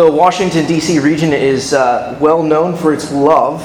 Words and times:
The 0.00 0.10
Washington, 0.10 0.64
D.C. 0.64 0.98
region 0.98 1.34
is 1.34 1.74
uh, 1.74 2.16
well 2.18 2.42
known 2.42 2.74
for 2.74 2.94
its 2.94 3.12
love 3.12 3.60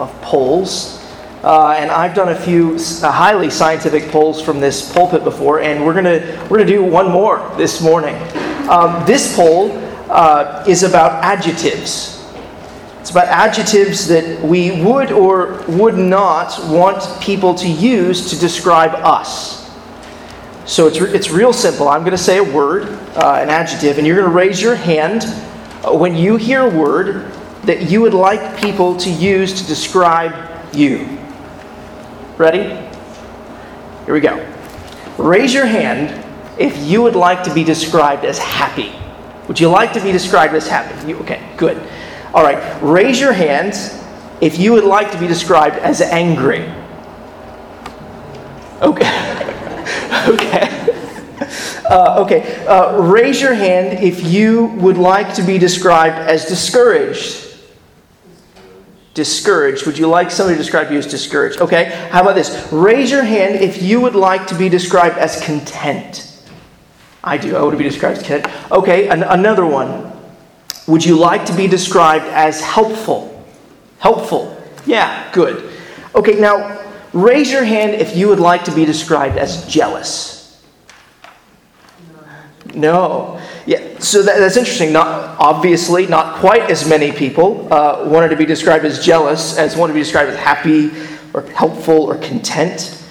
of 0.00 0.10
polls. 0.20 1.00
Uh, 1.44 1.76
and 1.78 1.92
I've 1.92 2.12
done 2.12 2.30
a 2.30 2.34
few 2.34 2.74
uh, 2.74 3.12
highly 3.12 3.50
scientific 3.50 4.10
polls 4.10 4.42
from 4.42 4.58
this 4.58 4.92
pulpit 4.92 5.22
before, 5.22 5.60
and 5.60 5.86
we're 5.86 5.92
going 5.92 6.06
we're 6.50 6.58
gonna 6.58 6.64
do 6.64 6.82
one 6.82 7.08
more 7.12 7.48
this 7.56 7.80
morning. 7.80 8.16
Um, 8.68 9.06
this 9.06 9.36
poll 9.36 9.78
uh, 10.10 10.64
is 10.66 10.82
about 10.82 11.22
adjectives. 11.22 12.20
It's 13.00 13.12
about 13.12 13.28
adjectives 13.28 14.08
that 14.08 14.42
we 14.42 14.82
would 14.82 15.12
or 15.12 15.62
would 15.68 15.96
not 15.96 16.58
want 16.64 17.22
people 17.22 17.54
to 17.54 17.68
use 17.68 18.28
to 18.30 18.36
describe 18.40 18.90
us. 19.04 19.70
So 20.64 20.88
it's, 20.88 20.98
it's 20.98 21.30
real 21.30 21.52
simple. 21.52 21.86
I'm 21.88 22.00
going 22.00 22.10
to 22.10 22.18
say 22.18 22.38
a 22.38 22.42
word, 22.42 22.88
uh, 23.14 23.38
an 23.40 23.50
adjective, 23.50 23.98
and 23.98 24.06
you're 24.06 24.16
going 24.16 24.28
to 24.28 24.36
raise 24.36 24.60
your 24.60 24.74
hand 24.74 25.22
when 25.92 26.16
you 26.16 26.36
hear 26.36 26.62
a 26.62 26.68
word 26.68 27.32
that 27.64 27.90
you 27.90 28.00
would 28.00 28.14
like 28.14 28.60
people 28.60 28.96
to 28.96 29.10
use 29.10 29.60
to 29.60 29.66
describe 29.66 30.74
you. 30.74 31.18
Ready? 32.38 32.64
Here 34.04 34.14
we 34.14 34.20
go. 34.20 34.52
Raise 35.18 35.52
your 35.52 35.66
hand 35.66 36.24
if 36.58 36.76
you 36.78 37.02
would 37.02 37.16
like 37.16 37.42
to 37.44 37.54
be 37.54 37.64
described 37.64 38.24
as 38.24 38.38
happy. 38.38 38.92
Would 39.48 39.60
you 39.60 39.68
like 39.68 39.92
to 39.92 40.00
be 40.00 40.12
described 40.12 40.54
as 40.54 40.68
happy? 40.68 41.08
You, 41.08 41.18
okay, 41.20 41.40
good. 41.56 41.80
All 42.34 42.42
right, 42.42 42.78
raise 42.82 43.20
your 43.20 43.32
hands 43.32 44.02
if 44.40 44.58
you 44.58 44.72
would 44.72 44.84
like 44.84 45.10
to 45.12 45.18
be 45.18 45.26
described 45.26 45.76
as 45.76 46.00
angry. 46.00 46.70
Okay. 48.82 49.06
okay. 50.28 50.85
Uh, 51.88 52.24
okay. 52.24 52.66
Uh, 52.66 53.00
raise 53.00 53.40
your 53.40 53.54
hand 53.54 54.02
if 54.02 54.22
you 54.22 54.66
would 54.66 54.98
like 54.98 55.34
to 55.34 55.42
be 55.42 55.58
described 55.58 56.16
as 56.16 56.46
discouraged 56.46 57.46
discouraged. 59.16 59.86
Would 59.86 59.98
you 59.98 60.06
like 60.06 60.30
somebody 60.30 60.56
to 60.56 60.62
describe 60.62 60.92
you 60.92 60.98
as 60.98 61.06
discouraged? 61.06 61.60
Okay, 61.62 61.86
how 62.10 62.20
about 62.20 62.34
this? 62.34 62.70
Raise 62.70 63.10
your 63.10 63.24
hand 63.24 63.56
if 63.56 63.82
you 63.82 63.98
would 64.02 64.14
like 64.14 64.46
to 64.48 64.54
be 64.54 64.68
described 64.68 65.16
as 65.16 65.42
content. 65.42 66.44
I 67.24 67.38
do. 67.38 67.56
I 67.56 67.62
want 67.62 67.72
to 67.72 67.78
be 67.78 67.84
described 67.84 68.18
as 68.18 68.26
content. 68.26 68.70
Okay, 68.70 69.08
an- 69.08 69.22
another 69.24 69.64
one. 69.64 70.12
Would 70.86 71.04
you 71.04 71.16
like 71.16 71.46
to 71.46 71.56
be 71.56 71.66
described 71.66 72.26
as 72.26 72.60
helpful? 72.60 73.44
Helpful. 73.98 74.62
Yeah, 74.84 75.32
good. 75.32 75.72
Okay, 76.14 76.38
now 76.38 76.78
raise 77.14 77.50
your 77.50 77.64
hand 77.64 77.94
if 77.94 78.14
you 78.14 78.28
would 78.28 78.38
like 78.38 78.64
to 78.64 78.70
be 78.70 78.84
described 78.84 79.38
as 79.38 79.66
jealous. 79.66 80.35
No. 82.76 83.40
Yeah, 83.64 83.98
so 84.00 84.22
that, 84.22 84.38
that's 84.38 84.58
interesting. 84.58 84.92
Not 84.92 85.40
obviously, 85.40 86.06
not 86.06 86.36
quite 86.36 86.70
as 86.70 86.86
many 86.86 87.10
people 87.10 87.72
uh, 87.72 88.06
wanted 88.06 88.28
to 88.28 88.36
be 88.36 88.44
described 88.44 88.84
as 88.84 89.04
jealous 89.04 89.56
as 89.56 89.76
wanted 89.76 89.94
to 89.94 89.94
be 89.94 90.02
described 90.02 90.30
as 90.30 90.38
happy 90.38 90.90
or 91.32 91.42
helpful 91.52 92.02
or 92.02 92.18
content. 92.18 93.02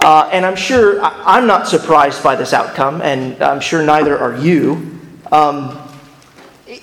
Uh, 0.00 0.28
and 0.30 0.44
I'm 0.44 0.56
sure 0.56 1.02
I, 1.02 1.38
am 1.38 1.46
not 1.46 1.68
surprised 1.68 2.22
by 2.22 2.36
this 2.36 2.52
outcome, 2.52 3.00
and 3.00 3.42
I'm 3.42 3.60
sure 3.60 3.82
neither 3.82 4.18
are 4.18 4.36
you. 4.36 5.00
Um, 5.30 5.78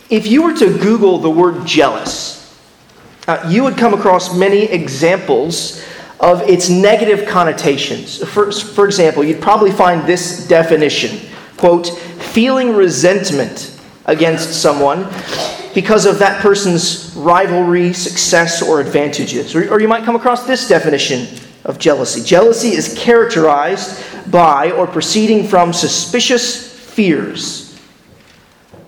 if 0.10 0.26
you 0.26 0.42
were 0.42 0.56
to 0.56 0.78
Google 0.80 1.20
the 1.20 1.30
word 1.30 1.68
jealous, 1.68 2.60
uh, 3.28 3.48
you 3.48 3.64
would 3.64 3.78
come 3.78 3.94
across 3.94 4.36
many 4.36 4.64
examples 4.64 5.86
of 6.20 6.42
its 6.50 6.70
negative 6.70 7.28
connotations. 7.28 8.18
For, 8.30 8.52
for 8.52 8.86
example, 8.86 9.24
you'd 9.24 9.42
probably 9.42 9.72
find 9.72 10.08
this 10.08 10.48
definition 10.48 11.29
quote, 11.60 11.90
feeling 11.90 12.74
resentment 12.74 13.78
against 14.06 14.62
someone 14.62 15.04
because 15.76 16.06
of 16.06 16.18
that 16.20 16.42
person's 16.42 17.14
rivalry, 17.16 17.94
success, 17.94 18.62
or 18.62 18.80
advantages. 18.80 19.54
Or, 19.56 19.74
or, 19.74 19.82
you 19.82 19.88
might 19.88 20.04
come 20.06 20.16
across 20.16 20.48
this 20.48 20.68
definition 20.68 21.28
of 21.66 21.78
jealousy 21.78 22.24
jealousy 22.24 22.70
is 22.70 22.96
characterized 22.98 24.02
by 24.32 24.72
or 24.72 24.88
proceeding 24.88 25.46
from 25.46 25.74
suspicious 25.74 26.74
fears. 26.74 27.78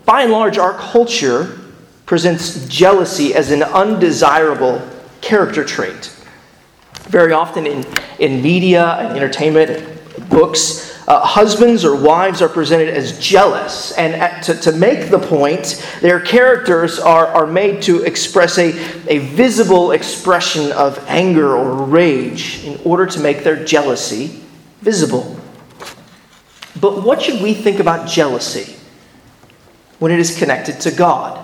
By 0.06 0.24
and 0.24 0.32
large, 0.32 0.58
our 0.58 0.74
culture 0.74 1.60
presents 2.06 2.66
jealousy 2.68 3.36
as 3.36 3.52
an 3.52 3.64
undesirable 3.64 4.82
character 5.20 5.64
trait. 5.64 6.12
Very 7.04 7.34
often 7.34 7.68
in, 7.68 7.86
in 8.20 8.42
media 8.42 8.94
and 8.94 9.18
entertainment, 9.18 10.01
books, 10.32 10.92
uh, 11.08 11.20
husbands 11.20 11.86
or 11.86 11.96
wives 11.96 12.42
are 12.42 12.50
presented 12.50 12.90
as 12.90 13.20
jealous. 13.20 13.92
And 13.92 14.16
at, 14.16 14.44
to, 14.44 14.56
to 14.56 14.72
make 14.72 15.12
the 15.12 15.20
point, 15.20 15.86
their 16.02 16.20
characters 16.20 16.98
are, 16.98 17.28
are 17.28 17.46
made 17.46 17.84
to 17.84 18.04
express 18.04 18.58
a, 18.58 18.70
a 19.08 19.20
visible 19.20 19.92
expression 19.92 20.72
of 20.72 20.98
anger 21.08 21.56
or 21.56 21.84
rage 21.86 22.64
in 22.64 22.80
order 22.84 23.06
to 23.06 23.20
make 23.20 23.44
their 23.44 23.64
jealousy 23.64 24.42
visible. 24.80 25.38
But 26.80 27.04
what 27.04 27.22
should 27.22 27.42
we 27.42 27.54
think 27.54 27.80
about 27.80 28.08
jealousy 28.08 28.76
when 30.00 30.12
it 30.12 30.20
is 30.20 30.38
connected 30.38 30.80
to 30.82 30.92
God? 30.92 31.38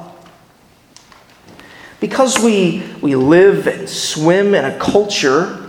Because 2.00 2.40
we, 2.40 2.84
we 3.02 3.16
live 3.16 3.68
and 3.68 3.90
swim 3.90 4.56
in 4.56 4.66
a 4.66 4.78
culture 4.80 5.67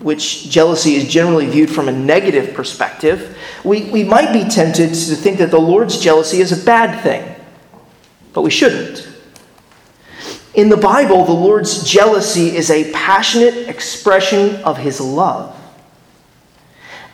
which 0.00 0.48
jealousy 0.48 0.94
is 0.94 1.08
generally 1.08 1.46
viewed 1.46 1.70
from 1.70 1.88
a 1.88 1.92
negative 1.92 2.54
perspective, 2.54 3.36
we, 3.64 3.90
we 3.90 4.04
might 4.04 4.32
be 4.32 4.48
tempted 4.48 4.88
to 4.88 5.14
think 5.16 5.38
that 5.38 5.50
the 5.50 5.58
Lord's 5.58 5.98
jealousy 5.98 6.40
is 6.40 6.52
a 6.52 6.64
bad 6.64 7.02
thing. 7.02 7.34
But 8.32 8.42
we 8.42 8.50
shouldn't. 8.50 9.08
In 10.54 10.68
the 10.68 10.76
Bible, 10.76 11.24
the 11.24 11.32
Lord's 11.32 11.84
jealousy 11.84 12.56
is 12.56 12.70
a 12.70 12.92
passionate 12.92 13.68
expression 13.68 14.56
of 14.62 14.78
his 14.78 15.00
love. 15.00 15.54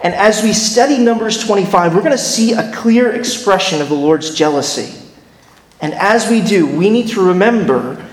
And 0.02 0.12
as 0.14 0.42
we 0.42 0.52
study 0.52 0.98
Numbers 0.98 1.44
25, 1.44 1.94
we're 1.94 2.00
going 2.02 2.12
to 2.12 2.18
see 2.18 2.52
a 2.52 2.72
clear 2.72 3.12
expression 3.12 3.80
of 3.80 3.88
the 3.88 3.94
Lord's 3.94 4.34
jealousy. 4.34 5.00
And 5.80 5.94
as 5.94 6.28
we 6.30 6.42
do, 6.42 6.66
we 6.66 6.90
need 6.90 7.08
to 7.08 7.28
remember 7.28 8.06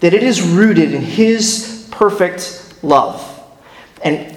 that 0.00 0.14
it 0.14 0.22
is 0.22 0.42
rooted 0.42 0.92
in 0.92 1.02
his 1.02 1.88
perfect 1.90 2.74
love. 2.82 3.27
And 4.02 4.36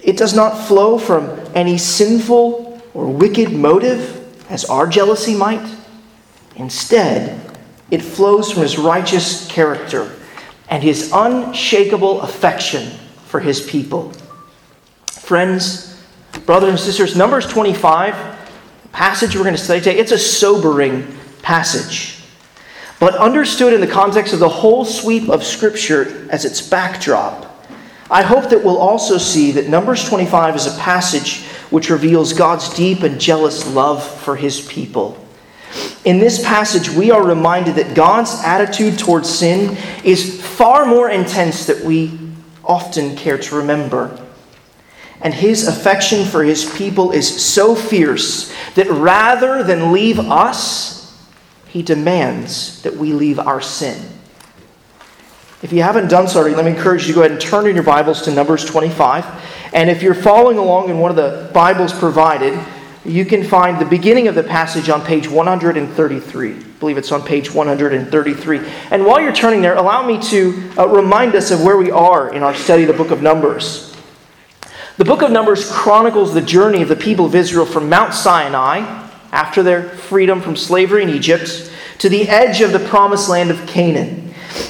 it 0.00 0.16
does 0.16 0.34
not 0.34 0.66
flow 0.66 0.98
from 0.98 1.40
any 1.54 1.78
sinful 1.78 2.82
or 2.92 3.06
wicked 3.06 3.52
motive, 3.52 4.20
as 4.50 4.64
our 4.66 4.86
jealousy 4.86 5.34
might. 5.34 5.66
Instead, 6.56 7.40
it 7.90 8.02
flows 8.02 8.52
from 8.52 8.62
his 8.62 8.78
righteous 8.78 9.46
character 9.48 10.14
and 10.68 10.82
his 10.82 11.10
unshakable 11.12 12.20
affection 12.22 12.90
for 13.26 13.40
his 13.40 13.60
people. 13.60 14.12
Friends, 15.06 16.02
brothers 16.46 16.70
and 16.70 16.78
sisters, 16.78 17.16
Numbers 17.16 17.46
25, 17.46 18.14
passage 18.92 19.34
we're 19.34 19.42
going 19.42 19.56
to 19.56 19.60
study 19.60 19.80
today, 19.80 19.98
it's 19.98 20.12
a 20.12 20.18
sobering 20.18 21.16
passage. 21.42 22.22
But 23.00 23.16
understood 23.16 23.72
in 23.72 23.80
the 23.80 23.86
context 23.86 24.32
of 24.32 24.38
the 24.38 24.48
whole 24.48 24.84
sweep 24.84 25.28
of 25.28 25.44
Scripture 25.44 26.28
as 26.30 26.44
its 26.44 26.62
backdrop, 26.62 27.53
I 28.10 28.22
hope 28.22 28.50
that 28.50 28.62
we'll 28.62 28.78
also 28.78 29.18
see 29.18 29.52
that 29.52 29.68
Numbers 29.68 30.08
25 30.08 30.56
is 30.56 30.66
a 30.66 30.78
passage 30.78 31.44
which 31.70 31.90
reveals 31.90 32.32
God's 32.32 32.72
deep 32.74 33.02
and 33.02 33.20
jealous 33.20 33.66
love 33.66 34.06
for 34.20 34.36
his 34.36 34.60
people. 34.60 35.18
In 36.04 36.18
this 36.18 36.44
passage, 36.44 36.90
we 36.90 37.10
are 37.10 37.26
reminded 37.26 37.76
that 37.76 37.94
God's 37.94 38.34
attitude 38.44 38.98
towards 38.98 39.28
sin 39.28 39.76
is 40.04 40.40
far 40.44 40.84
more 40.84 41.08
intense 41.08 41.66
than 41.66 41.84
we 41.84 42.18
often 42.62 43.16
care 43.16 43.38
to 43.38 43.56
remember. 43.56 44.20
And 45.20 45.32
his 45.32 45.66
affection 45.66 46.26
for 46.26 46.44
his 46.44 46.70
people 46.76 47.10
is 47.12 47.44
so 47.44 47.74
fierce 47.74 48.52
that 48.74 48.88
rather 48.90 49.62
than 49.62 49.92
leave 49.92 50.18
us, 50.18 51.18
he 51.68 51.82
demands 51.82 52.82
that 52.82 52.96
we 52.96 53.14
leave 53.14 53.38
our 53.38 53.62
sin. 53.62 54.13
If 55.64 55.72
you 55.72 55.82
haven't 55.82 56.08
done 56.08 56.28
so 56.28 56.40
already, 56.40 56.54
let 56.54 56.66
me 56.66 56.72
encourage 56.72 57.06
you 57.06 57.08
to 57.08 57.14
go 57.14 57.20
ahead 57.20 57.32
and 57.32 57.40
turn 57.40 57.66
in 57.66 57.74
your 57.74 57.84
Bibles 57.84 58.20
to 58.24 58.30
Numbers 58.30 58.66
25. 58.66 59.24
And 59.72 59.88
if 59.88 60.02
you're 60.02 60.12
following 60.12 60.58
along 60.58 60.90
in 60.90 60.98
one 60.98 61.10
of 61.10 61.16
the 61.16 61.50
Bibles 61.54 61.90
provided, 61.90 62.62
you 63.02 63.24
can 63.24 63.42
find 63.42 63.80
the 63.80 63.86
beginning 63.86 64.28
of 64.28 64.34
the 64.34 64.42
passage 64.42 64.90
on 64.90 65.02
page 65.02 65.26
133. 65.26 66.50
I 66.50 66.58
believe 66.80 66.98
it's 66.98 67.10
on 67.12 67.22
page 67.22 67.54
133. 67.54 68.60
And 68.90 69.06
while 69.06 69.22
you're 69.22 69.32
turning 69.32 69.62
there, 69.62 69.74
allow 69.74 70.06
me 70.06 70.20
to 70.24 70.70
uh, 70.76 70.86
remind 70.86 71.34
us 71.34 71.50
of 71.50 71.64
where 71.64 71.78
we 71.78 71.90
are 71.90 72.34
in 72.34 72.42
our 72.42 72.54
study 72.54 72.82
of 72.82 72.88
the 72.88 73.02
book 73.02 73.10
of 73.10 73.22
Numbers. 73.22 73.96
The 74.98 75.06
book 75.06 75.22
of 75.22 75.30
Numbers 75.30 75.72
chronicles 75.72 76.34
the 76.34 76.42
journey 76.42 76.82
of 76.82 76.90
the 76.90 76.94
people 76.94 77.24
of 77.24 77.34
Israel 77.34 77.64
from 77.64 77.88
Mount 77.88 78.12
Sinai, 78.12 78.80
after 79.32 79.62
their 79.62 79.88
freedom 79.88 80.42
from 80.42 80.56
slavery 80.56 81.04
in 81.04 81.08
Egypt, 81.08 81.72
to 82.00 82.10
the 82.10 82.28
edge 82.28 82.60
of 82.60 82.72
the 82.72 82.80
promised 82.80 83.30
land 83.30 83.50
of 83.50 83.66
Canaan 83.66 84.23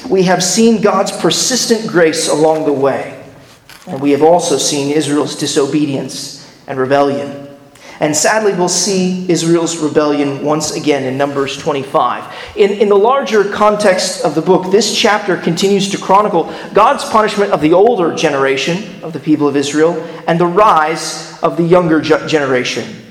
we 0.09 0.23
have 0.23 0.43
seen 0.43 0.81
God's 0.81 1.11
persistent 1.11 1.89
grace 1.89 2.29
along 2.29 2.65
the 2.65 2.73
way, 2.73 3.23
and 3.87 4.01
we 4.01 4.11
have 4.11 4.23
also 4.23 4.57
seen 4.57 4.91
Israel's 4.91 5.35
disobedience 5.35 6.47
and 6.67 6.79
rebellion. 6.79 7.45
And 7.99 8.15
sadly, 8.15 8.53
we'll 8.53 8.67
see 8.67 9.29
Israel's 9.31 9.77
rebellion 9.77 10.43
once 10.43 10.75
again 10.75 11.03
in 11.03 11.17
Numbers 11.17 11.57
25. 11.57 12.57
In, 12.57 12.71
in 12.71 12.89
the 12.89 12.97
larger 12.97 13.49
context 13.49 14.25
of 14.25 14.35
the 14.35 14.41
book, 14.41 14.69
this 14.69 14.93
chapter 14.93 15.37
continues 15.37 15.89
to 15.91 15.97
chronicle 15.97 16.53
God's 16.73 17.05
punishment 17.05 17.53
of 17.53 17.61
the 17.61 17.71
older 17.71 18.13
generation 18.13 19.01
of 19.01 19.13
the 19.13 19.19
people 19.19 19.47
of 19.47 19.55
Israel 19.55 19.93
and 20.27 20.37
the 20.37 20.45
rise 20.45 21.41
of 21.41 21.55
the 21.55 21.63
younger 21.63 22.01
generation. 22.01 23.04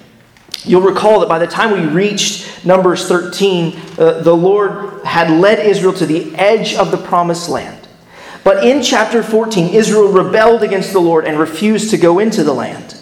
You'll 0.64 0.82
recall 0.82 1.20
that 1.20 1.28
by 1.28 1.38
the 1.38 1.46
time 1.46 1.72
we 1.72 1.86
reached 1.86 2.64
Numbers 2.64 3.06
13, 3.06 3.78
uh, 3.98 4.22
the 4.22 4.34
Lord 4.34 5.04
had 5.04 5.30
led 5.30 5.58
Israel 5.58 5.92
to 5.94 6.06
the 6.06 6.34
edge 6.36 6.74
of 6.74 6.90
the 6.90 6.96
promised 6.96 7.48
land. 7.48 7.86
But 8.42 8.64
in 8.64 8.82
chapter 8.82 9.22
14, 9.22 9.74
Israel 9.74 10.12
rebelled 10.12 10.62
against 10.62 10.92
the 10.92 11.00
Lord 11.00 11.26
and 11.26 11.38
refused 11.38 11.90
to 11.90 11.98
go 11.98 12.18
into 12.18 12.44
the 12.44 12.52
land. 12.52 12.96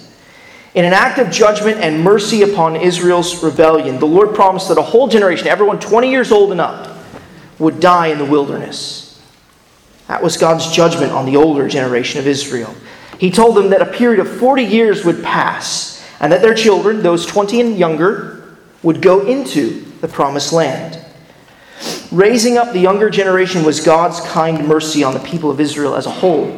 In 0.74 0.84
an 0.84 0.92
act 0.92 1.18
of 1.18 1.30
judgment 1.30 1.78
and 1.78 2.02
mercy 2.02 2.42
upon 2.42 2.76
Israel's 2.76 3.42
rebellion, 3.42 3.98
the 3.98 4.06
Lord 4.06 4.34
promised 4.34 4.68
that 4.68 4.78
a 4.78 4.82
whole 4.82 5.06
generation, 5.06 5.48
everyone 5.48 5.78
20 5.78 6.10
years 6.10 6.32
old 6.32 6.50
and 6.50 6.60
up, 6.60 6.96
would 7.58 7.78
die 7.78 8.08
in 8.08 8.18
the 8.18 8.24
wilderness. 8.24 9.20
That 10.08 10.22
was 10.22 10.36
God's 10.36 10.70
judgment 10.72 11.12
on 11.12 11.26
the 11.26 11.36
older 11.36 11.68
generation 11.68 12.20
of 12.20 12.26
Israel. 12.26 12.74
He 13.18 13.30
told 13.30 13.56
them 13.56 13.70
that 13.70 13.82
a 13.82 13.86
period 13.86 14.20
of 14.20 14.38
40 14.38 14.64
years 14.64 15.04
would 15.04 15.22
pass 15.22 15.91
and 16.22 16.32
that 16.32 16.40
their 16.40 16.54
children, 16.54 17.02
those 17.02 17.26
20 17.26 17.60
and 17.60 17.78
younger, 17.78 18.56
would 18.82 19.02
go 19.02 19.26
into 19.26 19.80
the 20.00 20.08
promised 20.08 20.52
land. 20.52 20.98
Raising 22.10 22.56
up 22.56 22.72
the 22.72 22.78
younger 22.78 23.10
generation 23.10 23.64
was 23.64 23.80
God's 23.80 24.20
kind 24.20 24.66
mercy 24.66 25.02
on 25.02 25.14
the 25.14 25.20
people 25.20 25.50
of 25.50 25.60
Israel 25.60 25.96
as 25.96 26.06
a 26.06 26.10
whole. 26.10 26.56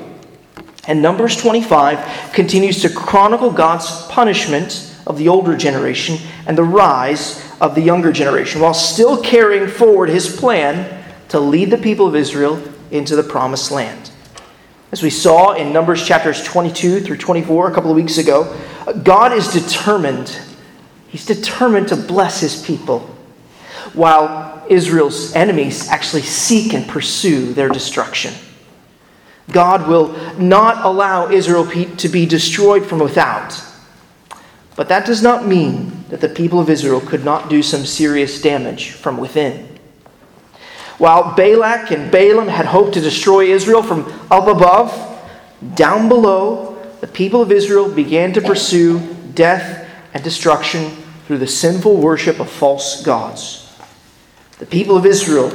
And 0.86 1.00
Numbers 1.00 1.36
25 1.36 2.32
continues 2.34 2.82
to 2.82 2.90
chronicle 2.90 3.50
God's 3.50 4.06
punishment 4.08 4.94
of 5.06 5.16
the 5.16 5.28
older 5.28 5.56
generation 5.56 6.18
and 6.46 6.58
the 6.58 6.64
rise 6.64 7.42
of 7.60 7.74
the 7.74 7.80
younger 7.80 8.12
generation, 8.12 8.60
while 8.60 8.74
still 8.74 9.22
carrying 9.22 9.66
forward 9.66 10.10
his 10.10 10.34
plan 10.36 11.04
to 11.28 11.40
lead 11.40 11.70
the 11.70 11.78
people 11.78 12.06
of 12.06 12.14
Israel 12.14 12.62
into 12.90 13.16
the 13.16 13.22
promised 13.22 13.70
land. 13.70 14.10
As 14.94 15.02
we 15.02 15.10
saw 15.10 15.54
in 15.54 15.72
Numbers 15.72 16.06
chapters 16.06 16.40
22 16.44 17.00
through 17.00 17.16
24 17.16 17.68
a 17.68 17.74
couple 17.74 17.90
of 17.90 17.96
weeks 17.96 18.16
ago, 18.16 18.56
God 19.02 19.32
is 19.32 19.52
determined. 19.52 20.38
He's 21.08 21.26
determined 21.26 21.88
to 21.88 21.96
bless 21.96 22.38
his 22.38 22.64
people, 22.64 23.00
while 23.92 24.64
Israel's 24.70 25.34
enemies 25.34 25.88
actually 25.88 26.22
seek 26.22 26.74
and 26.74 26.86
pursue 26.86 27.52
their 27.54 27.68
destruction. 27.68 28.34
God 29.50 29.88
will 29.88 30.12
not 30.38 30.84
allow 30.84 31.28
Israel 31.28 31.66
to 31.66 32.08
be 32.08 32.24
destroyed 32.24 32.86
from 32.86 33.00
without. 33.00 33.60
But 34.76 34.88
that 34.90 35.06
does 35.06 35.24
not 35.24 35.44
mean 35.44 36.04
that 36.10 36.20
the 36.20 36.28
people 36.28 36.60
of 36.60 36.70
Israel 36.70 37.00
could 37.00 37.24
not 37.24 37.50
do 37.50 37.64
some 37.64 37.84
serious 37.84 38.40
damage 38.40 38.92
from 38.92 39.18
within. 39.18 39.73
While 40.98 41.34
Balak 41.34 41.90
and 41.90 42.10
Balaam 42.10 42.48
had 42.48 42.66
hoped 42.66 42.94
to 42.94 43.00
destroy 43.00 43.46
Israel 43.46 43.82
from 43.82 44.06
up 44.30 44.46
above, 44.46 44.92
down 45.74 46.08
below, 46.08 46.74
the 47.00 47.06
people 47.06 47.42
of 47.42 47.50
Israel 47.50 47.90
began 47.90 48.32
to 48.34 48.40
pursue 48.40 49.00
death 49.34 49.90
and 50.12 50.22
destruction 50.22 50.90
through 51.26 51.38
the 51.38 51.46
sinful 51.46 51.96
worship 51.96 52.38
of 52.38 52.48
false 52.48 53.02
gods. 53.02 53.60
The 54.58 54.66
people 54.66 54.96
of 54.96 55.04
Israel 55.04 55.50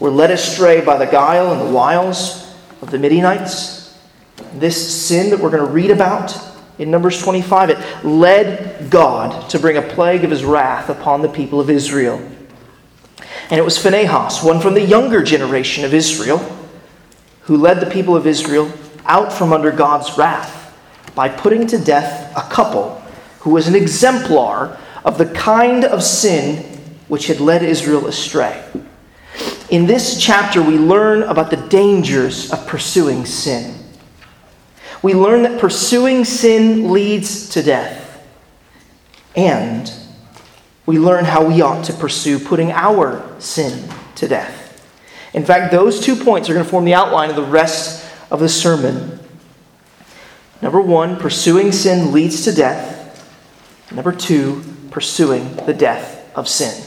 were 0.00 0.10
led 0.10 0.30
astray 0.30 0.80
by 0.80 0.96
the 0.96 1.06
guile 1.06 1.52
and 1.52 1.60
the 1.60 1.72
wiles 1.72 2.52
of 2.82 2.90
the 2.90 2.98
Midianites. 2.98 3.98
This 4.54 5.06
sin 5.06 5.30
that 5.30 5.38
we're 5.38 5.50
going 5.50 5.64
to 5.64 5.72
read 5.72 5.90
about 5.90 6.36
in 6.78 6.90
Numbers 6.90 7.22
25, 7.22 7.70
it 7.70 8.04
led 8.04 8.90
God 8.90 9.50
to 9.50 9.58
bring 9.58 9.76
a 9.76 9.82
plague 9.82 10.24
of 10.24 10.30
his 10.30 10.44
wrath 10.44 10.88
upon 10.88 11.20
the 11.20 11.28
people 11.28 11.60
of 11.60 11.68
Israel. 11.68 12.26
And 13.50 13.58
it 13.58 13.64
was 13.64 13.78
Phinehas, 13.78 14.44
one 14.44 14.60
from 14.60 14.74
the 14.74 14.80
younger 14.80 15.22
generation 15.22 15.84
of 15.84 15.92
Israel, 15.92 16.38
who 17.42 17.56
led 17.56 17.80
the 17.80 17.90
people 17.90 18.14
of 18.14 18.26
Israel 18.26 18.72
out 19.06 19.32
from 19.32 19.52
under 19.52 19.72
God's 19.72 20.16
wrath 20.16 20.56
by 21.16 21.28
putting 21.28 21.66
to 21.66 21.78
death 21.78 22.32
a 22.36 22.48
couple 22.48 23.02
who 23.40 23.50
was 23.50 23.66
an 23.66 23.74
exemplar 23.74 24.78
of 25.04 25.18
the 25.18 25.26
kind 25.26 25.84
of 25.84 26.02
sin 26.02 26.78
which 27.08 27.26
had 27.26 27.40
led 27.40 27.64
Israel 27.64 28.06
astray. 28.06 28.62
In 29.70 29.86
this 29.86 30.22
chapter, 30.22 30.62
we 30.62 30.78
learn 30.78 31.24
about 31.24 31.50
the 31.50 31.56
dangers 31.56 32.52
of 32.52 32.66
pursuing 32.66 33.26
sin. 33.26 33.74
We 35.02 35.14
learn 35.14 35.42
that 35.42 35.60
pursuing 35.60 36.24
sin 36.24 36.92
leads 36.92 37.48
to 37.50 37.62
death. 37.62 38.24
And 39.34 39.90
we 40.90 40.98
learn 40.98 41.24
how 41.24 41.46
we 41.46 41.60
ought 41.60 41.84
to 41.84 41.92
pursue 41.92 42.40
putting 42.40 42.72
our 42.72 43.24
sin 43.38 43.88
to 44.16 44.26
death. 44.26 44.84
In 45.32 45.44
fact, 45.44 45.70
those 45.70 46.00
two 46.00 46.16
points 46.16 46.50
are 46.50 46.52
going 46.52 46.64
to 46.64 46.68
form 46.68 46.84
the 46.84 46.94
outline 46.94 47.30
of 47.30 47.36
the 47.36 47.44
rest 47.44 48.10
of 48.28 48.40
the 48.40 48.48
sermon. 48.48 49.20
Number 50.60 50.80
one, 50.80 51.16
pursuing 51.16 51.70
sin 51.70 52.10
leads 52.10 52.42
to 52.42 52.52
death. 52.52 53.24
Number 53.92 54.10
two, 54.10 54.64
pursuing 54.90 55.54
the 55.64 55.72
death 55.72 56.28
of 56.36 56.48
sin. 56.48 56.82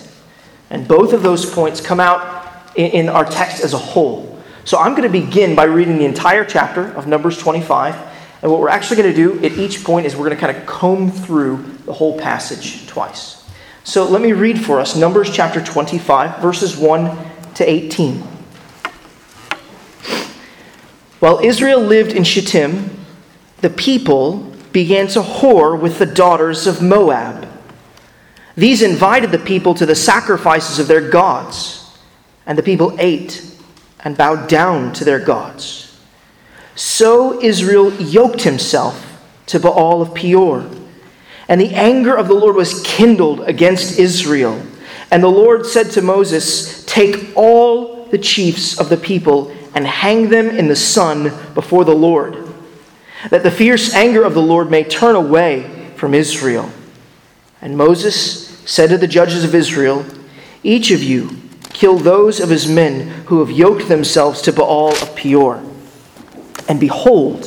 And 0.69 0.85
both 0.85 1.13
of 1.13 1.23
those 1.23 1.49
points 1.49 1.79
come 1.79 2.01
out 2.01 2.75
in, 2.75 3.07
our 3.07 3.23
text 3.23 3.63
as 3.63 3.73
a 3.73 3.77
whole. 3.77 4.37
So 4.65 4.79
I'm 4.79 4.95
going 4.95 5.09
to 5.09 5.17
begin 5.17 5.55
by 5.55 5.63
reading 5.63 5.97
the 5.97 6.05
entire 6.05 6.43
chapter 6.43 6.87
of 6.95 7.07
Numbers 7.07 7.37
25. 7.37 7.95
And 8.41 8.51
what 8.51 8.59
we're 8.59 8.67
actually 8.67 9.01
going 9.01 9.15
to 9.15 9.15
do 9.15 9.45
at 9.45 9.53
each 9.53 9.81
point 9.81 10.05
is 10.05 10.13
we're 10.13 10.25
going 10.25 10.35
to 10.35 10.41
kind 10.45 10.57
of 10.57 10.65
comb 10.65 11.09
through 11.09 11.63
the 11.85 11.93
whole 11.93 12.19
passage 12.19 12.85
twice. 12.85 13.42
So 13.85 14.07
let 14.07 14.21
me 14.21 14.31
read 14.31 14.63
for 14.63 14.79
us 14.79 14.95
Numbers 14.95 15.29
chapter 15.29 15.61
25, 15.61 16.41
verses 16.41 16.77
1 16.77 17.17
to 17.55 17.69
18. 17.69 18.23
While 21.19 21.39
Israel 21.39 21.81
lived 21.81 22.13
in 22.13 22.23
Shittim, 22.23 22.89
the 23.59 23.69
people 23.69 24.51
began 24.71 25.07
to 25.07 25.21
whore 25.21 25.79
with 25.79 25.99
the 25.99 26.05
daughters 26.05 26.65
of 26.65 26.81
Moab. 26.81 27.47
These 28.55 28.81
invited 28.81 29.31
the 29.31 29.39
people 29.39 29.73
to 29.75 29.85
the 29.85 29.95
sacrifices 29.95 30.79
of 30.79 30.87
their 30.87 31.09
gods 31.09 31.97
and 32.45 32.57
the 32.57 32.63
people 32.63 32.95
ate 32.99 33.45
and 33.99 34.17
bowed 34.17 34.47
down 34.47 34.93
to 34.93 35.03
their 35.03 35.19
gods. 35.19 36.01
So 36.75 37.41
Israel 37.41 37.93
yoked 37.93 38.43
himself 38.43 39.21
to 39.47 39.59
Baal 39.59 40.01
of 40.01 40.15
Peor. 40.15 40.69
And 41.47 41.59
the 41.59 41.73
anger 41.73 42.15
of 42.15 42.27
the 42.27 42.33
Lord 42.33 42.55
was 42.55 42.81
kindled 42.83 43.41
against 43.41 43.99
Israel. 43.99 44.61
And 45.11 45.21
the 45.21 45.27
Lord 45.27 45.65
said 45.65 45.91
to 45.91 46.01
Moses, 46.01 46.85
Take 46.85 47.35
all 47.35 48.05
the 48.05 48.17
chiefs 48.17 48.79
of 48.79 48.89
the 48.89 48.97
people 48.97 49.55
and 49.75 49.85
hang 49.87 50.29
them 50.29 50.49
in 50.49 50.67
the 50.67 50.75
sun 50.75 51.31
before 51.53 51.85
the 51.85 51.95
Lord, 51.95 52.47
that 53.29 53.43
the 53.43 53.51
fierce 53.51 53.93
anger 53.93 54.23
of 54.23 54.33
the 54.33 54.41
Lord 54.41 54.69
may 54.69 54.83
turn 54.83 55.15
away 55.15 55.91
from 55.95 56.13
Israel. 56.13 56.69
And 57.61 57.77
Moses 57.77 58.47
said 58.69 58.89
to 58.89 58.97
the 58.97 59.07
judges 59.07 59.43
of 59.43 59.55
Israel, 59.55 60.05
Each 60.63 60.91
of 60.91 61.01
you 61.01 61.37
kill 61.71 61.97
those 61.97 62.39
of 62.39 62.49
his 62.49 62.67
men 62.67 63.09
who 63.25 63.39
have 63.39 63.51
yoked 63.51 63.87
themselves 63.87 64.41
to 64.43 64.53
Baal 64.53 64.89
of 64.89 65.15
Peor. 65.15 65.63
And 66.67 66.79
behold, 66.79 67.45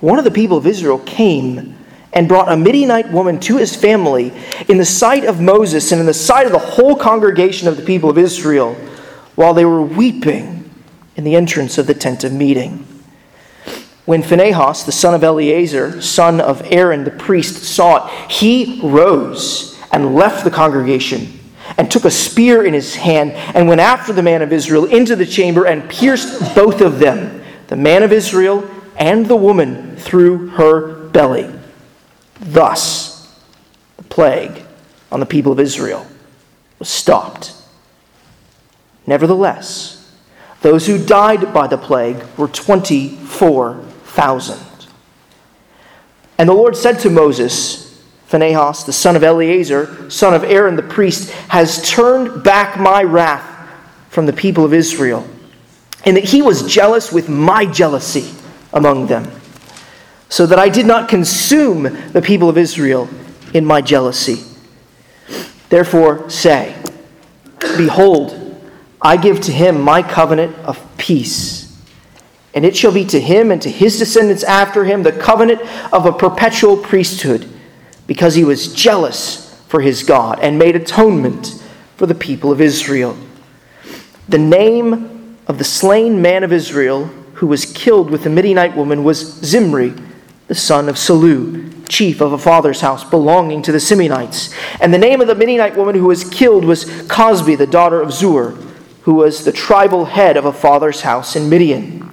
one 0.00 0.18
of 0.18 0.24
the 0.24 0.30
people 0.30 0.56
of 0.56 0.66
Israel 0.66 0.98
came 0.98 1.75
and 2.16 2.26
brought 2.26 2.50
a 2.50 2.56
Midianite 2.56 3.12
woman 3.12 3.38
to 3.40 3.58
his 3.58 3.76
family 3.76 4.32
in 4.68 4.78
the 4.78 4.86
sight 4.86 5.26
of 5.26 5.38
Moses 5.38 5.92
and 5.92 6.00
in 6.00 6.06
the 6.06 6.14
sight 6.14 6.46
of 6.46 6.52
the 6.52 6.58
whole 6.58 6.96
congregation 6.96 7.68
of 7.68 7.76
the 7.76 7.82
people 7.82 8.08
of 8.08 8.16
Israel 8.16 8.74
while 9.34 9.52
they 9.52 9.66
were 9.66 9.82
weeping 9.82 10.68
in 11.16 11.24
the 11.24 11.36
entrance 11.36 11.76
of 11.76 11.86
the 11.86 11.92
tent 11.92 12.24
of 12.24 12.32
meeting. 12.32 12.86
When 14.06 14.22
Phinehas, 14.22 14.84
the 14.84 14.92
son 14.92 15.12
of 15.12 15.22
Eleazar, 15.22 16.00
son 16.00 16.40
of 16.40 16.62
Aaron 16.72 17.04
the 17.04 17.10
priest, 17.10 17.62
saw 17.62 18.06
it, 18.06 18.30
he 18.30 18.80
rose 18.82 19.78
and 19.92 20.14
left 20.14 20.42
the 20.42 20.50
congregation 20.50 21.38
and 21.76 21.90
took 21.90 22.06
a 22.06 22.10
spear 22.10 22.64
in 22.64 22.72
his 22.72 22.94
hand 22.94 23.32
and 23.32 23.68
went 23.68 23.82
after 23.82 24.14
the 24.14 24.22
man 24.22 24.40
of 24.40 24.54
Israel 24.54 24.86
into 24.86 25.16
the 25.16 25.26
chamber 25.26 25.66
and 25.66 25.90
pierced 25.90 26.54
both 26.54 26.80
of 26.80 26.98
them, 26.98 27.42
the 27.66 27.76
man 27.76 28.02
of 28.02 28.10
Israel 28.10 28.66
and 28.96 29.26
the 29.26 29.36
woman, 29.36 29.96
through 29.96 30.48
her 30.48 31.08
belly. 31.10 31.55
Thus, 32.40 33.34
the 33.96 34.02
plague 34.04 34.62
on 35.10 35.20
the 35.20 35.26
people 35.26 35.52
of 35.52 35.60
Israel 35.60 36.06
was 36.78 36.88
stopped. 36.88 37.52
Nevertheless, 39.06 40.12
those 40.62 40.86
who 40.86 41.04
died 41.04 41.52
by 41.54 41.66
the 41.66 41.78
plague 41.78 42.22
were 42.36 42.48
24,000. 42.48 44.58
And 46.38 46.48
the 46.48 46.54
Lord 46.54 46.76
said 46.76 46.98
to 47.00 47.10
Moses, 47.10 47.86
Phinehas, 48.26 48.84
the 48.84 48.92
son 48.92 49.16
of 49.16 49.22
Eleazar, 49.22 50.10
son 50.10 50.34
of 50.34 50.44
Aaron 50.44 50.76
the 50.76 50.82
priest, 50.82 51.30
has 51.48 51.88
turned 51.88 52.42
back 52.42 52.78
my 52.78 53.02
wrath 53.02 53.52
from 54.10 54.26
the 54.26 54.32
people 54.32 54.64
of 54.64 54.74
Israel, 54.74 55.26
and 56.04 56.16
that 56.16 56.24
he 56.24 56.42
was 56.42 56.70
jealous 56.70 57.12
with 57.12 57.28
my 57.28 57.66
jealousy 57.66 58.34
among 58.72 59.06
them, 59.06 59.30
so 60.28 60.46
that 60.46 60.58
I 60.58 60.68
did 60.68 60.86
not 60.86 61.08
consume 61.08 61.84
the 62.12 62.22
people 62.22 62.48
of 62.48 62.58
Israel 62.58 63.08
in 63.54 63.64
my 63.64 63.80
jealousy. 63.80 64.44
Therefore, 65.68 66.28
say, 66.30 66.74
Behold, 67.76 68.42
I 69.00 69.16
give 69.16 69.40
to 69.42 69.52
him 69.52 69.80
my 69.80 70.02
covenant 70.02 70.56
of 70.58 70.84
peace. 70.96 71.64
And 72.54 72.64
it 72.64 72.76
shall 72.76 72.92
be 72.92 73.04
to 73.06 73.20
him 73.20 73.50
and 73.50 73.60
to 73.62 73.70
his 73.70 73.98
descendants 73.98 74.42
after 74.42 74.84
him 74.84 75.02
the 75.02 75.12
covenant 75.12 75.60
of 75.92 76.06
a 76.06 76.12
perpetual 76.12 76.76
priesthood, 76.76 77.48
because 78.06 78.34
he 78.34 78.44
was 78.44 78.72
jealous 78.72 79.62
for 79.68 79.80
his 79.80 80.02
God 80.02 80.40
and 80.40 80.58
made 80.58 80.76
atonement 80.76 81.62
for 81.96 82.06
the 82.06 82.14
people 82.14 82.50
of 82.50 82.60
Israel. 82.60 83.16
The 84.28 84.38
name 84.38 85.36
of 85.46 85.58
the 85.58 85.64
slain 85.64 86.22
man 86.22 86.44
of 86.44 86.52
Israel 86.52 87.06
who 87.34 87.46
was 87.46 87.66
killed 87.66 88.10
with 88.10 88.24
the 88.24 88.30
Midianite 88.30 88.76
woman 88.76 89.04
was 89.04 89.18
Zimri, 89.44 89.92
the 90.48 90.54
son 90.54 90.88
of 90.88 90.96
Salu, 90.96 91.84
chief 91.88 92.20
of 92.20 92.32
a 92.32 92.38
father's 92.38 92.80
house 92.80 93.02
belonging 93.04 93.62
to 93.62 93.72
the 93.72 93.78
Simeonites. 93.78 94.54
And 94.80 94.94
the 94.94 94.98
name 94.98 95.20
of 95.20 95.26
the 95.26 95.34
Midianite 95.34 95.76
woman 95.76 95.96
who 95.96 96.06
was 96.06 96.28
killed 96.28 96.64
was 96.64 96.84
Cosbi, 96.84 97.56
the 97.56 97.66
daughter 97.66 98.00
of 98.00 98.12
Zur, 98.12 98.50
who 99.02 99.14
was 99.14 99.44
the 99.44 99.52
tribal 99.52 100.04
head 100.04 100.36
of 100.36 100.44
a 100.44 100.52
father's 100.52 101.02
house 101.02 101.36
in 101.36 101.48
Midian. 101.48 102.10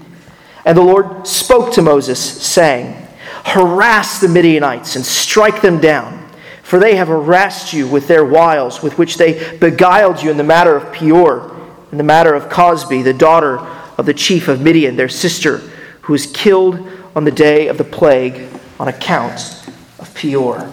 And 0.66 0.78
the 0.78 0.82
Lord 0.82 1.28
spoke 1.28 1.74
to 1.74 1.82
Moses, 1.82 2.20
saying, 2.20 2.96
Harass 3.46 4.20
the 4.20 4.30
Midianites 4.30 4.96
and 4.96 5.06
strike 5.06 5.62
them 5.62 5.80
down, 5.80 6.28
for 6.64 6.80
they 6.80 6.96
have 6.96 7.10
harassed 7.10 7.74
you 7.74 7.88
with 7.88 8.08
their 8.08 8.26
wiles, 8.26 8.82
with 8.82 8.98
which 8.98 9.18
they 9.18 9.58
beguiled 9.58 10.24
you 10.24 10.32
in 10.32 10.38
the 10.38 10.44
matter 10.44 10.76
of 10.76 10.94
Peor, 10.94 11.52
in 11.92 11.98
the 11.98 12.04
matter 12.04 12.34
of 12.34 12.50
Cosbi, 12.50 13.04
the 13.04 13.14
daughter 13.14 13.60
of 13.60 14.06
the 14.06 14.14
chief 14.14 14.48
of 14.48 14.62
Midian, 14.62 14.96
their 14.96 15.10
sister, 15.10 15.58
who 16.02 16.14
was 16.14 16.26
killed 16.28 16.90
on 17.16 17.24
the 17.24 17.32
day 17.32 17.68
of 17.68 17.78
the 17.78 17.84
plague 17.84 18.48
on 18.80 18.88
account 18.88 19.68
of 20.00 20.14
Peor. 20.16 20.70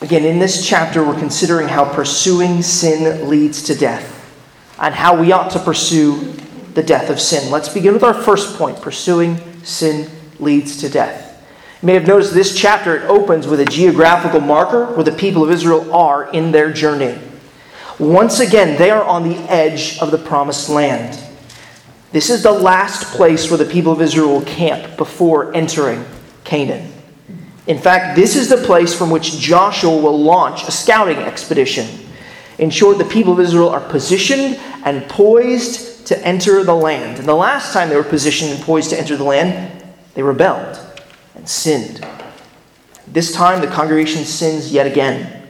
Again, 0.00 0.24
in 0.24 0.38
this 0.38 0.66
chapter, 0.66 1.04
we're 1.04 1.18
considering 1.18 1.68
how 1.68 1.84
pursuing 1.84 2.62
sin 2.62 3.28
leads 3.28 3.62
to 3.64 3.74
death 3.74 4.16
and 4.78 4.94
how 4.94 5.20
we 5.20 5.30
ought 5.30 5.50
to 5.52 5.58
pursue 5.58 6.32
the 6.74 6.82
death 6.82 7.10
of 7.10 7.20
sin. 7.20 7.50
Let's 7.50 7.68
begin 7.68 7.92
with 7.92 8.02
our 8.02 8.14
first 8.14 8.56
point 8.56 8.80
pursuing 8.80 9.38
sin 9.62 10.10
leads 10.38 10.78
to 10.78 10.88
death. 10.88 11.26
You 11.82 11.86
may 11.86 11.94
have 11.94 12.06
noticed 12.06 12.34
this 12.34 12.58
chapter 12.58 12.96
it 12.96 13.04
opens 13.04 13.46
with 13.46 13.60
a 13.60 13.64
geographical 13.64 14.40
marker 14.40 14.86
where 14.94 15.04
the 15.04 15.12
people 15.12 15.44
of 15.44 15.50
Israel 15.50 15.92
are 15.94 16.30
in 16.32 16.50
their 16.50 16.72
journey. 16.72 17.18
Once 17.98 18.40
again, 18.40 18.78
they 18.78 18.90
are 18.90 19.04
on 19.04 19.28
the 19.28 19.36
edge 19.50 19.98
of 19.98 20.10
the 20.10 20.18
promised 20.18 20.68
land. 20.68 21.22
This 22.12 22.30
is 22.30 22.42
the 22.42 22.52
last 22.52 23.04
place 23.16 23.50
where 23.50 23.58
the 23.58 23.64
people 23.64 23.92
of 23.92 24.00
Israel 24.00 24.28
will 24.28 24.44
camp 24.44 24.96
before 24.96 25.54
entering 25.54 26.04
Canaan. 26.44 26.92
In 27.66 27.78
fact, 27.78 28.16
this 28.16 28.34
is 28.34 28.48
the 28.48 28.56
place 28.56 28.92
from 28.92 29.10
which 29.10 29.38
Joshua 29.38 29.96
will 29.96 30.20
launch 30.20 30.66
a 30.66 30.72
scouting 30.72 31.18
expedition. 31.18 31.86
In 32.58 32.70
short, 32.70 32.98
the 32.98 33.04
people 33.04 33.32
of 33.32 33.40
Israel 33.40 33.68
are 33.68 33.80
positioned 33.80 34.56
and 34.84 35.08
poised 35.08 36.06
to 36.08 36.26
enter 36.26 36.64
the 36.64 36.74
land. 36.74 37.18
And 37.18 37.28
the 37.28 37.34
last 37.34 37.72
time 37.72 37.88
they 37.88 37.96
were 37.96 38.02
positioned 38.02 38.52
and 38.52 38.60
poised 38.62 38.90
to 38.90 38.98
enter 38.98 39.16
the 39.16 39.24
land, 39.24 39.84
they 40.14 40.22
rebelled 40.22 40.78
and 41.36 41.48
sinned. 41.48 42.04
This 43.06 43.32
time, 43.32 43.60
the 43.60 43.68
congregation 43.68 44.24
sins 44.24 44.72
yet 44.72 44.86
again. 44.86 45.46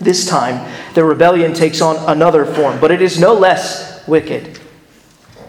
This 0.00 0.26
time, 0.26 0.72
the 0.94 1.04
rebellion 1.04 1.52
takes 1.52 1.80
on 1.80 1.96
another 2.10 2.46
form, 2.46 2.80
but 2.80 2.90
it 2.90 3.02
is 3.02 3.20
no 3.20 3.34
less 3.34 4.06
wicked. 4.08 4.58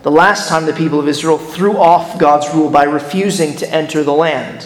The 0.07 0.11
last 0.11 0.47
time 0.47 0.65
the 0.65 0.71
people 0.71 1.01
of 1.01 1.09
Israel 1.09 1.37
threw 1.37 1.75
off 1.75 2.17
God's 2.17 2.47
rule 2.55 2.69
by 2.69 2.83
refusing 2.83 3.57
to 3.57 3.69
enter 3.69 4.05
the 4.05 4.13
land. 4.13 4.65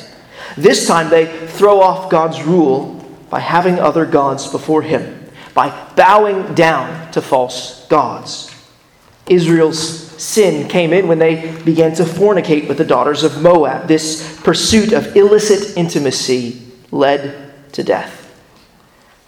This 0.55 0.85
time 0.85 1.09
they 1.09 1.47
throw 1.47 1.81
off 1.81 2.11
God's 2.11 2.43
rule 2.43 3.03
by 3.31 3.39
having 3.39 3.79
other 3.79 4.05
gods 4.05 4.45
before 4.45 4.83
Him, 4.83 5.31
by 5.55 5.71
bowing 5.95 6.53
down 6.53 7.11
to 7.13 7.23
false 7.23 7.87
gods. 7.87 8.55
Israel's 9.25 9.79
sin 10.21 10.67
came 10.69 10.93
in 10.93 11.07
when 11.07 11.17
they 11.17 11.59
began 11.63 11.95
to 11.95 12.03
fornicate 12.03 12.67
with 12.67 12.77
the 12.77 12.85
daughters 12.85 13.23
of 13.23 13.41
Moab. 13.41 13.87
This 13.87 14.39
pursuit 14.41 14.93
of 14.93 15.15
illicit 15.15 15.75
intimacy 15.75 16.61
led 16.91 17.51
to 17.73 17.83
death. 17.83 18.31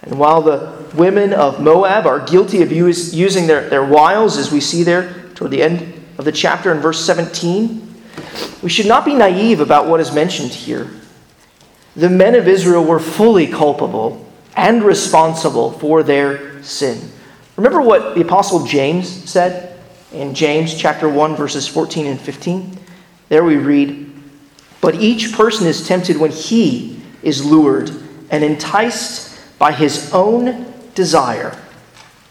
And 0.04 0.20
while 0.20 0.44
the 0.44 0.86
women 0.94 1.34
of 1.34 1.60
Moab 1.60 2.06
are 2.06 2.20
guilty 2.20 2.62
of 2.62 2.72
using 2.72 3.48
their, 3.48 3.68
their 3.68 3.84
wiles, 3.84 4.38
as 4.38 4.52
we 4.52 4.60
see 4.60 4.84
there 4.84 5.12
toward 5.34 5.50
the 5.50 5.64
end 5.64 5.93
of 6.18 6.26
the 6.26 6.32
chapter 6.32 6.72
in 6.72 6.80
verse 6.80 7.04
17, 7.06 7.94
we 8.62 8.70
should 8.70 8.86
not 8.86 9.06
be 9.06 9.14
naive 9.14 9.60
about 9.60 9.88
what 9.88 10.00
is 10.00 10.14
mentioned 10.14 10.52
here. 10.52 10.90
The 11.96 12.10
men 12.10 12.36
of 12.36 12.48
Israel 12.48 12.84
were 12.84 13.00
fully 13.00 13.48
culpable 13.48 14.26
and 14.56 14.84
responsible 14.84 15.72
for 15.72 16.04
their 16.04 16.62
sin. 16.64 17.12
Remember 17.56 17.82
what 17.82 18.16
the 18.16 18.22
Apostle 18.22 18.66
James 18.66 19.08
said 19.30 19.80
in 20.12 20.34
James 20.34 20.76
chapter 20.76 21.08
1, 21.08 21.36
verses 21.36 21.68
14 21.68 22.08
and 22.08 22.20
15? 22.20 22.78
There 23.30 23.44
we 23.44 23.58
read, 23.58 24.12
But 24.82 24.96
each 24.96 25.34
person 25.34 25.68
is 25.68 25.88
tempted 25.88 26.18
when 26.18 26.32
he 26.32 27.02
is 27.22 27.46
lured 27.46 27.92
and 28.30 28.44
enticed 28.44 29.40
by 29.60 29.72
his 29.72 30.12
own 30.14 30.74
desire. 30.96 31.58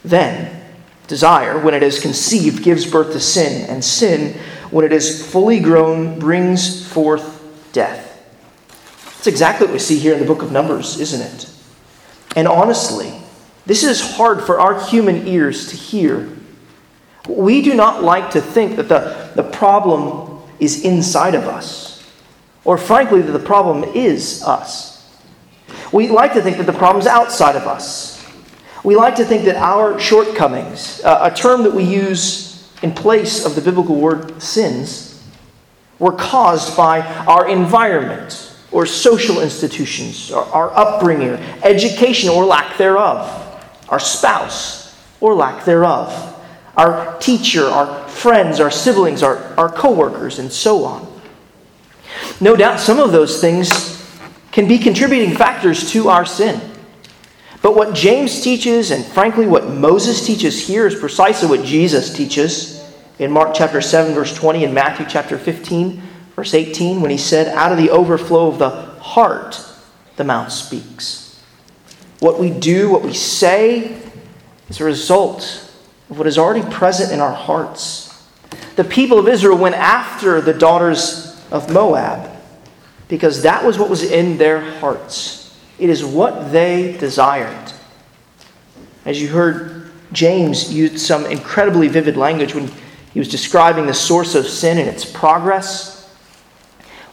Then, 0.04 0.61
desire, 1.12 1.58
when 1.58 1.74
it 1.74 1.82
is 1.82 1.98
conceived, 2.00 2.62
gives 2.62 2.90
birth 2.90 3.12
to 3.12 3.20
sin, 3.20 3.68
and 3.68 3.84
sin, 3.84 4.32
when 4.70 4.82
it 4.82 4.92
is 4.92 5.30
fully 5.30 5.60
grown, 5.60 6.18
brings 6.18 6.90
forth 6.90 7.42
death. 7.72 8.08
That's 9.04 9.26
exactly 9.26 9.66
what 9.66 9.74
we 9.74 9.78
see 9.78 9.98
here 9.98 10.14
in 10.14 10.20
the 10.20 10.24
book 10.24 10.40
of 10.40 10.50
Numbers, 10.50 10.98
isn't 10.98 11.20
it? 11.20 11.52
And 12.34 12.48
honestly, 12.48 13.12
this 13.66 13.84
is 13.84 14.16
hard 14.16 14.42
for 14.42 14.58
our 14.58 14.82
human 14.86 15.28
ears 15.28 15.68
to 15.68 15.76
hear. 15.76 16.30
We 17.28 17.60
do 17.60 17.74
not 17.74 18.02
like 18.02 18.30
to 18.30 18.40
think 18.40 18.76
that 18.76 18.88
the, 18.88 19.32
the 19.36 19.44
problem 19.44 20.40
is 20.60 20.82
inside 20.82 21.34
of 21.34 21.44
us, 21.44 22.02
or 22.64 22.78
frankly, 22.78 23.20
that 23.20 23.32
the 23.32 23.38
problem 23.38 23.84
is 23.84 24.42
us. 24.44 25.06
We 25.92 26.08
like 26.08 26.32
to 26.32 26.40
think 26.40 26.56
that 26.56 26.64
the 26.64 26.72
problem's 26.72 27.06
outside 27.06 27.54
of 27.54 27.66
us. 27.66 28.21
We 28.84 28.96
like 28.96 29.16
to 29.16 29.24
think 29.24 29.44
that 29.44 29.56
our 29.56 29.98
shortcomings, 29.98 31.00
uh, 31.04 31.30
a 31.32 31.34
term 31.34 31.62
that 31.62 31.72
we 31.72 31.84
use 31.84 32.68
in 32.82 32.92
place 32.92 33.44
of 33.44 33.54
the 33.54 33.60
biblical 33.60 33.96
word 33.96 34.42
sins, 34.42 35.22
were 35.98 36.12
caused 36.12 36.76
by 36.76 37.00
our 37.26 37.48
environment 37.48 38.52
or 38.72 38.86
social 38.86 39.40
institutions, 39.40 40.32
or 40.32 40.44
our 40.46 40.72
upbringing, 40.72 41.34
education 41.62 42.28
or 42.30 42.44
lack 42.44 42.76
thereof, 42.76 43.28
our 43.88 44.00
spouse 44.00 44.98
or 45.20 45.34
lack 45.34 45.64
thereof, 45.64 46.28
our 46.76 47.16
teacher, 47.18 47.66
our 47.66 48.08
friends, 48.08 48.58
our 48.58 48.70
siblings, 48.70 49.22
our, 49.22 49.38
our 49.58 49.68
coworkers, 49.68 50.38
and 50.38 50.50
so 50.50 50.84
on. 50.84 51.20
No 52.40 52.56
doubt 52.56 52.80
some 52.80 52.98
of 52.98 53.12
those 53.12 53.40
things 53.40 54.02
can 54.50 54.66
be 54.66 54.78
contributing 54.78 55.36
factors 55.36 55.90
to 55.92 56.08
our 56.08 56.24
sin. 56.24 56.71
But 57.62 57.76
what 57.76 57.94
James 57.94 58.42
teaches, 58.42 58.90
and 58.90 59.04
frankly 59.04 59.46
what 59.46 59.68
Moses 59.68 60.26
teaches 60.26 60.66
here, 60.66 60.86
is 60.86 60.96
precisely 60.96 61.48
what 61.48 61.64
Jesus 61.64 62.12
teaches 62.12 62.84
in 63.20 63.30
Mark 63.30 63.54
chapter 63.54 63.80
7, 63.80 64.14
verse 64.14 64.34
20, 64.36 64.64
and 64.64 64.74
Matthew 64.74 65.06
chapter 65.08 65.38
15, 65.38 66.02
verse 66.34 66.54
18, 66.54 67.00
when 67.00 67.12
he 67.12 67.16
said, 67.16 67.46
Out 67.48 67.70
of 67.70 67.78
the 67.78 67.90
overflow 67.90 68.48
of 68.48 68.58
the 68.58 68.70
heart, 68.70 69.64
the 70.16 70.24
mouth 70.24 70.50
speaks. 70.50 71.40
What 72.18 72.40
we 72.40 72.50
do, 72.50 72.90
what 72.90 73.02
we 73.02 73.14
say, 73.14 73.96
is 74.68 74.80
a 74.80 74.84
result 74.84 75.70
of 76.10 76.18
what 76.18 76.26
is 76.26 76.38
already 76.38 76.68
present 76.68 77.12
in 77.12 77.20
our 77.20 77.32
hearts. 77.32 78.08
The 78.74 78.84
people 78.84 79.18
of 79.18 79.28
Israel 79.28 79.56
went 79.56 79.76
after 79.76 80.40
the 80.40 80.52
daughters 80.52 81.40
of 81.52 81.72
Moab 81.72 82.30
because 83.06 83.42
that 83.42 83.64
was 83.64 83.78
what 83.78 83.90
was 83.90 84.02
in 84.02 84.38
their 84.38 84.60
hearts. 84.78 85.41
It 85.82 85.90
is 85.90 86.04
what 86.04 86.52
they 86.52 86.96
desired. 86.96 87.72
As 89.04 89.20
you 89.20 89.26
heard, 89.26 89.90
James 90.12 90.72
used 90.72 91.00
some 91.00 91.26
incredibly 91.26 91.88
vivid 91.88 92.16
language 92.16 92.54
when 92.54 92.70
he 93.12 93.18
was 93.18 93.28
describing 93.28 93.86
the 93.86 93.92
source 93.92 94.36
of 94.36 94.46
sin 94.46 94.78
and 94.78 94.88
its 94.88 95.04
progress. 95.04 96.08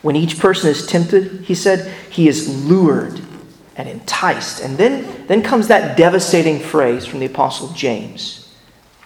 When 0.04 0.16
each 0.16 0.38
person 0.38 0.70
is 0.70 0.86
tempted, 0.86 1.46
he 1.46 1.56
said, 1.56 1.92
he 2.12 2.28
is 2.28 2.64
lured 2.68 3.20
and 3.76 3.90
enticed. 3.90 4.62
And 4.62 4.78
then, 4.78 5.26
then 5.26 5.42
comes 5.42 5.68
that 5.70 5.98
devastating 5.98 6.60
phrase 6.60 7.08
from 7.08 7.22
the 7.22 7.26
Apostle 7.26 7.70
James 7.70 8.54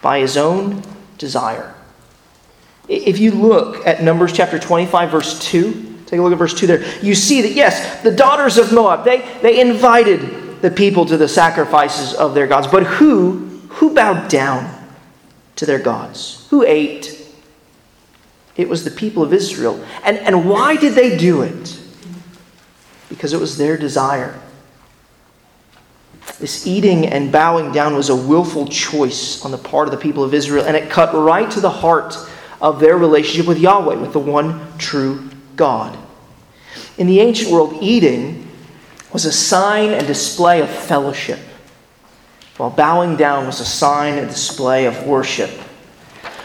by 0.01 0.19
his 0.19 0.35
own 0.35 0.83
desire. 1.17 1.73
If 2.89 3.17
you 3.17 3.31
look 3.31 3.87
at 3.87 4.03
Numbers 4.03 4.33
chapter 4.33 4.59
25, 4.59 5.09
verse 5.09 5.39
2, 5.39 5.92
Take 6.13 6.19
a 6.19 6.21
look 6.21 6.31
at 6.31 6.37
verse 6.37 6.53
2 6.53 6.67
there. 6.67 6.99
You 7.01 7.15
see 7.15 7.41
that, 7.41 7.53
yes, 7.53 8.03
the 8.03 8.11
daughters 8.11 8.59
of 8.59 8.71
Moab, 8.71 9.03
they, 9.03 9.21
they 9.41 9.59
invited 9.59 10.61
the 10.61 10.69
people 10.69 11.07
to 11.07 11.17
the 11.17 11.27
sacrifices 11.27 12.13
of 12.13 12.35
their 12.35 12.45
gods. 12.45 12.67
But 12.67 12.83
who, 12.83 13.47
who 13.69 13.95
bowed 13.95 14.29
down 14.29 14.69
to 15.55 15.65
their 15.65 15.79
gods? 15.79 16.45
Who 16.51 16.63
ate? 16.63 17.19
It 18.55 18.69
was 18.69 18.83
the 18.83 18.91
people 18.91 19.23
of 19.23 19.33
Israel. 19.33 19.83
And, 20.03 20.19
and 20.19 20.47
why 20.47 20.75
did 20.75 20.93
they 20.93 21.17
do 21.17 21.41
it? 21.41 21.79
because 23.13 23.33
it 23.33 23.39
was 23.39 23.57
their 23.57 23.77
desire. 23.77 24.39
This 26.39 26.65
eating 26.65 27.05
and 27.05 27.31
bowing 27.31 27.71
down 27.71 27.95
was 27.95 28.09
a 28.09 28.15
willful 28.15 28.67
choice 28.67 29.45
on 29.45 29.51
the 29.51 29.57
part 29.57 29.87
of 29.87 29.91
the 29.91 29.99
people 29.99 30.23
of 30.23 30.33
Israel, 30.33 30.65
and 30.65 30.75
it 30.75 30.89
cut 30.89 31.13
right 31.13 31.49
to 31.51 31.61
the 31.61 31.69
heart 31.69 32.17
of 32.59 32.79
their 32.79 32.97
relationship 32.97 33.47
with 33.47 33.59
Yahweh, 33.59 33.95
with 33.95 34.13
the 34.13 34.19
one 34.19 34.77
true 34.77 35.29
God. 35.55 35.97
In 36.97 37.07
the 37.07 37.19
ancient 37.19 37.51
world, 37.51 37.77
eating 37.81 38.49
was 39.11 39.25
a 39.25 39.31
sign 39.31 39.91
and 39.91 40.05
display 40.05 40.61
of 40.61 40.69
fellowship, 40.69 41.39
while 42.57 42.69
bowing 42.69 43.15
down 43.15 43.45
was 43.45 43.59
a 43.59 43.65
sign 43.65 44.17
and 44.17 44.27
display 44.27 44.85
of 44.85 45.07
worship. 45.07 45.49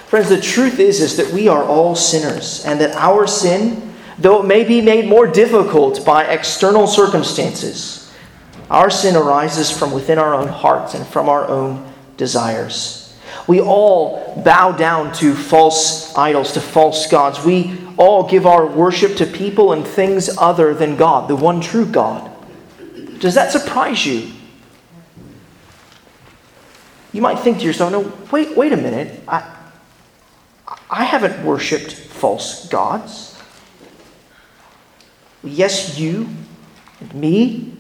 Friends, 0.06 0.30
the 0.30 0.40
truth 0.40 0.78
is, 0.78 1.00
is 1.02 1.16
that 1.18 1.32
we 1.34 1.48
are 1.48 1.62
all 1.62 1.94
sinners, 1.94 2.64
and 2.64 2.80
that 2.80 2.96
our 2.96 3.26
sin, 3.26 3.94
though 4.18 4.40
it 4.40 4.46
may 4.46 4.64
be 4.64 4.80
made 4.80 5.06
more 5.06 5.26
difficult 5.26 6.04
by 6.04 6.24
external 6.24 6.86
circumstances, 6.86 8.10
our 8.70 8.88
sin 8.88 9.16
arises 9.16 9.70
from 9.70 9.92
within 9.92 10.18
our 10.18 10.34
own 10.34 10.48
hearts 10.48 10.94
and 10.94 11.06
from 11.06 11.28
our 11.28 11.46
own 11.46 11.92
desires. 12.16 12.97
We 13.48 13.62
all 13.62 14.40
bow 14.44 14.72
down 14.72 15.12
to 15.14 15.34
false 15.34 16.14
idols, 16.16 16.52
to 16.52 16.60
false 16.60 17.06
gods. 17.06 17.42
We 17.42 17.78
all 17.96 18.28
give 18.28 18.46
our 18.46 18.66
worship 18.66 19.16
to 19.16 19.26
people 19.26 19.72
and 19.72 19.86
things 19.86 20.28
other 20.36 20.74
than 20.74 20.96
God, 20.96 21.28
the 21.28 21.34
one 21.34 21.62
true 21.62 21.86
God. 21.86 22.30
Does 23.18 23.34
that 23.34 23.50
surprise 23.50 24.04
you? 24.04 24.30
You 27.12 27.22
might 27.22 27.38
think 27.38 27.60
to 27.60 27.64
yourself, 27.64 27.90
no, 27.90 28.12
wait, 28.30 28.54
wait 28.54 28.72
a 28.74 28.76
minute. 28.76 29.18
I, 29.26 29.50
I 30.90 31.04
haven't 31.04 31.42
worshiped 31.42 31.92
false 31.94 32.68
gods. 32.68 33.40
Yes, 35.42 35.98
you 35.98 36.28
and 37.00 37.14
me 37.14 37.72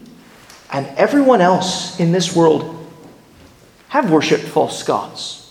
and 0.72 0.86
everyone 0.96 1.42
else 1.42 2.00
in 2.00 2.10
this 2.12 2.34
world 2.34 2.74
have 3.88 4.10
worshiped 4.10 4.44
false 4.44 4.82
gods. 4.82 5.47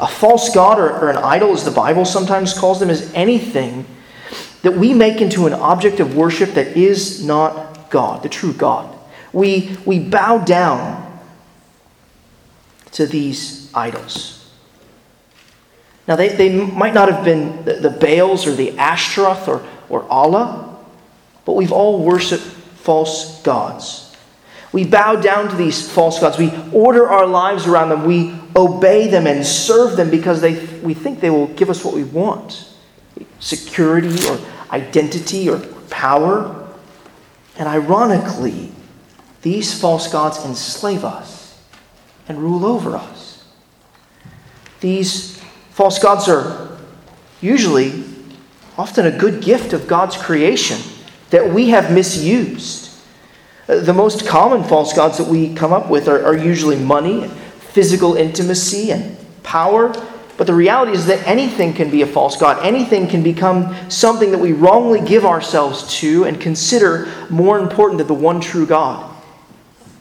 A 0.00 0.06
false 0.06 0.54
god 0.54 0.78
or, 0.78 0.90
or, 0.90 1.10
an 1.10 1.18
idol, 1.18 1.52
as 1.52 1.64
the 1.64 1.70
Bible 1.70 2.04
sometimes 2.04 2.58
calls 2.58 2.80
them, 2.80 2.88
is 2.88 3.12
anything 3.14 3.84
that 4.62 4.72
we 4.72 4.94
make 4.94 5.20
into 5.20 5.46
an 5.46 5.52
object 5.52 6.00
of 6.00 6.16
worship 6.16 6.54
that 6.54 6.76
is 6.76 7.24
not 7.24 7.90
God, 7.90 8.22
the 8.22 8.28
true 8.28 8.52
God. 8.52 8.96
We, 9.32 9.76
we 9.84 9.98
bow 9.98 10.38
down 10.38 11.18
to 12.92 13.06
these 13.06 13.72
idols. 13.74 14.50
Now, 16.08 16.16
they, 16.16 16.28
they 16.28 16.64
might 16.64 16.94
not 16.94 17.10
have 17.10 17.24
been 17.24 17.64
the, 17.64 17.74
the 17.74 17.90
Baals 17.90 18.46
or 18.46 18.52
the 18.52 18.76
Ashtaroth 18.78 19.46
or, 19.46 19.64
or 19.88 20.08
Allah, 20.08 20.78
but 21.44 21.52
we've 21.52 21.72
all 21.72 22.02
worshiped 22.02 22.42
false 22.42 23.40
gods. 23.42 24.09
We 24.72 24.84
bow 24.84 25.16
down 25.16 25.48
to 25.48 25.56
these 25.56 25.90
false 25.90 26.20
gods. 26.20 26.38
We 26.38 26.52
order 26.72 27.08
our 27.08 27.26
lives 27.26 27.66
around 27.66 27.88
them. 27.88 28.04
We 28.04 28.34
obey 28.54 29.08
them 29.08 29.26
and 29.26 29.44
serve 29.44 29.96
them 29.96 30.10
because 30.10 30.40
they, 30.40 30.64
we 30.78 30.94
think 30.94 31.20
they 31.20 31.30
will 31.30 31.48
give 31.48 31.70
us 31.70 31.84
what 31.84 31.94
we 31.94 32.04
want 32.04 32.66
security 33.40 34.28
or 34.28 34.38
identity 34.70 35.48
or 35.48 35.58
power. 35.88 36.68
And 37.58 37.68
ironically, 37.68 38.70
these 39.42 39.78
false 39.78 40.10
gods 40.12 40.44
enslave 40.44 41.04
us 41.04 41.58
and 42.28 42.38
rule 42.38 42.64
over 42.64 42.96
us. 42.96 43.44
These 44.80 45.40
False 45.80 45.98
gods 45.98 46.28
are 46.28 46.76
usually 47.40 48.04
often 48.76 49.06
a 49.06 49.10
good 49.10 49.42
gift 49.42 49.72
of 49.72 49.88
God's 49.88 50.14
creation 50.14 50.78
that 51.30 51.54
we 51.54 51.70
have 51.70 51.90
misused. 51.90 52.89
The 53.70 53.94
most 53.94 54.26
common 54.26 54.64
false 54.64 54.92
gods 54.92 55.18
that 55.18 55.28
we 55.28 55.54
come 55.54 55.72
up 55.72 55.88
with 55.88 56.08
are, 56.08 56.24
are 56.24 56.36
usually 56.36 56.76
money, 56.76 57.28
physical 57.28 58.16
intimacy, 58.16 58.90
and 58.90 59.16
power. 59.44 59.92
But 60.36 60.48
the 60.48 60.54
reality 60.54 60.92
is 60.92 61.06
that 61.06 61.24
anything 61.24 61.72
can 61.74 61.88
be 61.88 62.02
a 62.02 62.06
false 62.06 62.36
god. 62.36 62.64
Anything 62.66 63.06
can 63.06 63.22
become 63.22 63.76
something 63.88 64.32
that 64.32 64.38
we 64.38 64.52
wrongly 64.52 65.00
give 65.00 65.24
ourselves 65.24 65.94
to 66.00 66.24
and 66.24 66.40
consider 66.40 67.08
more 67.28 67.60
important 67.60 67.98
than 67.98 68.08
the 68.08 68.14
one 68.14 68.40
true 68.40 68.66
God. 68.66 69.06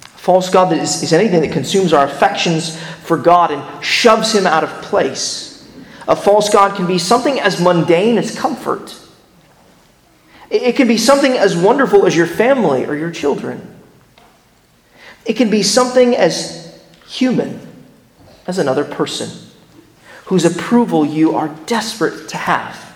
False 0.02 0.50
God 0.50 0.74
is, 0.74 1.04
is 1.04 1.14
anything 1.14 1.42
that 1.42 1.52
consumes 1.52 1.94
our 1.94 2.06
affections 2.06 2.76
for 3.04 3.18
God 3.18 3.52
and 3.52 3.84
shoves 3.86 4.34
him 4.34 4.48
out 4.48 4.64
of 4.64 4.70
place. 4.82 5.70
A 6.08 6.16
false 6.16 6.50
God 6.50 6.76
can 6.76 6.88
be 6.88 6.98
something 6.98 7.40
as 7.40 7.62
mundane 7.62 8.18
as 8.18 8.36
comfort. 8.36 8.96
It 10.50 10.76
can 10.76 10.88
be 10.88 10.98
something 10.98 11.34
as 11.34 11.56
wonderful 11.56 12.06
as 12.06 12.16
your 12.16 12.28
family 12.28 12.86
or 12.86 12.96
your 12.96 13.12
children. 13.12 13.76
It 15.26 15.34
can 15.34 15.50
be 15.50 15.62
something 15.62 16.16
as 16.16 16.82
human 17.08 17.60
as 18.48 18.58
another 18.58 18.84
person 18.84 19.30
whose 20.26 20.46
approval 20.46 21.06
you 21.06 21.36
are 21.36 21.50
desperate 21.66 22.30
to 22.30 22.38
have. 22.38 22.90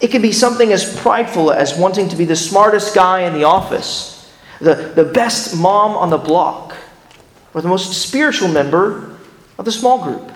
It 0.00 0.08
can 0.08 0.22
be 0.22 0.32
something 0.32 0.72
as 0.72 0.98
prideful 1.00 1.50
as 1.50 1.76
wanting 1.78 2.08
to 2.10 2.16
be 2.16 2.24
the 2.24 2.36
smartest 2.36 2.94
guy 2.94 3.22
in 3.22 3.32
the 3.32 3.44
office, 3.44 4.32
the, 4.60 4.74
the 4.74 5.04
best 5.04 5.56
mom 5.56 5.92
on 5.92 6.10
the 6.10 6.18
block, 6.18 6.76
or 7.54 7.60
the 7.60 7.68
most 7.68 7.92
spiritual 7.92 8.48
member 8.48 9.16
of 9.58 9.64
the 9.64 9.72
small 9.72 10.02
group. 10.02 10.32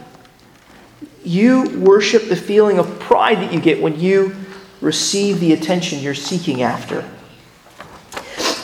You 1.25 1.79
worship 1.79 2.29
the 2.29 2.37
feeling 2.37 2.79
of 2.79 2.99
pride 2.99 3.39
that 3.39 3.53
you 3.53 3.61
get 3.61 3.83
when 3.83 3.99
you 3.99 4.35
receive 4.81 5.41
the 5.41 5.53
attention 5.53 6.01
you're 6.01 6.15
seeking 6.15 6.63
after. 6.63 7.09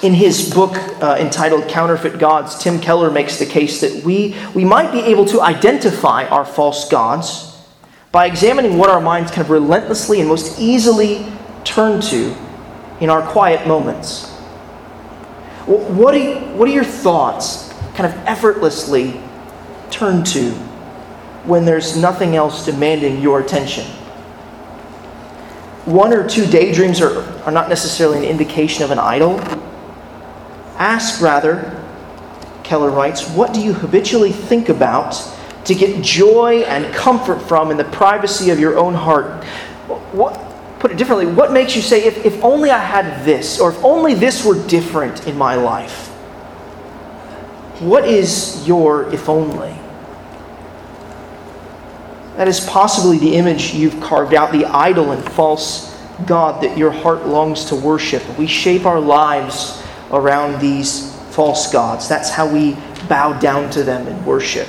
In 0.02 0.12
his 0.12 0.52
book 0.52 0.76
uh, 1.02 1.16
entitled 1.18 1.68
Counterfeit 1.68 2.18
Gods, 2.18 2.58
Tim 2.58 2.78
Keller 2.78 3.10
makes 3.10 3.38
the 3.38 3.46
case 3.46 3.80
that 3.80 4.04
we, 4.04 4.36
we 4.54 4.64
might 4.64 4.92
be 4.92 5.00
able 5.00 5.24
to 5.26 5.40
identify 5.40 6.26
our 6.26 6.44
false 6.44 6.88
gods 6.88 7.58
by 8.12 8.26
examining 8.26 8.76
what 8.76 8.90
our 8.90 9.00
minds 9.00 9.30
kind 9.30 9.42
of 9.42 9.50
relentlessly 9.50 10.20
and 10.20 10.28
most 10.28 10.60
easily 10.60 11.26
turn 11.64 12.00
to 12.02 12.36
in 13.00 13.10
our 13.10 13.22
quiet 13.22 13.66
moments. 13.66 14.30
What, 15.66 16.14
you, 16.14 16.34
what 16.54 16.68
are 16.68 16.72
your 16.72 16.84
thoughts 16.84 17.72
kind 17.94 18.06
of 18.06 18.14
effortlessly 18.26 19.20
turn 19.90 20.24
to 20.24 20.50
when 21.44 21.64
there's 21.64 21.96
nothing 21.96 22.36
else 22.36 22.64
demanding 22.64 23.20
your 23.20 23.40
attention. 23.40 23.86
One 25.84 26.14
or 26.14 26.26
two 26.26 26.46
daydreams 26.46 27.00
are, 27.00 27.22
are 27.44 27.52
not 27.52 27.68
necessarily 27.68 28.18
an 28.18 28.24
indication 28.24 28.84
of 28.84 28.90
an 28.90 28.98
idol. 28.98 29.38
Ask 30.76 31.20
rather, 31.20 31.82
Keller 32.62 32.90
writes, 32.90 33.28
what 33.30 33.52
do 33.52 33.60
you 33.60 33.74
habitually 33.74 34.32
think 34.32 34.70
about 34.70 35.14
to 35.66 35.74
get 35.74 36.02
joy 36.02 36.62
and 36.62 36.92
comfort 36.94 37.40
from 37.40 37.70
in 37.70 37.76
the 37.76 37.84
privacy 37.84 38.50
of 38.50 38.58
your 38.58 38.78
own 38.78 38.94
heart? 38.94 39.44
What, 40.12 40.40
put 40.78 40.90
it 40.90 40.96
differently, 40.96 41.26
what 41.26 41.52
makes 41.52 41.76
you 41.76 41.82
say, 41.82 42.04
if, 42.04 42.24
if 42.24 42.42
only 42.42 42.70
I 42.70 42.78
had 42.78 43.24
this, 43.24 43.60
or 43.60 43.70
if 43.70 43.84
only 43.84 44.14
this 44.14 44.44
were 44.44 44.66
different 44.66 45.26
in 45.26 45.36
my 45.36 45.54
life? 45.54 46.08
What 47.80 48.08
is 48.08 48.66
your 48.66 49.12
if 49.12 49.28
only? 49.28 49.74
That 52.36 52.48
is 52.48 52.60
possibly 52.60 53.18
the 53.18 53.36
image 53.36 53.74
you've 53.74 54.00
carved 54.00 54.34
out, 54.34 54.52
the 54.52 54.64
idol 54.66 55.12
and 55.12 55.22
false 55.32 55.94
God 56.26 56.62
that 56.62 56.76
your 56.76 56.90
heart 56.90 57.26
longs 57.26 57.66
to 57.66 57.76
worship. 57.76 58.22
We 58.38 58.46
shape 58.46 58.86
our 58.86 59.00
lives 59.00 59.82
around 60.10 60.60
these 60.60 61.14
false 61.30 61.72
gods. 61.72 62.08
That's 62.08 62.30
how 62.30 62.52
we 62.52 62.76
bow 63.08 63.38
down 63.38 63.70
to 63.70 63.82
them 63.82 64.06
and 64.06 64.24
worship. 64.26 64.68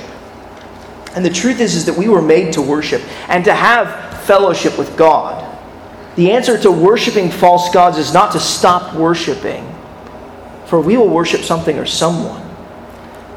And 1.14 1.24
the 1.24 1.30
truth 1.30 1.60
is, 1.60 1.74
is 1.74 1.86
that 1.86 1.96
we 1.96 2.08
were 2.08 2.22
made 2.22 2.52
to 2.54 2.62
worship 2.62 3.02
and 3.28 3.44
to 3.44 3.54
have 3.54 4.24
fellowship 4.24 4.78
with 4.78 4.96
God. 4.96 5.42
The 6.16 6.32
answer 6.32 6.58
to 6.62 6.70
worshiping 6.70 7.30
false 7.30 7.72
gods 7.72 7.98
is 7.98 8.12
not 8.12 8.32
to 8.32 8.40
stop 8.40 8.94
worshiping, 8.94 9.66
for 10.66 10.80
we 10.80 10.96
will 10.96 11.08
worship 11.08 11.42
something 11.42 11.78
or 11.78 11.86
someone. 11.86 12.45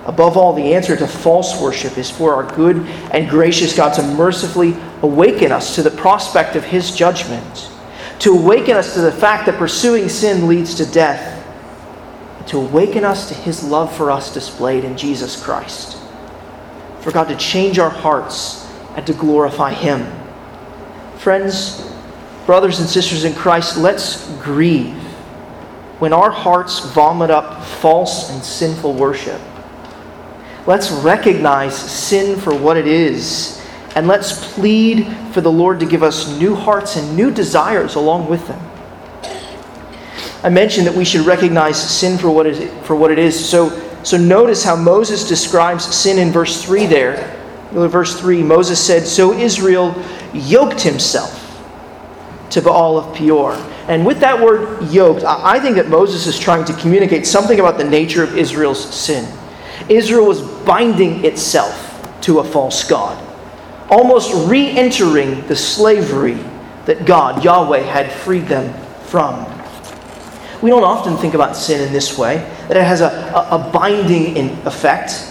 Above 0.09 0.37
all, 0.37 0.53
the 0.53 0.73
answer 0.73 0.95
to 0.95 1.07
false 1.07 1.61
worship 1.61 1.95
is 1.95 2.09
for 2.09 2.33
our 2.33 2.55
good 2.55 2.77
and 3.13 3.29
gracious 3.29 3.75
God 3.77 3.93
to 3.93 4.01
mercifully 4.01 4.75
awaken 5.03 5.51
us 5.51 5.75
to 5.75 5.83
the 5.83 5.91
prospect 5.91 6.55
of 6.55 6.63
His 6.63 6.95
judgment, 6.95 7.69
to 8.17 8.31
awaken 8.31 8.75
us 8.75 8.95
to 8.95 9.01
the 9.01 9.11
fact 9.11 9.45
that 9.45 9.59
pursuing 9.59 10.09
sin 10.09 10.47
leads 10.47 10.73
to 10.73 10.85
death, 10.87 11.45
to 12.47 12.57
awaken 12.57 13.03
us 13.05 13.27
to 13.27 13.35
His 13.35 13.63
love 13.63 13.95
for 13.95 14.09
us 14.09 14.33
displayed 14.33 14.83
in 14.83 14.97
Jesus 14.97 15.39
Christ, 15.39 15.95
for 17.01 17.11
God 17.11 17.27
to 17.27 17.35
change 17.35 17.77
our 17.77 17.91
hearts 17.91 18.67
and 18.95 19.05
to 19.05 19.13
glorify 19.13 19.73
Him. 19.73 20.11
Friends, 21.17 21.87
brothers 22.47 22.79
and 22.79 22.89
sisters 22.89 23.25
in 23.25 23.35
Christ, 23.35 23.77
let's 23.77 24.27
grieve 24.41 24.95
when 25.99 26.13
our 26.13 26.31
hearts 26.31 26.79
vomit 26.79 27.29
up 27.29 27.63
false 27.63 28.31
and 28.31 28.43
sinful 28.43 28.95
worship. 28.95 29.39
Let's 30.69 30.91
recognize 30.91 31.75
sin 31.75 32.39
for 32.39 32.53
what 32.53 32.77
it 32.77 32.85
is, 32.85 33.59
and 33.95 34.07
let's 34.07 34.53
plead 34.53 35.07
for 35.31 35.41
the 35.41 35.51
Lord 35.51 35.79
to 35.79 35.87
give 35.87 36.03
us 36.03 36.37
new 36.37 36.53
hearts 36.53 36.95
and 36.95 37.17
new 37.17 37.31
desires 37.31 37.95
along 37.95 38.29
with 38.29 38.47
them. 38.47 38.61
I 40.43 40.49
mentioned 40.49 40.85
that 40.85 40.93
we 40.93 41.05
should 41.05 41.25
recognize 41.25 41.81
sin 41.81 42.19
for 42.19 42.29
what, 42.29 42.45
is, 42.45 42.71
for 42.85 42.95
what 42.95 43.09
it 43.09 43.17
is. 43.17 43.49
So, 43.49 43.81
so 44.03 44.15
notice 44.15 44.63
how 44.63 44.75
Moses 44.75 45.27
describes 45.27 45.85
sin 45.85 46.19
in 46.19 46.31
verse 46.31 46.63
3 46.63 46.85
there. 46.85 47.35
Verse 47.71 48.19
3 48.19 48.43
Moses 48.43 48.79
said, 48.79 49.07
So 49.07 49.33
Israel 49.33 49.95
yoked 50.35 50.81
himself 50.81 51.63
to 52.51 52.61
Baal 52.61 52.99
of 52.99 53.15
Peor. 53.15 53.53
And 53.87 54.05
with 54.05 54.19
that 54.19 54.39
word 54.39 54.87
yoked, 54.91 55.23
I 55.23 55.59
think 55.59 55.77
that 55.77 55.89
Moses 55.89 56.27
is 56.27 56.37
trying 56.37 56.63
to 56.65 56.73
communicate 56.73 57.25
something 57.25 57.59
about 57.59 57.79
the 57.79 57.89
nature 57.89 58.21
of 58.21 58.37
Israel's 58.37 58.93
sin. 58.93 59.27
Israel 59.89 60.27
was 60.27 60.41
binding 60.69 61.25
itself 61.25 62.21
to 62.21 62.37
a 62.37 62.43
false 62.43 62.87
God, 62.87 63.17
almost 63.89 64.47
re 64.47 64.69
entering 64.69 65.45
the 65.47 65.55
slavery 65.55 66.37
that 66.85 67.07
God, 67.07 67.43
Yahweh, 67.43 67.79
had 67.79 68.11
freed 68.11 68.45
them 68.45 68.71
from. 69.05 69.47
We 70.61 70.69
don't 70.69 70.83
often 70.83 71.17
think 71.17 71.33
about 71.33 71.55
sin 71.55 71.81
in 71.81 71.91
this 71.91 72.19
way, 72.19 72.37
that 72.67 72.77
it 72.77 72.83
has 72.83 73.01
a, 73.01 73.07
a, 73.07 73.55
a 73.55 73.71
binding 73.71 74.37
in 74.37 74.49
effect. 74.67 75.25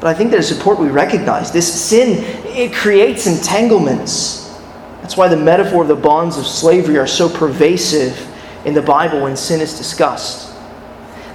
But 0.00 0.06
I 0.06 0.14
think 0.14 0.30
that 0.30 0.38
it's 0.38 0.52
important 0.52 0.86
we 0.86 0.92
recognize 0.92 1.50
this 1.50 1.68
sin, 1.88 2.22
it 2.46 2.72
creates 2.72 3.26
entanglements. 3.26 4.60
That's 5.02 5.16
why 5.16 5.26
the 5.26 5.36
metaphor 5.36 5.82
of 5.82 5.88
the 5.88 5.96
bonds 5.96 6.38
of 6.38 6.46
slavery 6.46 6.98
are 6.98 7.06
so 7.08 7.28
pervasive 7.28 8.16
in 8.64 8.74
the 8.74 8.82
Bible 8.82 9.22
when 9.22 9.36
sin 9.36 9.60
is 9.60 9.76
discussed. 9.76 10.47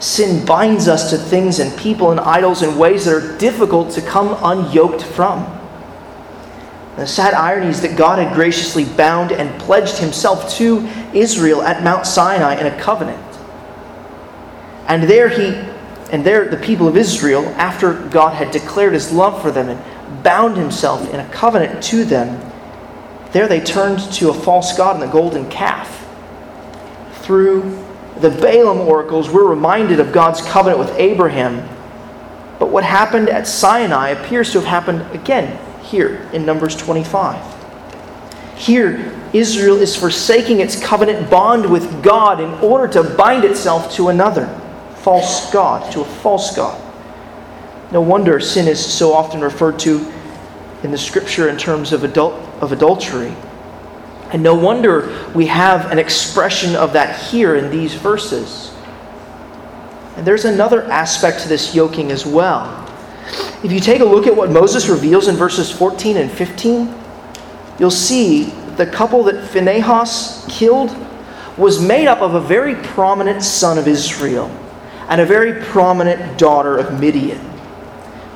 Sin 0.03 0.45
binds 0.45 0.89
us 0.89 1.11
to 1.11 1.17
things 1.17 1.59
and 1.59 1.79
people 1.79 2.11
and 2.11 2.19
idols 2.19 2.61
in 2.61 2.77
ways 2.77 3.05
that 3.05 3.13
are 3.13 3.37
difficult 3.37 3.91
to 3.91 4.01
come 4.01 4.35
unyoked 4.43 5.01
from. 5.01 5.45
The 6.97 7.07
sad 7.07 7.33
irony 7.33 7.67
is 7.67 7.81
that 7.83 7.95
God 7.95 8.19
had 8.19 8.35
graciously 8.35 8.83
bound 8.83 9.31
and 9.31 9.57
pledged 9.61 9.99
himself 9.99 10.53
to 10.55 10.85
Israel 11.13 11.61
at 11.61 11.85
Mount 11.85 12.05
Sinai 12.05 12.59
in 12.59 12.65
a 12.65 12.77
covenant. 12.77 13.23
And 14.89 15.03
there 15.03 15.29
he 15.29 15.55
and 16.11 16.25
there 16.25 16.49
the 16.49 16.57
people 16.57 16.89
of 16.89 16.97
Israel, 16.97 17.45
after 17.55 17.93
God 17.93 18.33
had 18.33 18.51
declared 18.51 18.91
his 18.91 19.13
love 19.13 19.41
for 19.41 19.51
them 19.51 19.69
and 19.69 20.21
bound 20.21 20.57
himself 20.57 21.13
in 21.13 21.21
a 21.21 21.29
covenant 21.29 21.81
to 21.85 22.03
them, 22.03 22.51
there 23.31 23.47
they 23.47 23.61
turned 23.61 23.99
to 24.15 24.31
a 24.31 24.33
false 24.33 24.75
god 24.75 24.95
and 24.95 25.03
the 25.03 25.07
golden 25.07 25.49
calf. 25.49 26.05
Through 27.21 27.82
the 28.23 28.29
Balaam 28.29 28.79
oracles, 28.79 29.29
we're 29.29 29.45
reminded 29.45 29.99
of 29.99 30.13
God's 30.13 30.41
covenant 30.41 30.79
with 30.79 30.97
Abraham. 30.97 31.67
But 32.57 32.69
what 32.69 32.85
happened 32.85 33.27
at 33.27 33.45
Sinai 33.45 34.11
appears 34.11 34.53
to 34.53 34.61
have 34.61 34.67
happened 34.67 35.01
again 35.13 35.59
here 35.83 36.29
in 36.31 36.45
Numbers 36.45 36.77
25. 36.77 37.53
Here, 38.55 39.13
Israel 39.33 39.75
is 39.81 39.97
forsaking 39.97 40.61
its 40.61 40.81
covenant 40.81 41.29
bond 41.29 41.69
with 41.69 42.01
God 42.01 42.39
in 42.39 42.51
order 42.61 42.87
to 42.93 43.03
bind 43.03 43.43
itself 43.43 43.93
to 43.95 44.07
another 44.07 44.47
false 44.99 45.51
God, 45.51 45.91
to 45.91 45.99
a 45.99 46.05
false 46.05 46.55
God. 46.55 46.79
No 47.91 47.99
wonder 47.99 48.39
sin 48.39 48.69
is 48.69 48.83
so 48.83 49.11
often 49.13 49.41
referred 49.41 49.79
to 49.79 50.09
in 50.83 50.91
the 50.91 50.97
scripture 50.97 51.49
in 51.49 51.57
terms 51.57 51.91
of, 51.91 52.05
adult, 52.05 52.35
of 52.61 52.71
adultery. 52.71 53.35
And 54.33 54.41
no 54.41 54.55
wonder 54.55 55.31
we 55.33 55.45
have 55.45 55.91
an 55.91 55.99
expression 55.99 56.75
of 56.75 56.93
that 56.93 57.21
here 57.29 57.55
in 57.55 57.69
these 57.69 57.93
verses. 57.93 58.73
And 60.17 60.25
there's 60.27 60.45
another 60.45 60.83
aspect 60.83 61.41
to 61.41 61.47
this 61.47 61.73
yoking 61.73 62.11
as 62.11 62.25
well. 62.25 62.79
If 63.63 63.71
you 63.71 63.79
take 63.79 64.01
a 64.01 64.05
look 64.05 64.27
at 64.27 64.35
what 64.35 64.51
Moses 64.51 64.89
reveals 64.89 65.27
in 65.27 65.35
verses 65.35 65.71
14 65.71 66.17
and 66.17 66.31
15, 66.31 66.93
you'll 67.79 67.91
see 67.91 68.45
the 68.75 68.85
couple 68.85 69.23
that 69.23 69.47
Phinehas 69.49 70.45
killed 70.49 70.95
was 71.57 71.79
made 71.79 72.07
up 72.07 72.21
of 72.21 72.33
a 72.33 72.41
very 72.41 72.75
prominent 72.75 73.43
son 73.43 73.77
of 73.77 73.87
Israel 73.87 74.47
and 75.09 75.21
a 75.21 75.25
very 75.25 75.63
prominent 75.65 76.39
daughter 76.39 76.77
of 76.77 76.99
Midian. 76.99 77.52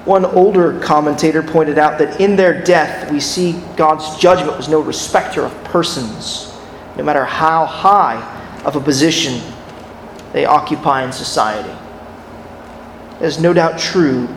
One 0.07 0.23
older 0.23 0.79
commentator 0.79 1.43
pointed 1.43 1.77
out 1.77 1.99
that 1.99 2.21
in 2.21 2.37
their 2.37 2.63
death, 2.63 3.11
we 3.11 3.19
see 3.19 3.61
God's 3.75 4.17
judgment 4.17 4.55
was 4.55 4.69
no 4.69 4.79
respecter 4.79 5.43
of 5.43 5.63
persons, 5.65 6.57
no 6.95 7.03
matter 7.03 7.25
how 7.25 7.65
high 7.65 8.15
of 8.63 8.77
a 8.77 8.79
position 8.79 9.41
they 10.31 10.45
occupy 10.45 11.03
in 11.03 11.11
society. 11.11 11.77
That 13.19 13.23
is 13.25 13.41
no 13.41 13.51
doubt 13.51 13.79
true 13.79 14.27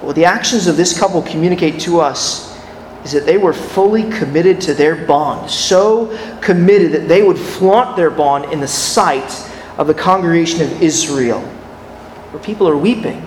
what 0.00 0.14
the 0.14 0.26
actions 0.26 0.68
of 0.68 0.76
this 0.76 0.96
couple 0.96 1.22
communicate 1.22 1.80
to 1.80 1.98
us 1.98 2.56
is 3.04 3.10
that 3.10 3.26
they 3.26 3.36
were 3.36 3.52
fully 3.52 4.08
committed 4.12 4.60
to 4.60 4.74
their 4.74 4.94
bond, 4.94 5.50
so 5.50 6.16
committed 6.40 6.92
that 6.92 7.08
they 7.08 7.24
would 7.24 7.36
flaunt 7.36 7.96
their 7.96 8.10
bond 8.10 8.52
in 8.52 8.60
the 8.60 8.68
sight 8.68 9.44
of 9.76 9.88
the 9.88 9.94
congregation 9.94 10.60
of 10.60 10.80
Israel, 10.80 11.40
where 11.40 12.40
people 12.40 12.68
are 12.68 12.76
weeping 12.76 13.26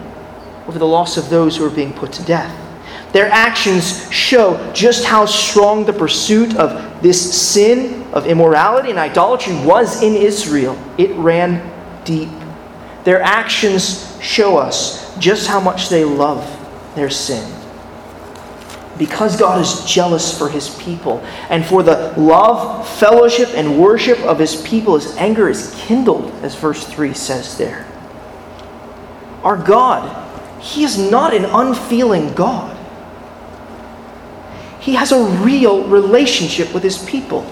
over 0.68 0.80
the 0.80 0.88
loss 0.88 1.18
of 1.18 1.30
those 1.30 1.58
who 1.58 1.66
are 1.66 1.70
being 1.70 1.94
put 1.94 2.12
to 2.14 2.24
death. 2.24 2.60
Their 3.14 3.30
actions 3.30 4.12
show 4.12 4.72
just 4.74 5.06
how 5.06 5.26
strong 5.26 5.86
the 5.86 5.94
pursuit 5.94 6.56
of 6.58 7.02
this 7.04 7.40
sin 7.40 8.04
of 8.12 8.26
immorality 8.26 8.90
and 8.90 8.98
idolatry 8.98 9.56
was 9.64 10.02
in 10.02 10.16
Israel. 10.16 10.78
It 10.98 11.12
ran 11.16 11.72
deep. 12.06 12.30
Their 13.04 13.22
actions 13.22 14.18
show 14.22 14.58
us 14.58 15.16
just 15.20 15.48
how 15.48 15.60
much 15.60 15.90
they 15.90 16.04
love 16.04 16.44
their 16.96 17.10
sin. 17.10 17.48
Because 18.98 19.38
God 19.38 19.62
is 19.62 19.86
jealous 19.86 20.36
for 20.36 20.50
his 20.50 20.70
people 20.80 21.20
and 21.50 21.66
for 21.66 21.84
the 21.84 22.14
love, 22.18 22.88
fellowship, 22.98 23.50
and 23.50 23.80
worship 23.80 24.20
of 24.20 24.40
his 24.40 24.62
people, 24.62 24.96
his 24.96 25.16
anger 25.18 25.50
is 25.50 25.74
kindled, 25.78 26.32
as 26.44 26.56
verse 26.56 26.86
3 26.86 27.14
says 27.14 27.58
there. 27.58 27.88
Our 29.44 29.58
God, 29.58 30.23
he 30.64 30.84
is 30.84 30.98
not 30.98 31.36
an 31.36 31.46
unfeeling 31.46 32.34
God. 32.34 32.76
He 34.80 34.96
has 34.96 35.12
a 35.12 35.24
real 35.24 35.84
relationship 35.88 36.74
with 36.74 36.82
his 36.82 36.98
people, 36.98 37.44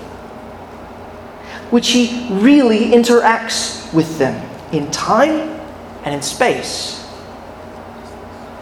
which 1.69 1.89
he 1.89 2.27
really 2.31 2.91
interacts 2.91 3.93
with 3.93 4.17
them 4.17 4.49
in 4.71 4.89
time 4.89 5.59
and 6.03 6.15
in 6.15 6.21
space 6.23 7.01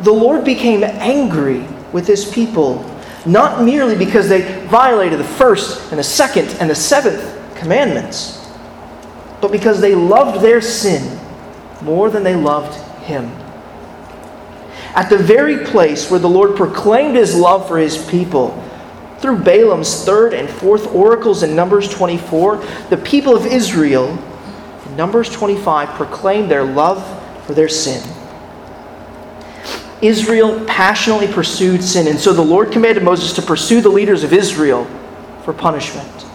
the 0.02 0.12
Lord 0.12 0.46
became 0.46 0.84
angry 0.84 1.66
with 1.92 2.08
his 2.08 2.26
people, 2.30 2.86
not 3.26 3.64
merely 3.64 3.98
because 3.98 4.30
they 4.30 4.66
violated 4.68 5.20
the 5.20 5.26
first 5.26 5.92
and 5.92 6.00
the 6.00 6.04
second 6.04 6.50
and 6.60 6.70
the 6.70 6.76
seventh 6.76 7.22
commandments, 7.58 8.48
but 9.42 9.52
because 9.52 9.82
they 9.82 9.96
loved 9.96 10.42
their 10.42 10.62
sin 10.62 11.20
more 11.82 12.10
than 12.10 12.24
they 12.24 12.36
loved 12.36 12.76
him. 13.04 13.30
At 14.96 15.10
the 15.10 15.18
very 15.18 15.66
place 15.66 16.10
where 16.10 16.20
the 16.20 16.30
Lord 16.30 16.56
proclaimed 16.56 17.16
his 17.16 17.36
love 17.36 17.68
for 17.68 17.78
his 17.78 17.98
people, 18.10 18.66
through 19.20 19.40
Balaam's 19.40 20.04
third 20.06 20.34
and 20.34 20.50
fourth 20.50 20.88
oracles 20.88 21.44
in 21.44 21.56
Numbers 21.56 21.90
24, 21.90 22.58
the 22.90 22.98
people 22.98 23.36
of 23.36 23.46
Israel 23.46 24.18
in 24.86 24.96
Numbers 24.96 25.30
25 25.30 25.90
proclaimed 25.90 26.50
their 26.50 26.64
love 26.64 27.06
for 27.46 27.54
their 27.54 27.70
sin. 27.70 28.02
Israel 30.02 30.64
passionately 30.66 31.28
pursued 31.28 31.84
sin, 31.84 32.08
and 32.08 32.18
so 32.18 32.32
the 32.32 32.42
Lord 32.42 32.72
commanded 32.72 33.04
Moses 33.04 33.34
to 33.34 33.42
pursue 33.42 33.82
the 33.82 33.90
leaders 33.90 34.24
of 34.24 34.32
Israel 34.32 34.86
for 35.44 35.54
punishment. 35.54 36.26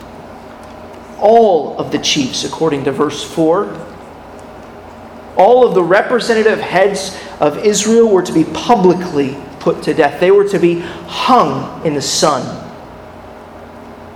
All 1.18 1.78
of 1.78 1.90
the 1.90 1.98
chiefs, 1.98 2.44
according 2.44 2.84
to 2.84 2.92
verse 2.92 3.24
4, 3.24 3.93
all 5.36 5.66
of 5.66 5.74
the 5.74 5.82
representative 5.82 6.60
heads 6.60 7.18
of 7.40 7.58
Israel 7.64 8.08
were 8.08 8.22
to 8.22 8.32
be 8.32 8.44
publicly 8.44 9.36
put 9.60 9.82
to 9.84 9.94
death. 9.94 10.20
They 10.20 10.30
were 10.30 10.48
to 10.48 10.58
be 10.58 10.80
hung 10.80 11.84
in 11.84 11.94
the 11.94 12.02
sun. 12.02 12.62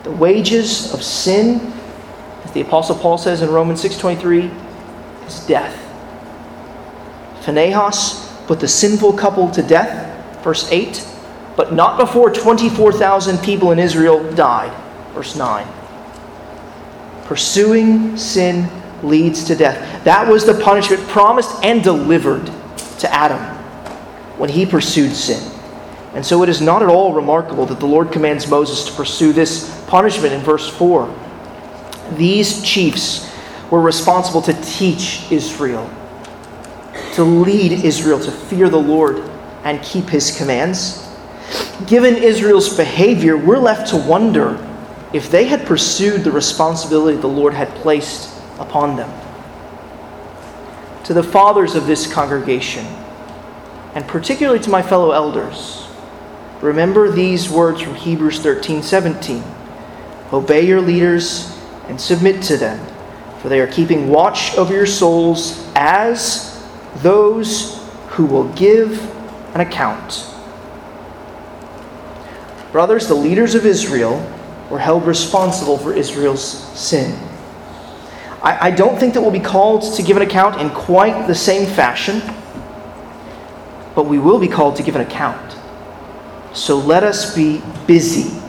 The 0.04 0.12
wages 0.12 0.92
of 0.94 1.02
sin, 1.02 1.72
as 2.44 2.52
the 2.52 2.60
apostle 2.60 2.96
Paul 2.96 3.18
says 3.18 3.42
in 3.42 3.50
Romans 3.50 3.80
6:23, 3.80 4.50
is 5.26 5.40
death. 5.46 5.74
Phinehas 7.40 8.32
put 8.46 8.60
the 8.60 8.68
sinful 8.68 9.14
couple 9.14 9.50
to 9.50 9.62
death, 9.62 10.42
verse 10.44 10.70
8, 10.70 11.04
but 11.56 11.72
not 11.72 11.98
before 11.98 12.30
24,000 12.30 13.38
people 13.38 13.72
in 13.72 13.78
Israel 13.78 14.22
died, 14.32 14.72
verse 15.14 15.34
9. 15.34 15.66
Pursuing 17.24 18.16
sin 18.16 18.70
leads 19.02 19.44
to 19.44 19.54
death. 19.54 20.04
That 20.04 20.28
was 20.28 20.44
the 20.44 20.54
punishment 20.54 21.02
promised 21.08 21.50
and 21.62 21.82
delivered 21.82 22.46
to 22.98 23.12
Adam 23.12 23.40
when 24.38 24.50
he 24.50 24.66
pursued 24.66 25.12
sin. 25.12 25.52
And 26.14 26.24
so 26.24 26.42
it 26.42 26.48
is 26.48 26.60
not 26.60 26.82
at 26.82 26.88
all 26.88 27.12
remarkable 27.12 27.66
that 27.66 27.80
the 27.80 27.86
Lord 27.86 28.10
commands 28.10 28.48
Moses 28.48 28.84
to 28.84 28.92
pursue 28.92 29.32
this 29.32 29.84
punishment 29.86 30.32
in 30.32 30.40
verse 30.40 30.68
4. 30.68 31.14
These 32.12 32.62
chiefs 32.62 33.30
were 33.70 33.80
responsible 33.80 34.42
to 34.42 34.54
teach 34.62 35.30
Israel 35.30 35.88
to 37.18 37.24
lead 37.24 37.72
Israel 37.72 38.20
to 38.20 38.30
fear 38.30 38.68
the 38.68 38.80
Lord 38.80 39.18
and 39.64 39.82
keep 39.82 40.08
his 40.08 40.36
commands. 40.38 41.04
Given 41.88 42.14
Israel's 42.14 42.76
behavior, 42.76 43.36
we're 43.36 43.58
left 43.58 43.90
to 43.90 43.96
wonder 43.96 44.56
if 45.12 45.28
they 45.28 45.46
had 45.46 45.66
pursued 45.66 46.22
the 46.22 46.30
responsibility 46.30 47.18
the 47.18 47.26
Lord 47.26 47.54
had 47.54 47.68
placed 47.70 48.37
upon 48.58 48.96
them. 48.96 49.10
to 51.04 51.14
the 51.14 51.22
fathers 51.22 51.74
of 51.74 51.86
this 51.86 52.12
congregation, 52.12 52.84
and 53.94 54.06
particularly 54.06 54.60
to 54.60 54.68
my 54.68 54.82
fellow 54.82 55.12
elders, 55.12 55.88
remember 56.60 57.10
these 57.10 57.48
words 57.48 57.80
from 57.80 57.94
Hebrews 57.94 58.40
13 58.40 58.82
17. 58.82 59.42
Obey 60.32 60.66
your 60.66 60.82
leaders 60.82 61.56
and 61.88 61.98
submit 61.98 62.42
to 62.42 62.58
them, 62.58 62.78
for 63.40 63.48
they 63.48 63.60
are 63.60 63.66
keeping 63.66 64.08
watch 64.08 64.54
over 64.58 64.74
your 64.74 64.84
souls 64.86 65.66
as 65.74 66.62
those 66.96 67.82
who 68.08 68.26
will 68.26 68.52
give 68.52 69.00
an 69.54 69.62
account. 69.62 70.26
Brothers, 72.70 73.08
the 73.08 73.14
leaders 73.14 73.54
of 73.54 73.64
Israel 73.64 74.20
were 74.70 74.78
held 74.78 75.06
responsible 75.06 75.78
for 75.78 75.94
Israel's 75.94 76.42
sin. 76.78 77.18
I, 78.42 78.68
I 78.68 78.70
don't 78.70 78.98
think 78.98 79.14
that 79.14 79.20
we'll 79.20 79.30
be 79.30 79.40
called 79.40 79.94
to 79.94 80.02
give 80.02 80.16
an 80.16 80.22
account 80.22 80.60
in 80.60 80.70
quite 80.70 81.26
the 81.26 81.34
same 81.34 81.66
fashion, 81.66 82.22
but 83.94 84.04
we 84.06 84.18
will 84.18 84.38
be 84.38 84.48
called 84.48 84.76
to 84.76 84.82
give 84.82 84.94
an 84.94 85.02
account. 85.02 85.56
So 86.52 86.78
let 86.78 87.04
us 87.04 87.34
be 87.34 87.62
busy, 87.86 88.40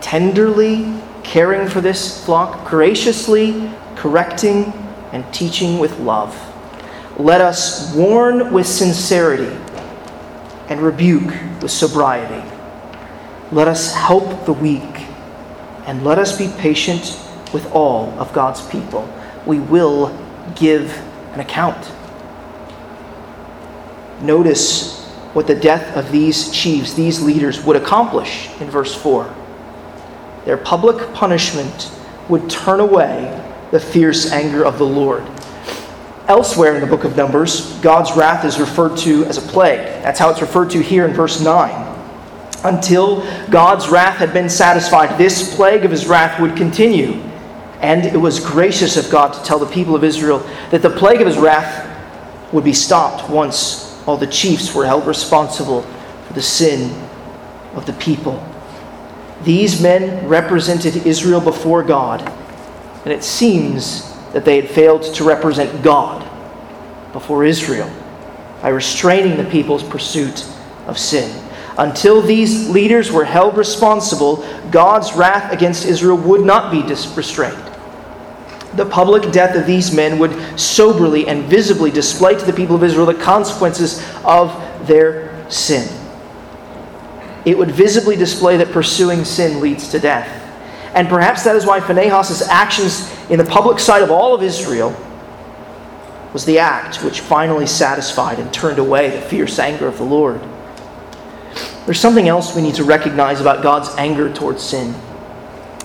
tenderly 0.00 1.00
caring 1.22 1.68
for 1.68 1.80
this 1.80 2.24
flock, 2.24 2.68
graciously 2.68 3.70
correcting 3.96 4.72
and 5.12 5.32
teaching 5.32 5.78
with 5.78 5.98
love. 6.00 6.34
Let 7.18 7.40
us 7.40 7.94
warn 7.94 8.52
with 8.52 8.66
sincerity 8.66 9.56
and 10.68 10.80
rebuke 10.80 11.34
with 11.60 11.70
sobriety. 11.70 12.48
Let 13.52 13.68
us 13.68 13.94
help 13.94 14.46
the 14.46 14.52
weak 14.52 15.06
and 15.86 16.04
let 16.04 16.18
us 16.18 16.38
be 16.38 16.48
patient 16.58 17.20
with 17.52 17.70
all 17.72 18.10
of 18.18 18.32
God's 18.32 18.66
people. 18.68 19.08
We 19.46 19.60
will 19.60 20.16
give 20.54 20.96
an 21.32 21.40
account. 21.40 21.90
Notice 24.20 25.06
what 25.32 25.46
the 25.46 25.54
death 25.54 25.96
of 25.96 26.10
these 26.10 26.50
chiefs, 26.50 26.94
these 26.94 27.22
leaders, 27.22 27.62
would 27.64 27.76
accomplish 27.76 28.50
in 28.60 28.68
verse 28.68 28.94
4. 28.94 29.32
Their 30.44 30.56
public 30.56 31.14
punishment 31.14 31.92
would 32.28 32.50
turn 32.50 32.80
away 32.80 33.36
the 33.70 33.80
fierce 33.80 34.32
anger 34.32 34.64
of 34.64 34.78
the 34.78 34.86
Lord. 34.86 35.24
Elsewhere 36.26 36.74
in 36.74 36.80
the 36.80 36.86
book 36.86 37.04
of 37.04 37.16
Numbers, 37.16 37.72
God's 37.80 38.16
wrath 38.16 38.44
is 38.44 38.60
referred 38.60 38.96
to 38.98 39.24
as 39.26 39.38
a 39.38 39.42
plague. 39.42 39.78
That's 40.02 40.18
how 40.18 40.30
it's 40.30 40.40
referred 40.40 40.70
to 40.70 40.82
here 40.82 41.06
in 41.06 41.12
verse 41.12 41.40
9. 41.40 41.86
Until 42.64 43.24
God's 43.48 43.88
wrath 43.88 44.16
had 44.16 44.32
been 44.32 44.48
satisfied, 44.48 45.16
this 45.16 45.54
plague 45.54 45.84
of 45.84 45.90
his 45.90 46.06
wrath 46.06 46.40
would 46.40 46.56
continue. 46.56 47.22
And 47.80 48.04
it 48.04 48.16
was 48.16 48.40
gracious 48.40 48.96
of 48.96 49.10
God 49.10 49.32
to 49.32 49.42
tell 49.42 49.58
the 49.58 49.66
people 49.66 49.94
of 49.94 50.04
Israel 50.04 50.38
that 50.70 50.82
the 50.82 50.90
plague 50.90 51.20
of 51.20 51.26
his 51.26 51.38
wrath 51.38 51.86
would 52.52 52.64
be 52.64 52.72
stopped 52.72 53.30
once 53.30 53.90
all 54.06 54.16
the 54.16 54.26
chiefs 54.26 54.74
were 54.74 54.86
held 54.86 55.06
responsible 55.06 55.82
for 56.26 56.32
the 56.32 56.42
sin 56.42 56.90
of 57.74 57.86
the 57.86 57.92
people. 57.94 58.44
These 59.42 59.80
men 59.80 60.26
represented 60.28 61.06
Israel 61.06 61.40
before 61.40 61.82
God, 61.82 62.20
and 63.04 63.12
it 63.12 63.24
seems 63.24 64.12
that 64.32 64.44
they 64.44 64.60
had 64.60 64.70
failed 64.70 65.02
to 65.14 65.24
represent 65.24 65.82
God 65.82 66.28
before 67.12 67.44
Israel 67.44 67.90
by 68.60 68.68
restraining 68.68 69.36
the 69.36 69.50
people's 69.50 69.82
pursuit 69.82 70.46
of 70.86 70.98
sin. 70.98 71.48
Until 71.78 72.20
these 72.20 72.68
leaders 72.68 73.10
were 73.10 73.24
held 73.24 73.56
responsible, 73.56 74.44
God's 74.70 75.14
wrath 75.14 75.50
against 75.52 75.86
Israel 75.86 76.18
would 76.18 76.42
not 76.42 76.70
be 76.70 76.82
restrained. 76.82 77.69
The 78.74 78.86
public 78.86 79.32
death 79.32 79.56
of 79.56 79.66
these 79.66 79.92
men 79.92 80.18
would 80.18 80.58
soberly 80.58 81.26
and 81.26 81.44
visibly 81.44 81.90
display 81.90 82.38
to 82.38 82.44
the 82.44 82.52
people 82.52 82.76
of 82.76 82.84
Israel 82.84 83.06
the 83.06 83.14
consequences 83.14 84.04
of 84.24 84.54
their 84.86 85.50
sin. 85.50 85.88
It 87.44 87.58
would 87.58 87.70
visibly 87.70 88.16
display 88.16 88.56
that 88.58 88.70
pursuing 88.70 89.24
sin 89.24 89.60
leads 89.60 89.88
to 89.90 89.98
death. 89.98 90.28
And 90.94 91.08
perhaps 91.08 91.44
that 91.44 91.56
is 91.56 91.66
why 91.66 91.80
Phinehas' 91.80 92.42
actions 92.48 93.10
in 93.30 93.38
the 93.38 93.44
public 93.44 93.78
sight 93.78 94.02
of 94.02 94.10
all 94.10 94.34
of 94.34 94.42
Israel 94.42 94.94
was 96.32 96.44
the 96.44 96.58
act 96.58 97.02
which 97.02 97.20
finally 97.20 97.66
satisfied 97.66 98.38
and 98.38 98.52
turned 98.52 98.78
away 98.78 99.10
the 99.10 99.20
fierce 99.20 99.58
anger 99.58 99.86
of 99.86 99.98
the 99.98 100.04
Lord. 100.04 100.40
There's 101.86 101.98
something 101.98 102.28
else 102.28 102.54
we 102.54 102.62
need 102.62 102.76
to 102.76 102.84
recognize 102.84 103.40
about 103.40 103.62
God's 103.62 103.88
anger 103.96 104.32
towards 104.32 104.62
sin. 104.62 104.94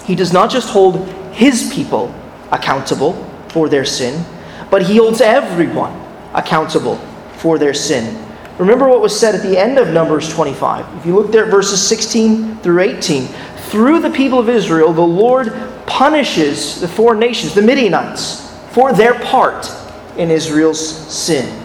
He 0.04 0.14
does 0.14 0.32
not 0.32 0.52
just 0.52 0.70
hold 0.70 1.08
his 1.34 1.72
people 1.74 2.14
accountable 2.52 3.14
for 3.50 3.70
their 3.70 3.86
sin, 3.86 4.26
but 4.70 4.84
he 4.84 4.98
holds 4.98 5.22
everyone 5.22 5.94
accountable 6.34 6.98
for 7.38 7.58
their 7.58 7.74
sin. 7.74 8.22
Remember 8.58 8.88
what 8.88 9.02
was 9.02 9.18
said 9.18 9.36
at 9.36 9.42
the 9.42 9.58
end 9.58 9.78
of 9.78 9.90
Numbers 9.90 10.30
25. 10.30 10.98
If 10.98 11.06
you 11.06 11.16
look 11.16 11.32
there 11.32 11.46
at 11.46 11.52
verses 11.52 11.86
16 11.86 12.58
through 12.60 12.82
18, 12.82 13.28
through 13.70 14.00
the 14.00 14.10
people 14.10 14.40
of 14.40 14.48
Israel, 14.48 14.94
the 14.94 15.02
Lord 15.02 15.54
punishes 15.86 16.80
the 16.80 16.88
foreign 16.88 17.20
nations, 17.20 17.54
the 17.54 17.62
Midianites, 17.62 18.50
for 18.72 18.94
their 18.94 19.20
part 19.20 19.70
in 20.18 20.32
Israel's 20.32 20.80
sin. 21.14 21.62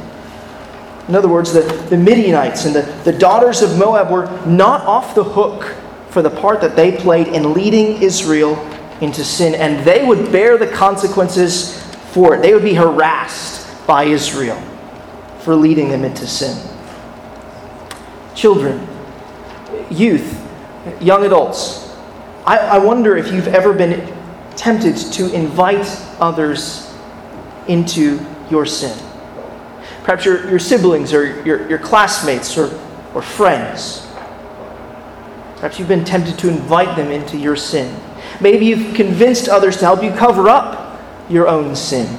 In 1.09 1.15
other 1.15 1.29
words, 1.29 1.53
the, 1.53 1.63
the 1.91 1.97
Midianites 1.97 2.65
and 2.65 2.75
the, 2.75 2.83
the 3.05 3.13
daughters 3.13 3.63
of 3.63 3.79
Moab 3.79 4.11
were 4.11 4.27
not 4.47 4.83
off 4.83 5.15
the 5.15 5.25
hook 5.25 5.77
for 6.09 6.23
the 6.23 6.31
part 6.31 6.61
that 6.61 6.77
they 6.77 6.97
played 6.97 7.29
in 7.29 7.53
leading 7.53 8.03
Israel 8.03 8.57
into 9.01 9.25
sin, 9.25 9.55
and 9.55 9.85
they 9.85 10.05
would 10.05 10.31
bear 10.31 10.59
the 10.59 10.67
consequences 10.67 11.83
for 12.13 12.35
it. 12.35 12.43
They 12.43 12.53
would 12.53 12.63
be 12.63 12.75
harassed 12.75 13.87
by 13.87 14.05
Israel 14.05 14.61
for 15.41 15.55
leading 15.55 15.89
them 15.89 16.05
into 16.05 16.27
sin. 16.27 16.57
Children, 18.35 18.87
youth, 19.91 20.41
young 21.01 21.25
adults, 21.25 21.89
I, 22.45 22.59
I 22.59 22.79
wonder 22.79 23.17
if 23.17 23.33
you've 23.33 23.49
ever 23.49 23.73
been 23.73 24.15
tempted 24.57 24.97
to 25.13 25.33
invite 25.33 25.87
others 26.21 26.93
into 27.69 28.25
your 28.51 28.67
sin. 28.67 28.97
Perhaps 30.03 30.25
your, 30.25 30.49
your 30.49 30.59
siblings 30.59 31.13
or 31.13 31.43
your, 31.43 31.69
your 31.69 31.79
classmates 31.79 32.57
or, 32.57 32.79
or 33.15 33.23
friends. 33.23 34.07
Perhaps 35.57 35.79
you've 35.79 35.89
been 35.89 36.05
tempted 36.05 36.39
to 36.39 36.49
invite 36.49 36.97
them 36.97 37.11
into 37.11 37.37
your 37.37 37.57
sin. 37.57 37.95
Maybe 38.41 38.67
you've 38.67 38.95
convinced 38.95 39.49
others 39.49 39.77
to 39.79 39.85
help 39.85 40.03
you 40.03 40.11
cover 40.13 40.49
up 40.49 41.01
your 41.29 41.47
own 41.47 41.77
sin. 41.77 42.19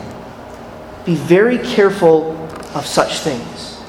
Be 1.05 1.15
very 1.15 1.57
careful 1.57 2.38
of 2.75 2.86
such 2.86 3.19
things. 3.19 3.79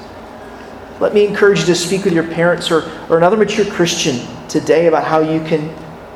Let 0.99 1.13
me 1.13 1.25
encourage 1.25 1.59
you 1.59 1.65
to 1.67 1.75
speak 1.75 2.05
with 2.05 2.13
your 2.13 2.27
parents 2.27 2.71
or, 2.71 2.89
or 3.09 3.17
another 3.17 3.37
mature 3.37 3.65
Christian 3.65 4.25
today 4.47 4.87
about 4.87 5.03
how 5.03 5.19
you 5.19 5.43
can 5.43 5.73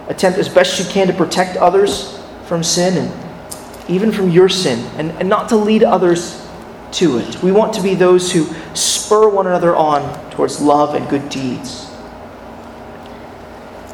attempt 0.07 0.39
as 0.39 0.49
best 0.49 0.79
you 0.79 0.85
can 0.85 1.07
to 1.07 1.13
protect 1.13 1.57
others 1.57 2.19
from 2.45 2.63
sin 2.63 2.97
and 2.97 3.89
even 3.89 4.11
from 4.11 4.29
your 4.29 4.49
sin 4.49 4.79
and, 4.97 5.11
and 5.11 5.29
not 5.29 5.49
to 5.49 5.55
lead 5.55 5.83
others 5.83 6.47
to 6.93 7.17
it. 7.19 7.43
We 7.43 7.51
want 7.51 7.73
to 7.73 7.81
be 7.81 7.95
those 7.95 8.31
who 8.31 8.45
spur 8.73 9.29
one 9.29 9.45
another 9.45 9.75
on 9.75 10.31
towards 10.31 10.61
love 10.61 10.95
and 10.95 11.07
good 11.09 11.29
deeds. 11.29 11.91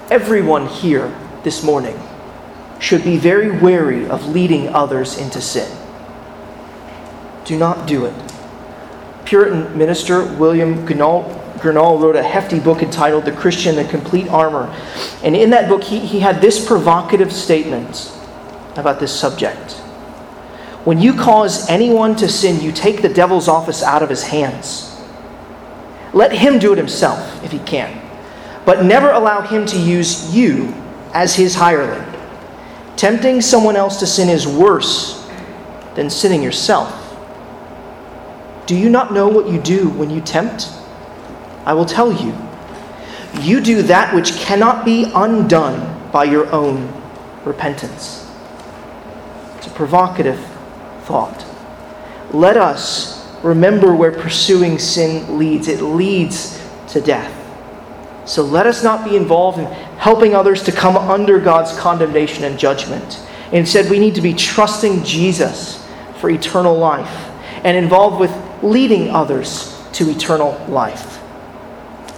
Everyone 0.09 0.67
here 0.67 1.13
this 1.43 1.63
morning 1.63 1.99
should 2.83 3.01
be 3.01 3.15
very 3.15 3.49
wary 3.49 4.05
of 4.09 4.27
leading 4.27 4.67
others 4.67 5.17
into 5.17 5.39
sin. 5.39 5.71
Do 7.45 7.57
not 7.57 7.87
do 7.87 8.03
it. 8.03 8.33
Puritan 9.23 9.77
minister 9.77 10.25
William 10.35 10.85
Gurnall, 10.85 11.23
Gurnall 11.59 12.01
wrote 12.01 12.17
a 12.17 12.23
hefty 12.23 12.59
book 12.59 12.83
entitled 12.83 13.23
The 13.23 13.31
Christian 13.31 13.77
the 13.77 13.85
Complete 13.85 14.27
Armor. 14.27 14.65
And 15.23 15.33
in 15.33 15.49
that 15.51 15.69
book, 15.69 15.81
he, 15.81 15.99
he 15.99 16.19
had 16.19 16.41
this 16.41 16.67
provocative 16.67 17.31
statement 17.31 18.11
about 18.75 18.99
this 18.99 19.17
subject. 19.17 19.71
When 20.83 20.99
you 20.99 21.13
cause 21.13 21.69
anyone 21.69 22.17
to 22.17 22.27
sin, 22.27 22.59
you 22.59 22.73
take 22.73 23.01
the 23.01 23.07
devil's 23.07 23.47
office 23.47 23.81
out 23.81 24.03
of 24.03 24.09
his 24.09 24.23
hands. 24.23 24.93
Let 26.11 26.33
him 26.33 26.59
do 26.59 26.73
it 26.73 26.77
himself 26.77 27.41
if 27.45 27.53
he 27.53 27.59
can, 27.59 28.05
but 28.65 28.83
never 28.83 29.09
allow 29.11 29.39
him 29.39 29.65
to 29.67 29.79
use 29.79 30.35
you 30.35 30.73
as 31.13 31.33
his 31.33 31.55
hireling. 31.55 32.12
Tempting 32.95 33.41
someone 33.41 33.75
else 33.75 33.99
to 33.99 34.07
sin 34.07 34.29
is 34.29 34.47
worse 34.47 35.27
than 35.95 36.09
sinning 36.09 36.43
yourself. 36.43 36.99
Do 38.65 38.77
you 38.77 38.89
not 38.89 39.13
know 39.13 39.27
what 39.27 39.47
you 39.47 39.59
do 39.59 39.89
when 39.89 40.09
you 40.09 40.21
tempt? 40.21 40.69
I 41.65 41.73
will 41.73 41.85
tell 41.85 42.11
you. 42.11 42.35
You 43.41 43.61
do 43.61 43.81
that 43.83 44.13
which 44.13 44.33
cannot 44.37 44.85
be 44.85 45.11
undone 45.15 46.11
by 46.11 46.25
your 46.25 46.51
own 46.51 46.93
repentance. 47.45 48.29
It's 49.57 49.67
a 49.67 49.71
provocative 49.71 50.39
thought. 51.01 51.45
Let 52.31 52.57
us 52.57 53.27
remember 53.43 53.93
where 53.95 54.11
pursuing 54.11 54.79
sin 54.79 55.37
leads. 55.37 55.67
It 55.67 55.81
leads 55.81 56.61
to 56.89 57.01
death. 57.01 57.39
So 58.25 58.43
let 58.43 58.65
us 58.65 58.83
not 58.83 59.03
be 59.03 59.15
involved 59.17 59.59
in 59.59 59.65
helping 60.03 60.35
others 60.35 60.63
to 60.63 60.71
come 60.73 60.97
under 60.97 61.39
God's 61.39 61.71
condemnation 61.79 62.43
and 62.43 62.59
judgment. 62.59 63.25
Instead, 63.53 63.89
we 63.89 63.99
need 63.99 64.15
to 64.15 64.21
be 64.21 64.33
trusting 64.33 65.01
Jesus 65.05 65.81
for 66.19 66.29
eternal 66.29 66.77
life. 66.77 67.29
and 67.63 67.77
involved 67.77 68.19
with 68.19 68.29
leading 68.61 69.09
others 69.09 69.81
to 69.93 70.09
eternal 70.09 70.61
life. 70.67 71.21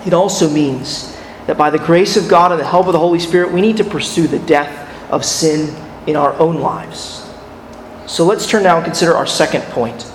It 0.08 0.14
also 0.14 0.50
means 0.50 1.16
that 1.46 1.56
by 1.56 1.70
the 1.70 1.78
grace 1.78 2.18
of 2.18 2.28
God 2.28 2.52
and 2.52 2.60
the 2.60 2.66
help 2.66 2.88
of 2.88 2.94
the 2.94 3.00
Holy 3.00 3.20
Spirit, 3.20 3.52
we 3.52 3.62
need 3.62 3.78
to 3.78 3.84
pursue 3.84 4.26
the 4.26 4.40
death 4.40 4.74
of 5.12 5.24
sin 5.24 5.76
in 6.08 6.16
our 6.16 6.34
own 6.40 6.56
lives. 6.56 7.32
So 8.08 8.26
let's 8.26 8.50
turn 8.50 8.64
now 8.64 8.78
and 8.78 8.86
consider 8.86 9.16
our 9.16 9.28
second 9.28 9.62
point. 9.66 10.12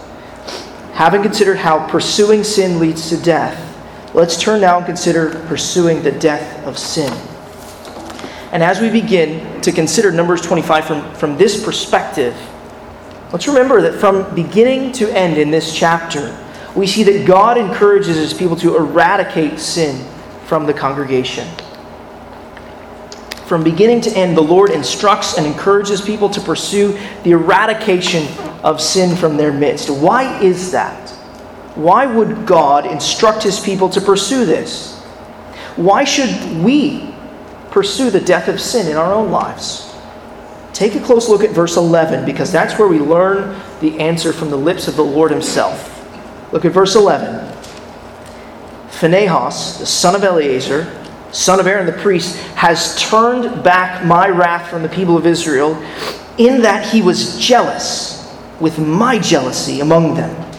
Having 0.94 1.22
considered 1.22 1.58
how 1.58 1.86
pursuing 1.86 2.42
sin 2.42 2.80
leads 2.80 3.08
to 3.10 3.16
death, 3.16 3.56
let's 4.12 4.36
turn 4.36 4.60
now 4.60 4.78
and 4.78 4.86
consider 4.86 5.30
pursuing 5.46 6.02
the 6.02 6.10
death 6.10 6.66
of 6.66 6.76
sin. 6.76 7.29
And 8.52 8.62
as 8.62 8.80
we 8.80 8.90
begin 8.90 9.60
to 9.62 9.72
consider 9.72 10.10
Numbers 10.10 10.42
25 10.42 10.84
from, 10.84 11.14
from 11.14 11.36
this 11.36 11.64
perspective, 11.64 12.36
let's 13.32 13.46
remember 13.46 13.80
that 13.82 13.94
from 13.94 14.34
beginning 14.34 14.92
to 14.92 15.08
end 15.16 15.38
in 15.38 15.50
this 15.50 15.74
chapter, 15.74 16.36
we 16.74 16.86
see 16.86 17.02
that 17.04 17.26
God 17.26 17.58
encourages 17.58 18.16
his 18.16 18.34
people 18.34 18.56
to 18.56 18.76
eradicate 18.76 19.58
sin 19.60 20.04
from 20.46 20.66
the 20.66 20.74
congregation. 20.74 21.48
From 23.46 23.64
beginning 23.64 24.00
to 24.02 24.10
end, 24.10 24.36
the 24.36 24.42
Lord 24.42 24.70
instructs 24.70 25.36
and 25.36 25.46
encourages 25.46 26.00
people 26.00 26.28
to 26.28 26.40
pursue 26.40 26.98
the 27.24 27.32
eradication 27.32 28.26
of 28.62 28.80
sin 28.80 29.16
from 29.16 29.36
their 29.36 29.52
midst. 29.52 29.90
Why 29.90 30.40
is 30.40 30.70
that? 30.70 31.10
Why 31.74 32.06
would 32.06 32.46
God 32.46 32.86
instruct 32.86 33.42
his 33.42 33.58
people 33.58 33.88
to 33.90 34.00
pursue 34.00 34.44
this? 34.44 35.00
Why 35.76 36.04
should 36.04 36.62
we 36.62 37.09
pursue 37.70 38.10
the 38.10 38.20
death 38.20 38.48
of 38.48 38.60
sin 38.60 38.88
in 38.88 38.96
our 38.96 39.12
own 39.12 39.30
lives? 39.30 39.94
Take 40.72 40.94
a 40.94 41.00
close 41.00 41.28
look 41.28 41.42
at 41.42 41.50
verse 41.50 41.76
11 41.76 42.24
because 42.24 42.50
that's 42.50 42.78
where 42.78 42.88
we 42.88 42.98
learn 42.98 43.60
the 43.80 43.98
answer 43.98 44.32
from 44.32 44.50
the 44.50 44.56
lips 44.56 44.88
of 44.88 44.96
the 44.96 45.04
Lord 45.04 45.30
himself. 45.30 45.96
Look 46.52 46.64
at 46.64 46.72
verse 46.72 46.94
11. 46.94 47.46
Phinehas, 48.88 49.78
the 49.78 49.86
son 49.86 50.14
of 50.14 50.24
Eleazar, 50.24 50.86
son 51.32 51.60
of 51.60 51.66
Aaron 51.66 51.86
the 51.86 51.92
priest, 51.92 52.36
has 52.54 53.00
turned 53.00 53.62
back 53.62 54.04
my 54.04 54.28
wrath 54.28 54.68
from 54.68 54.82
the 54.82 54.88
people 54.88 55.16
of 55.16 55.26
Israel 55.26 55.74
in 56.38 56.62
that 56.62 56.86
he 56.86 57.02
was 57.02 57.38
jealous 57.38 58.34
with 58.60 58.78
my 58.78 59.18
jealousy 59.18 59.80
among 59.80 60.14
them, 60.14 60.52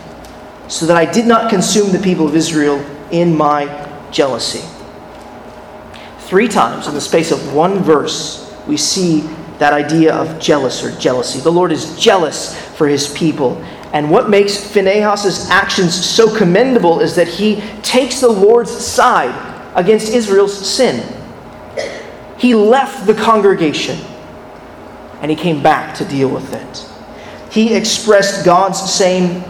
so 0.67 0.85
that 0.85 0.97
I 0.97 1.11
did 1.11 1.25
not 1.25 1.49
consume 1.49 1.91
the 1.91 1.99
people 1.99 2.27
of 2.27 2.35
Israel 2.35 2.83
in 3.11 3.35
my 3.35 3.87
jealousy. 4.11 4.63
Three 6.31 6.47
times 6.47 6.87
in 6.87 6.93
the 6.93 7.01
space 7.01 7.29
of 7.29 7.53
one 7.53 7.79
verse, 7.79 8.55
we 8.65 8.77
see 8.77 9.19
that 9.59 9.73
idea 9.73 10.15
of 10.15 10.39
jealous 10.39 10.81
or 10.81 10.97
jealousy. 10.97 11.41
The 11.41 11.51
Lord 11.51 11.73
is 11.73 11.99
jealous 11.99 12.57
for 12.77 12.87
his 12.87 13.13
people. 13.13 13.61
And 13.91 14.09
what 14.09 14.29
makes 14.29 14.55
Phinehas' 14.55 15.49
actions 15.49 15.93
so 15.93 16.33
commendable 16.33 17.01
is 17.01 17.17
that 17.17 17.27
he 17.27 17.59
takes 17.81 18.21
the 18.21 18.29
Lord's 18.29 18.71
side 18.71 19.35
against 19.75 20.13
Israel's 20.13 20.57
sin. 20.57 21.03
He 22.37 22.55
left 22.55 23.05
the 23.05 23.13
congregation 23.13 23.99
and 25.21 25.29
he 25.29 25.35
came 25.35 25.61
back 25.61 25.95
to 25.95 26.05
deal 26.05 26.29
with 26.29 26.53
it 26.53 26.87
he 27.51 27.73
expressed 27.75 28.45
God's 28.45 28.79
same 28.79 29.43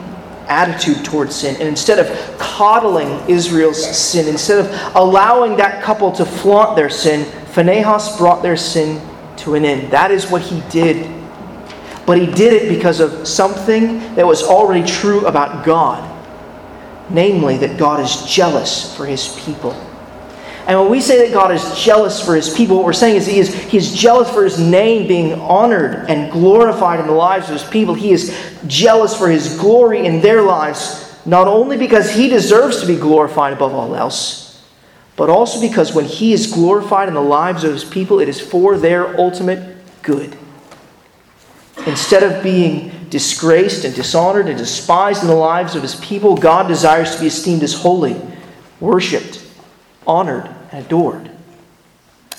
attitude 0.52 1.06
towards 1.06 1.36
sin. 1.36 1.56
And 1.56 1.68
instead 1.68 2.00
of 2.00 2.38
coddling 2.38 3.30
Israel's 3.30 3.84
sin, 3.98 4.28
instead 4.28 4.66
of 4.66 4.96
allowing 4.96 5.58
that 5.58 5.82
couple 5.82 6.12
to 6.14 6.26
flaunt 6.26 6.76
their 6.76 6.90
sin, 6.90 7.26
Phinehas 7.54 8.18
brought 8.18 8.44
their 8.44 8.58
sin 8.58 9.02
to 9.38 9.56
an 9.56 9.66
end. 9.66 9.92
That 9.92 10.12
is 10.12 10.30
what 10.30 10.42
he 10.42 10.62
did. 10.70 11.10
But 12.06 12.18
he 12.18 12.26
did 12.26 12.54
it 12.54 12.70
because 12.70 13.00
of 13.00 13.28
something 13.28 14.00
that 14.16 14.28
was 14.28 14.44
already 14.44 14.86
true 14.86 15.26
about 15.26 15.66
God 15.66 16.10
namely, 17.14 17.58
that 17.58 17.78
God 17.78 18.00
is 18.00 18.26
jealous 18.26 18.96
for 18.96 19.06
his 19.06 19.40
people. 19.44 19.76
And 20.68 20.80
when 20.80 20.92
we 20.92 21.02
say 21.02 21.26
that 21.26 21.34
God 21.34 21.52
is 21.52 21.80
jealous 21.80 22.24
for 22.24 22.36
his 22.36 22.54
people, 22.54 22.78
what 22.78 22.86
we're 22.86 22.94
saying 22.94 23.16
is 23.16 23.26
he 23.26 23.40
is, 23.40 23.54
he 23.54 23.78
is 23.78 23.94
jealous 23.94 24.30
for 24.30 24.44
his 24.44 24.60
name 24.60 25.08
being 25.08 25.34
honored 25.34 26.10
and 26.10 26.32
glorified 26.32 27.00
in 27.00 27.08
the 27.08 27.14
lives 27.14 27.48
of 27.48 27.54
his 27.54 27.64
people. 27.64 27.96
He 27.96 28.12
is 28.12 28.38
jealous 28.68 29.18
for 29.18 29.28
his 29.28 29.58
glory 29.58 30.06
in 30.06 30.22
their 30.22 30.44
lives, 30.44 31.20
not 31.26 31.48
only 31.48 31.78
because 31.78 32.14
he 32.14 32.30
deserves 32.30 32.80
to 32.82 32.88
be 32.88 32.96
glorified 32.96 33.54
above 33.54 33.74
all 33.74 33.96
else, 33.96 34.64
but 35.16 35.30
also 35.30 35.60
because 35.60 35.94
when 35.94 36.06
he 36.06 36.32
is 36.32 36.52
glorified 36.52 37.08
in 37.08 37.16
the 37.16 37.22
lives 37.22 37.64
of 37.64 37.74
his 37.74 37.84
people, 37.84 38.20
it 38.20 38.30
is 38.30 38.40
for 38.40 38.78
their 38.78 39.20
ultimate 39.20 39.78
good. 40.04 40.38
Instead 41.88 42.22
of 42.24 42.44
being 42.44 42.92
disgraced 43.10 43.84
and 43.84 43.96
dishonored 43.96 44.48
and 44.48 44.58
despised 44.58 45.24
in 45.24 45.28
the 45.28 45.36
lives 45.36 45.76
of 45.76 45.82
his 45.82 45.96
people, 45.96 46.38
God 46.38 46.68
desires 46.68 47.16
to 47.16 47.22
be 47.22 47.28
esteemed 47.28 47.64
as 47.64 47.74
holy, 47.74 48.20
worshiped, 48.80 49.41
honored, 50.08 50.50
and 50.72 50.86
adored. 50.86 51.30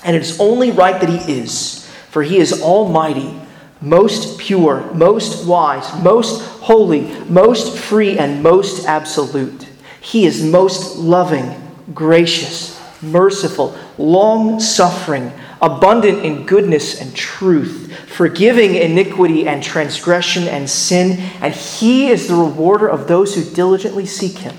And 0.03 0.15
it 0.15 0.21
is 0.21 0.39
only 0.39 0.71
right 0.71 0.99
that 0.99 1.09
he 1.09 1.39
is, 1.39 1.89
for 2.09 2.23
he 2.23 2.37
is 2.37 2.61
almighty, 2.61 3.39
most 3.81 4.39
pure, 4.39 4.93
most 4.93 5.45
wise, 5.45 5.93
most 6.01 6.41
holy, 6.61 7.01
most 7.25 7.77
free, 7.77 8.17
and 8.17 8.41
most 8.41 8.85
absolute. 8.85 9.67
He 9.99 10.25
is 10.25 10.43
most 10.43 10.97
loving, 10.97 11.75
gracious, 11.93 12.79
merciful, 13.01 13.77
long 13.97 14.59
suffering, 14.59 15.31
abundant 15.61 16.25
in 16.25 16.45
goodness 16.45 16.99
and 16.99 17.15
truth, 17.15 17.97
forgiving 18.07 18.75
iniquity 18.75 19.47
and 19.47 19.63
transgression 19.63 20.47
and 20.47 20.69
sin, 20.69 21.19
and 21.41 21.53
he 21.53 22.09
is 22.09 22.27
the 22.27 22.35
rewarder 22.35 22.87
of 22.87 23.07
those 23.07 23.35
who 23.35 23.43
diligently 23.53 24.05
seek 24.05 24.39
him. 24.39 24.55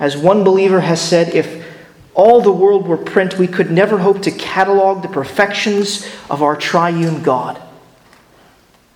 As 0.00 0.16
one 0.16 0.44
believer 0.44 0.80
has 0.80 1.00
said, 1.00 1.34
if 1.34 1.66
all 2.14 2.40
the 2.40 2.52
world 2.52 2.86
were 2.86 2.96
print, 2.96 3.38
we 3.38 3.46
could 3.46 3.70
never 3.70 3.98
hope 3.98 4.22
to 4.22 4.30
catalog 4.30 5.02
the 5.02 5.08
perfections 5.08 6.08
of 6.30 6.42
our 6.42 6.56
triune 6.56 7.22
God. 7.22 7.60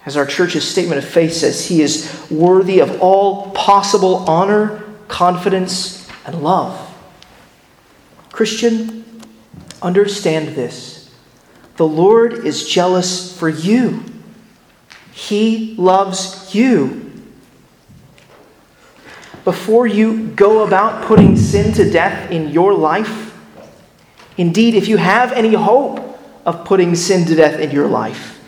As 0.04 0.16
our 0.16 0.26
church's 0.26 0.68
statement 0.68 0.98
of 0.98 1.08
faith 1.08 1.32
says, 1.32 1.66
He 1.66 1.82
is 1.82 2.26
worthy 2.30 2.80
of 2.80 3.00
all 3.00 3.50
possible 3.52 4.28
honor, 4.28 4.82
confidence, 5.08 6.08
and 6.26 6.42
love. 6.42 6.88
Christian, 8.30 9.04
understand 9.80 10.56
this. 10.56 11.14
The 11.76 11.86
Lord 11.86 12.32
is 12.44 12.68
jealous 12.68 13.36
for 13.36 13.48
you. 13.48 14.04
He 15.12 15.74
loves 15.76 16.54
you 16.54 17.01
before 19.44 19.86
you 19.86 20.28
go 20.28 20.64
about 20.64 21.04
putting 21.04 21.36
sin 21.36 21.72
to 21.74 21.90
death 21.90 22.30
in 22.30 22.50
your 22.50 22.74
life. 22.74 23.36
Indeed, 24.36 24.74
if 24.74 24.88
you 24.88 24.96
have 24.96 25.32
any 25.32 25.54
hope 25.54 26.18
of 26.46 26.64
putting 26.64 26.94
sin 26.94 27.26
to 27.26 27.34
death 27.34 27.60
in 27.60 27.70
your 27.70 27.88
life, 27.88 28.40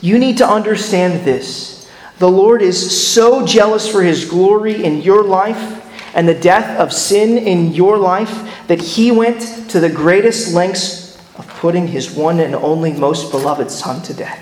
you 0.00 0.18
need 0.18 0.38
to 0.38 0.48
understand 0.48 1.24
this. 1.24 1.90
The 2.18 2.30
Lord 2.30 2.62
is 2.62 3.06
so 3.06 3.46
jealous 3.46 3.88
for 3.88 4.02
his 4.02 4.24
glory 4.24 4.84
in 4.84 5.02
your 5.02 5.22
life 5.22 5.80
and 6.14 6.28
the 6.28 6.34
death 6.34 6.78
of 6.78 6.92
sin 6.92 7.38
in 7.38 7.72
your 7.72 7.98
life 7.98 8.66
that 8.68 8.80
he 8.80 9.10
went 9.10 9.70
to 9.70 9.80
the 9.80 9.88
greatest 9.88 10.54
lengths 10.54 11.16
of 11.36 11.48
putting 11.60 11.88
his 11.88 12.10
one 12.10 12.40
and 12.40 12.54
only 12.54 12.92
most 12.92 13.30
beloved 13.30 13.70
Son 13.70 14.02
to 14.02 14.14
death. 14.14 14.38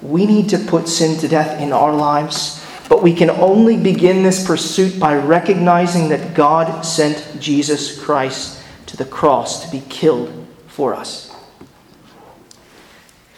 We 0.00 0.26
need 0.26 0.48
to 0.50 0.58
put 0.58 0.88
sin 0.88 1.18
to 1.20 1.28
death 1.28 1.60
in 1.60 1.72
our 1.72 1.94
lives 1.94 2.64
but 2.88 3.02
we 3.02 3.14
can 3.14 3.30
only 3.30 3.76
begin 3.76 4.22
this 4.22 4.46
pursuit 4.46 4.98
by 4.98 5.14
recognizing 5.14 6.08
that 6.08 6.34
God 6.34 6.82
sent 6.82 7.40
Jesus 7.40 8.02
Christ 8.02 8.62
to 8.86 8.96
the 8.96 9.04
cross 9.04 9.64
to 9.64 9.70
be 9.70 9.82
killed 9.88 10.46
for 10.66 10.94
us. 10.94 11.34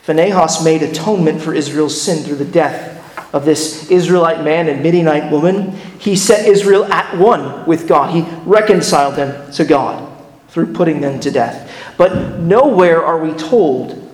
Phinehas 0.03 0.65
made 0.65 0.83
atonement 0.83 1.41
for 1.41 1.55
Israel's 1.55 2.01
sin 2.01 2.25
through 2.25 2.37
the 2.37 2.45
death 2.45 2.97
of 3.35 3.45
this 3.45 3.91
Israelite 3.91 4.43
man 4.43 4.69
and 4.69 4.83
Midianite 4.83 5.31
woman. 5.31 5.73
He 5.99 6.17
set 6.17 6.47
Israel 6.47 6.85
at 6.87 7.17
one 7.17 7.67
with 7.67 7.87
God, 7.87 8.15
he 8.15 8.23
reconciled 8.45 9.17
them 9.17 9.53
to 9.53 9.65
God 9.65 10.07
through 10.49 10.73
putting 10.73 11.01
them 11.01 11.21
to 11.21 11.31
death. 11.31 11.73
But 11.97 12.41
nowhere 12.41 13.05
are 13.05 13.21
we 13.21 13.33
told 13.35 14.10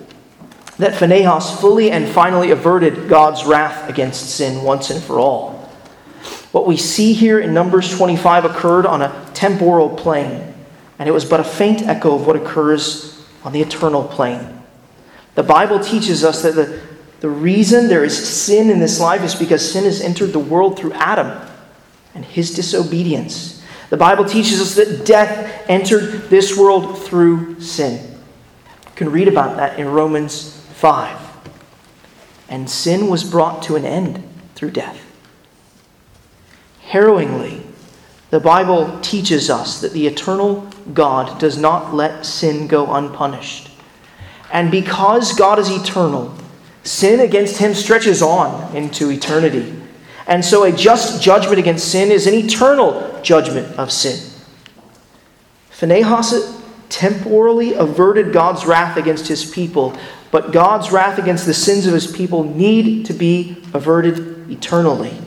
that 0.77 0.95
Phinehas 0.95 1.59
fully 1.59 1.91
and 1.91 2.07
finally 2.07 2.51
averted 2.51 3.09
God's 3.09 3.45
wrath 3.45 3.89
against 3.89 4.29
sin 4.29 4.63
once 4.63 4.89
and 4.89 5.01
for 5.03 5.19
all. 5.19 5.53
What 6.51 6.67
we 6.67 6.77
see 6.77 7.13
here 7.13 7.39
in 7.39 7.53
Numbers 7.53 7.95
25 7.95 8.45
occurred 8.45 8.85
on 8.85 9.01
a 9.01 9.29
temporal 9.33 9.89
plane, 9.89 10.53
and 10.99 11.09
it 11.09 11.11
was 11.11 11.25
but 11.25 11.39
a 11.39 11.43
faint 11.43 11.81
echo 11.81 12.15
of 12.15 12.25
what 12.25 12.35
occurs 12.35 13.25
on 13.43 13.53
the 13.53 13.61
eternal 13.61 14.03
plane. 14.03 14.61
The 15.35 15.43
Bible 15.43 15.79
teaches 15.79 16.23
us 16.23 16.41
that 16.43 16.55
the, 16.55 16.81
the 17.19 17.29
reason 17.29 17.87
there 17.87 18.03
is 18.03 18.17
sin 18.17 18.69
in 18.69 18.79
this 18.79 18.99
life 18.99 19.23
is 19.23 19.35
because 19.35 19.71
sin 19.71 19.83
has 19.83 20.01
entered 20.01 20.33
the 20.33 20.39
world 20.39 20.77
through 20.77 20.93
Adam 20.93 21.47
and 22.15 22.23
his 22.25 22.53
disobedience. 22.53 23.63
The 23.89 23.97
Bible 23.97 24.25
teaches 24.25 24.59
us 24.59 24.75
that 24.75 25.05
death 25.05 25.65
entered 25.69 26.29
this 26.29 26.57
world 26.57 26.99
through 26.99 27.59
sin. 27.61 28.03
You 28.85 28.91
can 28.95 29.11
read 29.11 29.27
about 29.27 29.57
that 29.57 29.79
in 29.79 29.87
Romans 29.87 30.56
5. 30.77 31.27
and 32.49 32.69
sin 32.69 33.07
was 33.07 33.23
brought 33.23 33.61
to 33.63 33.75
an 33.75 33.85
end 33.85 34.23
through 34.55 34.71
death. 34.71 35.03
Harrowingly, 36.83 37.61
the 38.29 38.39
Bible 38.39 38.99
teaches 39.01 39.49
us 39.49 39.81
that 39.81 39.93
the 39.93 40.07
eternal 40.07 40.67
God 40.93 41.39
does 41.39 41.57
not 41.57 41.93
let 41.93 42.25
sin 42.25 42.67
go 42.67 42.93
unpunished. 42.93 43.69
And 44.51 44.71
because 44.71 45.33
God 45.33 45.59
is 45.59 45.69
eternal, 45.69 46.33
sin 46.83 47.19
against 47.19 47.57
him 47.57 47.73
stretches 47.73 48.21
on 48.21 48.75
into 48.75 49.11
eternity. 49.11 49.73
And 50.27 50.43
so 50.43 50.63
a 50.63 50.71
just 50.71 51.21
judgment 51.21 51.59
against 51.59 51.89
sin 51.91 52.11
is 52.11 52.27
an 52.27 52.33
eternal 52.33 53.19
judgment 53.23 53.77
of 53.77 53.91
sin. 53.91 54.19
Phinehas 55.69 56.56
temporally 56.89 57.73
averted 57.73 58.33
God's 58.33 58.65
wrath 58.65 58.97
against 58.97 59.27
his 59.27 59.49
people, 59.49 59.97
but 60.31 60.51
God's 60.51 60.91
wrath 60.91 61.19
against 61.19 61.45
the 61.45 61.53
sins 61.53 61.85
of 61.85 61.93
his 61.93 62.07
people 62.11 62.43
need 62.43 63.05
to 63.05 63.13
be 63.13 63.57
averted 63.73 64.49
eternally. 64.49 65.17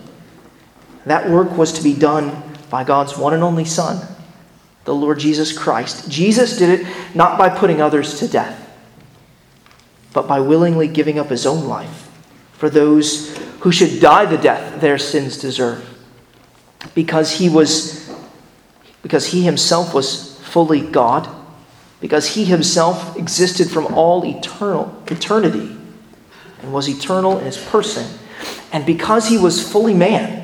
That 1.07 1.29
work 1.29 1.57
was 1.57 1.73
to 1.75 1.83
be 1.83 1.95
done 1.95 2.43
by 2.69 2.85
God's 2.85 3.17
one 3.17 3.35
and 3.35 3.43
only 3.43 3.65
Son, 3.65 4.07
the 4.85 4.95
Lord 4.95 5.19
Jesus 5.19 5.57
Christ. 5.57 6.11
Jesus 6.11 6.57
did 6.57 6.81
it 6.81 6.87
not 7.15 7.39
by 7.39 7.49
putting 7.49 7.81
others 7.81 8.19
to 8.21 8.29
death, 8.29 8.71
but 10.13 10.29
by 10.29 10.41
willingly 10.41 10.89
giving 10.89 11.19
up 11.19 11.29
his 11.29 11.47
own 11.47 11.67
life 11.67 12.11
for 12.53 12.69
those 12.69 13.37
who 13.61 13.73
should 13.73 14.01
die 14.01 14.27
the 14.27 14.37
death 14.37 14.81
their 14.81 14.99
sins 14.99 15.39
deserve. 15.39 15.87
Because 16.95 17.33
he 17.33 17.49
was 17.49 18.11
because 19.03 19.27
he 19.27 19.43
himself 19.43 19.95
was 19.95 20.39
fully 20.41 20.83
God, 20.83 21.29
because 22.01 22.35
he 22.35 22.45
himself 22.45 23.17
existed 23.17 23.71
from 23.71 23.87
all 23.95 24.25
eternal 24.25 25.03
eternity 25.07 25.77
and 26.63 26.73
was 26.73 26.89
eternal 26.89 27.39
in 27.39 27.45
his 27.45 27.59
person, 27.59 28.07
and 28.73 28.85
because 28.87 29.29
he 29.29 29.39
was 29.39 29.71
fully 29.71 29.95
man 29.95 30.41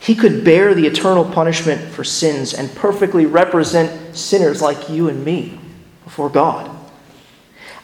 he 0.00 0.14
could 0.14 0.44
bear 0.44 0.74
the 0.74 0.86
eternal 0.86 1.26
punishment 1.26 1.80
for 1.92 2.04
sins 2.04 2.54
and 2.54 2.74
perfectly 2.74 3.26
represent 3.26 4.16
sinners 4.16 4.62
like 4.62 4.88
you 4.88 5.10
and 5.10 5.22
me 5.22 5.60
before 6.04 6.30
God. 6.30 6.74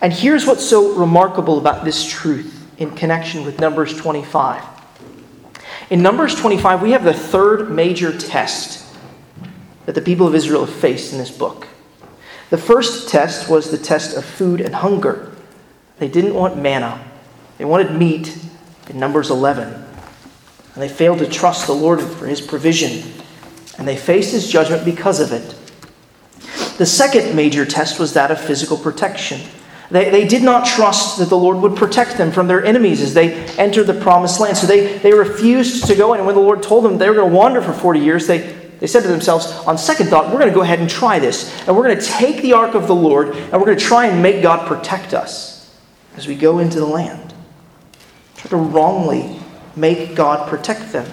And 0.00 0.12
here's 0.12 0.46
what's 0.46 0.64
so 0.64 0.94
remarkable 0.94 1.58
about 1.58 1.84
this 1.84 2.06
truth 2.06 2.66
in 2.78 2.90
connection 2.92 3.44
with 3.44 3.60
Numbers 3.60 3.94
25. 3.96 4.64
In 5.90 6.02
Numbers 6.02 6.34
25, 6.34 6.80
we 6.80 6.92
have 6.92 7.04
the 7.04 7.12
third 7.12 7.70
major 7.70 8.16
test 8.16 8.84
that 9.84 9.94
the 9.94 10.00
people 10.00 10.26
of 10.26 10.34
Israel 10.34 10.64
have 10.64 10.74
faced 10.74 11.12
in 11.12 11.18
this 11.18 11.30
book. 11.30 11.68
The 12.50 12.58
first 12.58 13.08
test 13.08 13.50
was 13.50 13.70
the 13.70 13.78
test 13.78 14.16
of 14.16 14.24
food 14.24 14.60
and 14.60 14.74
hunger. 14.74 15.32
They 15.98 16.08
didn't 16.08 16.34
want 16.34 16.56
manna, 16.56 17.04
they 17.58 17.64
wanted 17.64 17.92
meat 17.92 18.36
in 18.88 19.00
Numbers 19.00 19.30
11 19.30 19.86
and 20.76 20.82
they 20.82 20.88
failed 20.90 21.20
to 21.20 21.26
trust 21.26 21.66
the 21.66 21.72
Lord 21.72 22.02
for 22.02 22.26
his 22.26 22.42
provision, 22.42 23.10
and 23.78 23.88
they 23.88 23.96
faced 23.96 24.32
his 24.32 24.46
judgment 24.46 24.84
because 24.84 25.20
of 25.20 25.32
it. 25.32 25.56
The 26.76 26.84
second 26.84 27.34
major 27.34 27.64
test 27.64 27.98
was 27.98 28.12
that 28.12 28.30
of 28.30 28.38
physical 28.38 28.76
protection. 28.76 29.40
They, 29.90 30.10
they 30.10 30.28
did 30.28 30.42
not 30.42 30.66
trust 30.66 31.18
that 31.18 31.30
the 31.30 31.38
Lord 31.38 31.56
would 31.58 31.76
protect 31.76 32.18
them 32.18 32.30
from 32.30 32.46
their 32.46 32.62
enemies 32.62 33.00
as 33.00 33.14
they 33.14 33.32
entered 33.56 33.84
the 33.84 33.98
promised 33.98 34.38
land. 34.38 34.58
So 34.58 34.66
they, 34.66 34.98
they 34.98 35.14
refused 35.14 35.86
to 35.86 35.94
go 35.94 36.12
in. 36.12 36.20
And 36.20 36.26
when 36.26 36.34
the 36.34 36.42
Lord 36.42 36.62
told 36.62 36.84
them 36.84 36.98
they 36.98 37.08
were 37.08 37.14
going 37.14 37.30
to 37.30 37.34
wander 37.34 37.62
for 37.62 37.72
40 37.72 38.00
years, 38.00 38.26
they, 38.26 38.65
they 38.78 38.86
said 38.86 39.02
to 39.02 39.08
themselves, 39.08 39.46
on 39.66 39.78
second 39.78 40.08
thought, 40.08 40.26
we're 40.26 40.38
going 40.38 40.50
to 40.50 40.54
go 40.54 40.62
ahead 40.62 40.80
and 40.80 40.90
try 40.90 41.18
this. 41.18 41.50
And 41.66 41.76
we're 41.76 41.84
going 41.84 41.98
to 41.98 42.04
take 42.04 42.42
the 42.42 42.52
ark 42.52 42.74
of 42.74 42.86
the 42.86 42.94
Lord 42.94 43.28
and 43.28 43.52
we're 43.52 43.66
going 43.66 43.78
to 43.78 43.84
try 43.84 44.06
and 44.06 44.22
make 44.22 44.42
God 44.42 44.66
protect 44.66 45.14
us 45.14 45.74
as 46.16 46.26
we 46.26 46.34
go 46.34 46.58
into 46.58 46.78
the 46.78 46.86
land. 46.86 47.34
Try 48.36 48.50
to 48.50 48.56
wrongly 48.56 49.40
make 49.74 50.14
God 50.14 50.48
protect 50.48 50.92
them. 50.92 51.10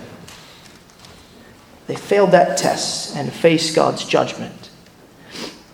They 1.87 1.95
failed 1.95 2.31
that 2.31 2.57
test 2.57 3.15
and 3.15 3.31
faced 3.31 3.75
God's 3.75 4.05
judgment. 4.05 4.69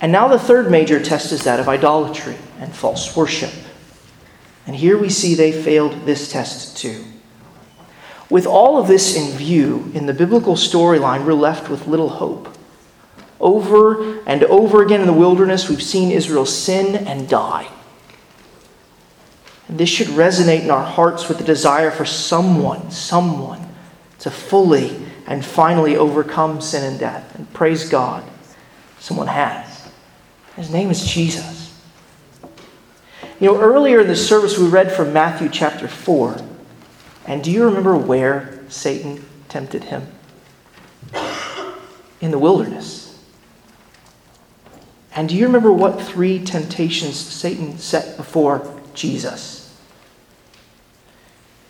And 0.01 0.11
now 0.11 0.27
the 0.27 0.39
third 0.39 0.71
major 0.71 1.01
test 1.01 1.31
is 1.31 1.43
that 1.43 1.59
of 1.59 1.67
idolatry 1.67 2.37
and 2.59 2.73
false 2.73 3.15
worship. 3.15 3.51
And 4.65 4.75
here 4.75 4.97
we 4.97 5.09
see 5.09 5.35
they 5.35 5.51
failed 5.51 6.05
this 6.05 6.31
test 6.31 6.77
too. 6.77 7.03
With 8.29 8.45
all 8.45 8.77
of 8.77 8.87
this 8.87 9.15
in 9.15 9.35
view, 9.37 9.91
in 9.93 10.05
the 10.05 10.13
biblical 10.13 10.53
storyline, 10.53 11.25
we're 11.25 11.33
left 11.33 11.69
with 11.69 11.87
little 11.87 12.09
hope. 12.09 12.55
Over 13.39 14.19
and 14.27 14.43
over 14.43 14.83
again 14.83 15.01
in 15.01 15.07
the 15.07 15.13
wilderness, 15.13 15.69
we've 15.69 15.81
seen 15.81 16.11
Israel 16.11 16.45
sin 16.45 17.07
and 17.07 17.27
die. 17.27 17.67
And 19.67 19.79
this 19.79 19.89
should 19.89 20.07
resonate 20.07 20.61
in 20.61 20.71
our 20.71 20.83
hearts 20.83 21.27
with 21.27 21.37
the 21.37 21.43
desire 21.43 21.89
for 21.89 22.05
someone, 22.05 22.91
someone, 22.91 23.67
to 24.19 24.29
fully 24.29 24.99
and 25.25 25.45
finally 25.45 25.95
overcome 25.95 26.59
sin 26.59 26.83
and 26.83 26.99
death. 26.99 27.35
And 27.35 27.51
praise 27.53 27.87
God, 27.87 28.23
someone 28.99 29.27
has. 29.27 29.89
His 30.55 30.69
name 30.69 30.91
is 30.91 31.05
Jesus. 31.05 31.59
You 33.39 33.53
know, 33.53 33.61
earlier 33.61 34.01
in 34.01 34.07
the 34.07 34.15
service, 34.15 34.57
we 34.57 34.67
read 34.67 34.91
from 34.91 35.13
Matthew 35.13 35.49
chapter 35.49 35.87
4. 35.87 36.48
And 37.29 37.43
do 37.43 37.51
you 37.51 37.63
remember 37.63 37.95
where 37.95 38.59
Satan 38.69 39.23
tempted 39.49 39.85
him? 39.85 40.07
In 42.19 42.31
the 42.31 42.39
wilderness. 42.39 43.23
And 45.15 45.29
do 45.29 45.35
you 45.35 45.45
remember 45.45 45.71
what 45.71 46.01
three 46.01 46.43
temptations 46.43 47.17
Satan 47.17 47.77
set 47.77 48.17
before 48.17 48.81
Jesus? 48.95 49.79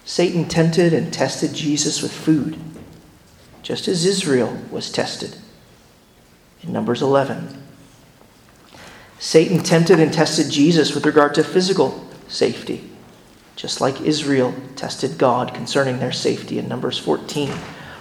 Satan 0.06 0.48
tempted 0.48 0.94
and 0.94 1.14
tested 1.14 1.54
Jesus 1.54 2.02
with 2.02 2.12
food, 2.12 2.58
just 3.62 3.88
as 3.88 4.06
Israel 4.06 4.58
was 4.72 4.90
tested 4.90 5.36
in 6.64 6.72
Numbers 6.72 7.02
11. 7.02 7.62
Satan 9.20 9.60
tempted 9.62 10.00
and 10.00 10.14
tested 10.14 10.50
Jesus 10.50 10.96
with 10.96 11.06
regard 11.06 11.36
to 11.36 11.44
physical 11.44 12.08
safety, 12.30 12.89
just 13.60 13.82
like 13.82 14.00
Israel 14.00 14.54
tested 14.78 15.18
God 15.18 15.54
concerning 15.54 16.00
their 16.00 16.14
safety 16.14 16.60
in 16.60 16.70
Numbers 16.70 16.98
14, 16.98 17.52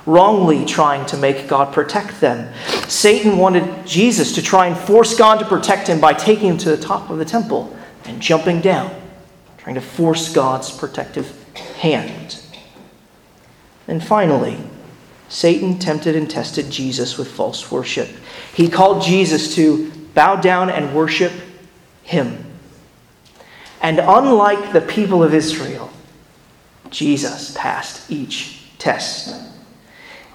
wrongly 0.06 0.64
trying 0.64 1.04
to 1.06 1.16
make 1.16 1.48
God 1.48 1.74
protect 1.74 2.20
them. 2.20 2.54
Satan 2.86 3.36
wanted 3.36 3.84
Jesus 3.84 4.36
to 4.36 4.42
try 4.42 4.68
and 4.68 4.78
force 4.78 5.18
God 5.18 5.40
to 5.40 5.44
protect 5.44 5.88
him 5.88 6.00
by 6.00 6.12
taking 6.12 6.50
him 6.50 6.58
to 6.58 6.70
the 6.70 6.80
top 6.80 7.10
of 7.10 7.18
the 7.18 7.24
temple 7.24 7.76
and 8.04 8.22
jumping 8.22 8.60
down, 8.60 8.88
trying 9.56 9.74
to 9.74 9.80
force 9.80 10.32
God's 10.32 10.70
protective 10.70 11.26
hand. 11.74 12.40
And 13.88 14.00
finally, 14.00 14.58
Satan 15.28 15.80
tempted 15.80 16.14
and 16.14 16.30
tested 16.30 16.70
Jesus 16.70 17.18
with 17.18 17.32
false 17.32 17.68
worship. 17.68 18.08
He 18.54 18.68
called 18.68 19.02
Jesus 19.02 19.56
to 19.56 19.90
bow 20.14 20.36
down 20.36 20.70
and 20.70 20.94
worship 20.94 21.32
him. 22.04 22.47
And 23.80 23.98
unlike 23.98 24.72
the 24.72 24.80
people 24.80 25.22
of 25.22 25.34
Israel, 25.34 25.90
Jesus 26.90 27.54
passed 27.56 28.10
each 28.10 28.62
test. 28.78 29.34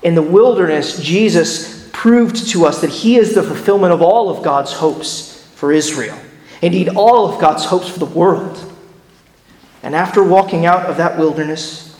In 0.01 0.15
the 0.15 0.21
wilderness, 0.21 1.01
Jesus 1.01 1.89
proved 1.93 2.49
to 2.49 2.65
us 2.65 2.81
that 2.81 2.89
he 2.89 3.17
is 3.17 3.35
the 3.35 3.43
fulfillment 3.43 3.93
of 3.93 4.01
all 4.01 4.29
of 4.29 4.43
God's 4.43 4.73
hopes 4.73 5.47
for 5.55 5.71
Israel. 5.71 6.17
Indeed, 6.61 6.89
all 6.89 7.31
of 7.31 7.39
God's 7.39 7.65
hopes 7.65 7.89
for 7.89 7.99
the 7.99 8.05
world. 8.05 8.71
And 9.81 9.95
after 9.95 10.23
walking 10.23 10.65
out 10.65 10.85
of 10.85 10.97
that 10.97 11.17
wilderness 11.17 11.97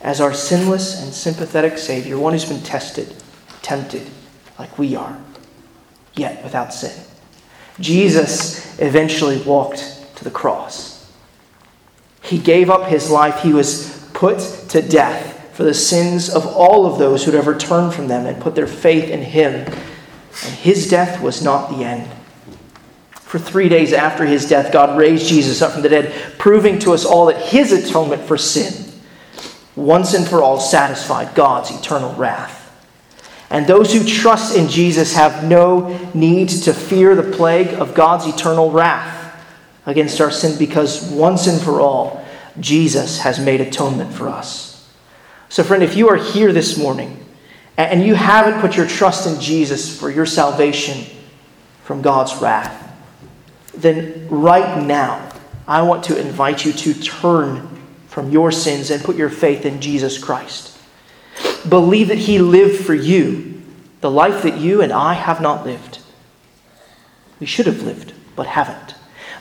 as 0.00 0.20
our 0.20 0.34
sinless 0.34 1.02
and 1.02 1.12
sympathetic 1.12 1.78
Savior, 1.78 2.18
one 2.18 2.32
who's 2.32 2.44
been 2.44 2.62
tested, 2.62 3.14
tempted, 3.62 4.08
like 4.58 4.78
we 4.78 4.96
are, 4.96 5.18
yet 6.14 6.42
without 6.42 6.74
sin, 6.74 7.04
Jesus 7.80 8.78
eventually 8.80 9.40
walked 9.42 9.93
the 10.24 10.30
cross. 10.30 10.94
He 12.22 12.38
gave 12.38 12.70
up 12.70 12.88
his 12.88 13.10
life, 13.10 13.40
he 13.40 13.52
was 13.52 14.08
put 14.14 14.38
to 14.70 14.80
death 14.80 15.54
for 15.54 15.62
the 15.62 15.74
sins 15.74 16.28
of 16.28 16.46
all 16.46 16.86
of 16.86 16.98
those 16.98 17.24
who'd 17.24 17.34
ever 17.34 17.56
turned 17.56 17.94
from 17.94 18.08
them 18.08 18.26
and 18.26 18.42
put 18.42 18.54
their 18.54 18.66
faith 18.66 19.08
in 19.08 19.22
him. 19.22 19.54
And 19.54 20.54
his 20.54 20.88
death 20.90 21.22
was 21.22 21.42
not 21.42 21.70
the 21.70 21.84
end. 21.84 22.10
For 23.12 23.38
three 23.38 23.68
days 23.68 23.92
after 23.92 24.24
his 24.24 24.48
death, 24.48 24.72
God 24.72 24.98
raised 24.98 25.28
Jesus 25.28 25.62
up 25.62 25.72
from 25.72 25.82
the 25.82 25.88
dead, 25.88 26.12
proving 26.38 26.78
to 26.80 26.92
us 26.92 27.04
all 27.04 27.26
that 27.26 27.40
his 27.40 27.72
atonement 27.72 28.22
for 28.22 28.36
sin, 28.36 28.92
once 29.76 30.14
and 30.14 30.26
for 30.26 30.42
all, 30.42 30.58
satisfied 30.58 31.34
God's 31.34 31.70
eternal 31.70 32.14
wrath. 32.14 32.60
And 33.50 33.66
those 33.66 33.92
who 33.92 34.04
trust 34.04 34.56
in 34.56 34.68
Jesus 34.68 35.14
have 35.14 35.44
no 35.44 36.10
need 36.14 36.48
to 36.48 36.72
fear 36.72 37.14
the 37.14 37.36
plague 37.36 37.68
of 37.74 37.94
God's 37.94 38.26
eternal 38.26 38.70
wrath 38.70 39.13
against 39.86 40.20
our 40.20 40.30
sin 40.30 40.58
because 40.58 41.10
once 41.10 41.46
and 41.46 41.60
for 41.60 41.80
all, 41.80 42.24
Jesus 42.60 43.18
has 43.20 43.38
made 43.38 43.60
atonement 43.60 44.12
for 44.12 44.28
us. 44.28 44.74
So, 45.48 45.62
friend, 45.62 45.82
if 45.82 45.96
you 45.96 46.08
are 46.08 46.16
here 46.16 46.52
this 46.52 46.78
morning 46.78 47.24
and 47.76 48.04
you 48.04 48.14
haven't 48.14 48.60
put 48.60 48.76
your 48.76 48.86
trust 48.86 49.26
in 49.26 49.40
Jesus 49.40 49.98
for 49.98 50.10
your 50.10 50.26
salvation 50.26 51.04
from 51.82 52.02
God's 52.02 52.34
wrath, 52.40 52.80
then 53.76 54.28
right 54.28 54.82
now, 54.84 55.30
I 55.66 55.82
want 55.82 56.04
to 56.04 56.20
invite 56.20 56.64
you 56.64 56.72
to 56.72 56.94
turn 56.94 57.68
from 58.06 58.30
your 58.30 58.52
sins 58.52 58.90
and 58.90 59.02
put 59.02 59.16
your 59.16 59.30
faith 59.30 59.66
in 59.66 59.80
Jesus 59.80 60.18
Christ. 60.18 60.78
Believe 61.68 62.08
that 62.08 62.18
He 62.18 62.38
lived 62.38 62.84
for 62.84 62.94
you 62.94 63.62
the 64.00 64.10
life 64.10 64.42
that 64.42 64.58
you 64.58 64.82
and 64.82 64.92
I 64.92 65.14
have 65.14 65.40
not 65.40 65.64
lived. 65.64 65.98
We 67.40 67.46
should 67.46 67.66
have 67.66 67.82
lived, 67.82 68.12
but 68.36 68.46
haven't. 68.46 68.93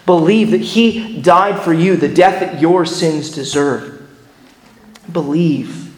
Believe 0.06 0.52
that 0.52 0.62
He 0.62 1.22
died 1.22 1.62
for 1.62 1.74
you, 1.74 1.96
the 1.96 2.14
death 2.14 2.40
that 2.42 2.62
your 2.62 2.86
sins 2.86 3.30
deserve. 3.30 4.02
Believe 5.12 5.90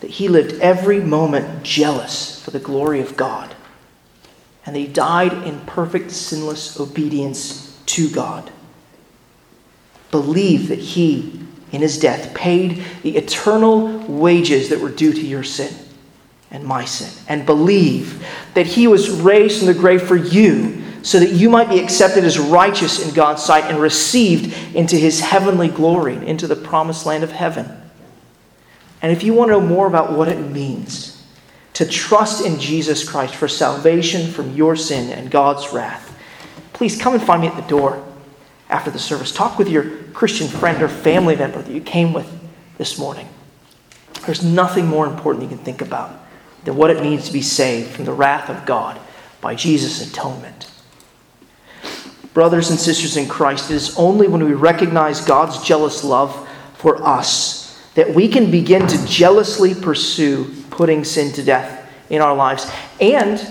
that 0.00 0.10
He 0.10 0.28
lived 0.28 0.60
every 0.60 1.00
moment 1.00 1.62
jealous 1.62 2.42
for 2.42 2.50
the 2.50 2.60
glory 2.60 3.00
of 3.00 3.16
God, 3.16 3.54
and 4.64 4.74
that 4.74 4.80
He 4.80 4.86
died 4.86 5.32
in 5.32 5.60
perfect, 5.62 6.10
sinless 6.10 6.78
obedience 6.78 7.80
to 7.86 8.08
God. 8.08 8.50
Believe 10.10 10.68
that 10.68 10.78
He, 10.78 11.40
in 11.72 11.80
His 11.80 11.98
death, 11.98 12.34
paid 12.34 12.84
the 13.02 13.16
eternal 13.16 13.98
wages 14.06 14.68
that 14.68 14.80
were 14.80 14.90
due 14.90 15.12
to 15.12 15.26
your 15.26 15.44
sin 15.44 15.74
and 16.52 16.64
my 16.64 16.84
sin, 16.84 17.10
and 17.28 17.46
believe 17.46 18.24
that 18.54 18.66
He 18.66 18.86
was 18.86 19.10
raised 19.10 19.58
from 19.58 19.66
the 19.66 19.74
grave 19.74 20.02
for 20.02 20.16
you 20.16 20.79
so 21.02 21.18
that 21.18 21.32
you 21.32 21.50
might 21.50 21.68
be 21.68 21.80
accepted 21.80 22.24
as 22.24 22.38
righteous 22.38 23.06
in 23.06 23.14
God's 23.14 23.42
sight 23.42 23.64
and 23.64 23.78
received 23.78 24.54
into 24.74 24.96
his 24.96 25.20
heavenly 25.20 25.68
glory, 25.68 26.14
into 26.26 26.46
the 26.46 26.56
promised 26.56 27.06
land 27.06 27.24
of 27.24 27.32
heaven. 27.32 27.80
And 29.02 29.12
if 29.12 29.22
you 29.22 29.32
want 29.32 29.48
to 29.48 29.52
know 29.52 29.60
more 29.60 29.86
about 29.86 30.12
what 30.12 30.28
it 30.28 30.38
means 30.38 31.24
to 31.74 31.86
trust 31.86 32.44
in 32.44 32.60
Jesus 32.60 33.08
Christ 33.08 33.34
for 33.34 33.48
salvation 33.48 34.30
from 34.30 34.54
your 34.54 34.76
sin 34.76 35.10
and 35.10 35.30
God's 35.30 35.72
wrath, 35.72 36.16
please 36.72 37.00
come 37.00 37.14
and 37.14 37.22
find 37.22 37.42
me 37.42 37.48
at 37.48 37.56
the 37.56 37.68
door 37.68 38.06
after 38.68 38.90
the 38.90 38.98
service. 38.98 39.32
Talk 39.32 39.58
with 39.58 39.68
your 39.68 39.98
Christian 40.12 40.48
friend 40.48 40.82
or 40.82 40.88
family 40.88 41.36
member 41.36 41.62
that 41.62 41.72
you 41.72 41.80
came 41.80 42.12
with 42.12 42.30
this 42.78 42.98
morning. 42.98 43.28
There's 44.26 44.44
nothing 44.44 44.86
more 44.86 45.06
important 45.06 45.44
you 45.44 45.48
can 45.48 45.64
think 45.64 45.80
about 45.80 46.12
than 46.64 46.76
what 46.76 46.90
it 46.90 47.02
means 47.02 47.26
to 47.26 47.32
be 47.32 47.42
saved 47.42 47.90
from 47.90 48.04
the 48.04 48.12
wrath 48.12 48.50
of 48.50 48.66
God 48.66 49.00
by 49.40 49.54
Jesus' 49.54 50.06
atonement. 50.06 50.69
Brothers 52.32 52.70
and 52.70 52.78
sisters 52.78 53.16
in 53.16 53.28
Christ, 53.28 53.70
it 53.70 53.74
is 53.74 53.96
only 53.96 54.28
when 54.28 54.44
we 54.44 54.52
recognize 54.52 55.20
God's 55.20 55.62
jealous 55.62 56.04
love 56.04 56.48
for 56.74 57.02
us 57.02 57.60
that 57.94 58.14
we 58.14 58.28
can 58.28 58.50
begin 58.50 58.86
to 58.86 59.06
jealously 59.06 59.74
pursue 59.74 60.54
putting 60.70 61.04
sin 61.04 61.32
to 61.32 61.42
death 61.42 61.90
in 62.08 62.22
our 62.22 62.34
lives 62.34 62.70
and 63.00 63.44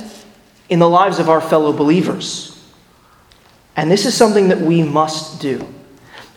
in 0.70 0.80
the 0.80 0.90
lives 0.90 1.20
of 1.20 1.30
our 1.30 1.42
fellow 1.42 1.74
believers. 1.74 2.46
And 3.76 3.92
this 3.92 4.06
is 4.06 4.16
something 4.16 4.48
that 4.48 4.62
we 4.62 4.82
must 4.82 5.42
do. 5.42 5.68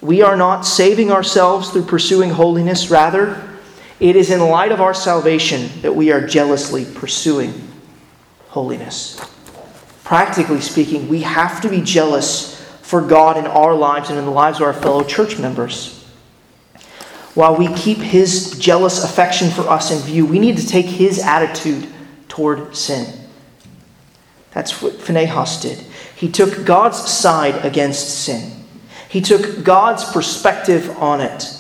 We 0.01 0.22
are 0.22 0.36
not 0.36 0.62
saving 0.62 1.12
ourselves 1.12 1.70
through 1.70 1.84
pursuing 1.84 2.30
holiness, 2.30 2.90
rather, 2.90 3.49
it 4.01 4.16
is 4.16 4.32
in 4.32 4.40
light 4.40 4.72
of 4.72 4.80
our 4.80 4.95
salvation 4.95 5.70
that 5.82 5.95
we 5.95 6.11
are 6.11 6.26
jealously 6.26 6.84
pursuing 6.84 7.68
holiness 8.49 9.31
practically 10.05 10.61
speaking, 10.61 11.09
we 11.09 11.22
have 11.22 11.61
to 11.62 11.68
be 11.68 11.80
jealous 11.80 12.61
for 12.82 13.00
God 13.00 13.36
in 13.36 13.46
our 13.46 13.74
lives 13.74 14.11
and 14.11 14.18
in 14.18 14.24
the 14.24 14.30
lives 14.30 14.59
of 14.59 14.64
our 14.64 14.72
fellow 14.72 15.05
church 15.05 15.38
members. 15.38 15.98
While 17.34 17.57
we 17.57 17.72
keep 17.74 17.98
His 17.98 18.59
jealous 18.59 19.03
affection 19.03 19.50
for 19.50 19.62
us 19.62 19.90
in 19.90 19.98
view, 20.00 20.26
we 20.26 20.38
need 20.38 20.59
to 20.59 20.66
take 20.66 20.86
His 20.86 21.18
attitude 21.18 21.88
toward 22.28 22.76
sin. 22.76 23.20
That's 24.50 24.82
what 24.82 25.00
Phinehas 25.00 25.62
did. 25.62 25.78
He 26.14 26.30
took 26.30 26.66
God's 26.66 26.98
side 26.98 27.64
against 27.64 28.24
sin, 28.24 28.53
he 29.09 29.20
took 29.20 29.64
God's 29.64 30.05
perspective 30.11 30.90
on 30.98 31.20
it. 31.20 31.59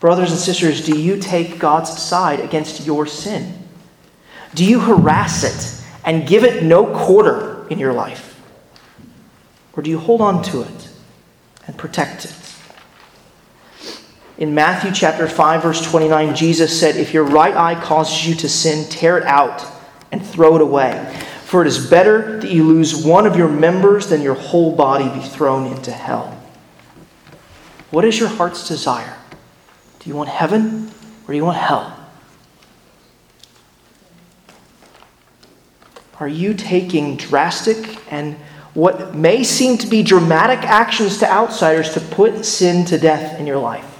Brothers 0.00 0.32
and 0.32 0.40
sisters, 0.40 0.84
do 0.84 0.98
you 0.98 1.16
take 1.16 1.60
God's 1.60 1.96
side 1.96 2.40
against 2.40 2.84
your 2.84 3.06
sin? 3.06 3.56
Do 4.52 4.64
you 4.64 4.80
harass 4.80 5.44
it? 5.44 5.81
And 6.04 6.26
give 6.26 6.44
it 6.44 6.62
no 6.62 6.86
quarter 6.86 7.66
in 7.68 7.78
your 7.78 7.92
life? 7.92 8.40
Or 9.74 9.82
do 9.82 9.90
you 9.90 9.98
hold 9.98 10.20
on 10.20 10.42
to 10.44 10.62
it 10.62 10.88
and 11.66 11.76
protect 11.76 12.24
it? 12.24 12.34
In 14.38 14.54
Matthew 14.54 14.90
chapter 14.92 15.28
5 15.28 15.62
verse 15.62 15.80
29 15.82 16.34
Jesus 16.34 16.78
said, 16.78 16.96
"If 16.96 17.14
your 17.14 17.24
right 17.24 17.56
eye 17.56 17.74
causes 17.74 18.26
you 18.26 18.34
to 18.36 18.48
sin, 18.48 18.88
tear 18.88 19.16
it 19.18 19.24
out 19.24 19.64
and 20.10 20.24
throw 20.26 20.56
it 20.56 20.60
away, 20.60 21.06
for 21.44 21.62
it 21.62 21.68
is 21.68 21.78
better 21.86 22.40
that 22.40 22.50
you 22.50 22.64
lose 22.64 22.96
one 22.96 23.26
of 23.26 23.36
your 23.36 23.48
members 23.48 24.08
than 24.08 24.20
your 24.22 24.34
whole 24.34 24.72
body 24.72 25.08
be 25.08 25.20
thrown 25.20 25.66
into 25.66 25.92
hell." 25.92 26.36
What 27.90 28.04
is 28.04 28.18
your 28.18 28.30
heart's 28.30 28.66
desire? 28.66 29.16
Do 30.00 30.10
you 30.10 30.16
want 30.16 30.30
heaven 30.30 30.90
or 31.28 31.32
do 31.32 31.36
you 31.36 31.44
want 31.44 31.58
hell? 31.58 31.92
Are 36.22 36.28
you 36.28 36.54
taking 36.54 37.16
drastic 37.16 37.98
and 38.12 38.36
what 38.74 39.12
may 39.12 39.42
seem 39.42 39.76
to 39.78 39.88
be 39.88 40.04
dramatic 40.04 40.60
actions 40.60 41.18
to 41.18 41.28
outsiders 41.28 41.94
to 41.94 42.00
put 42.00 42.44
sin 42.44 42.84
to 42.84 42.96
death 42.96 43.40
in 43.40 43.46
your 43.48 43.58
life? 43.58 43.98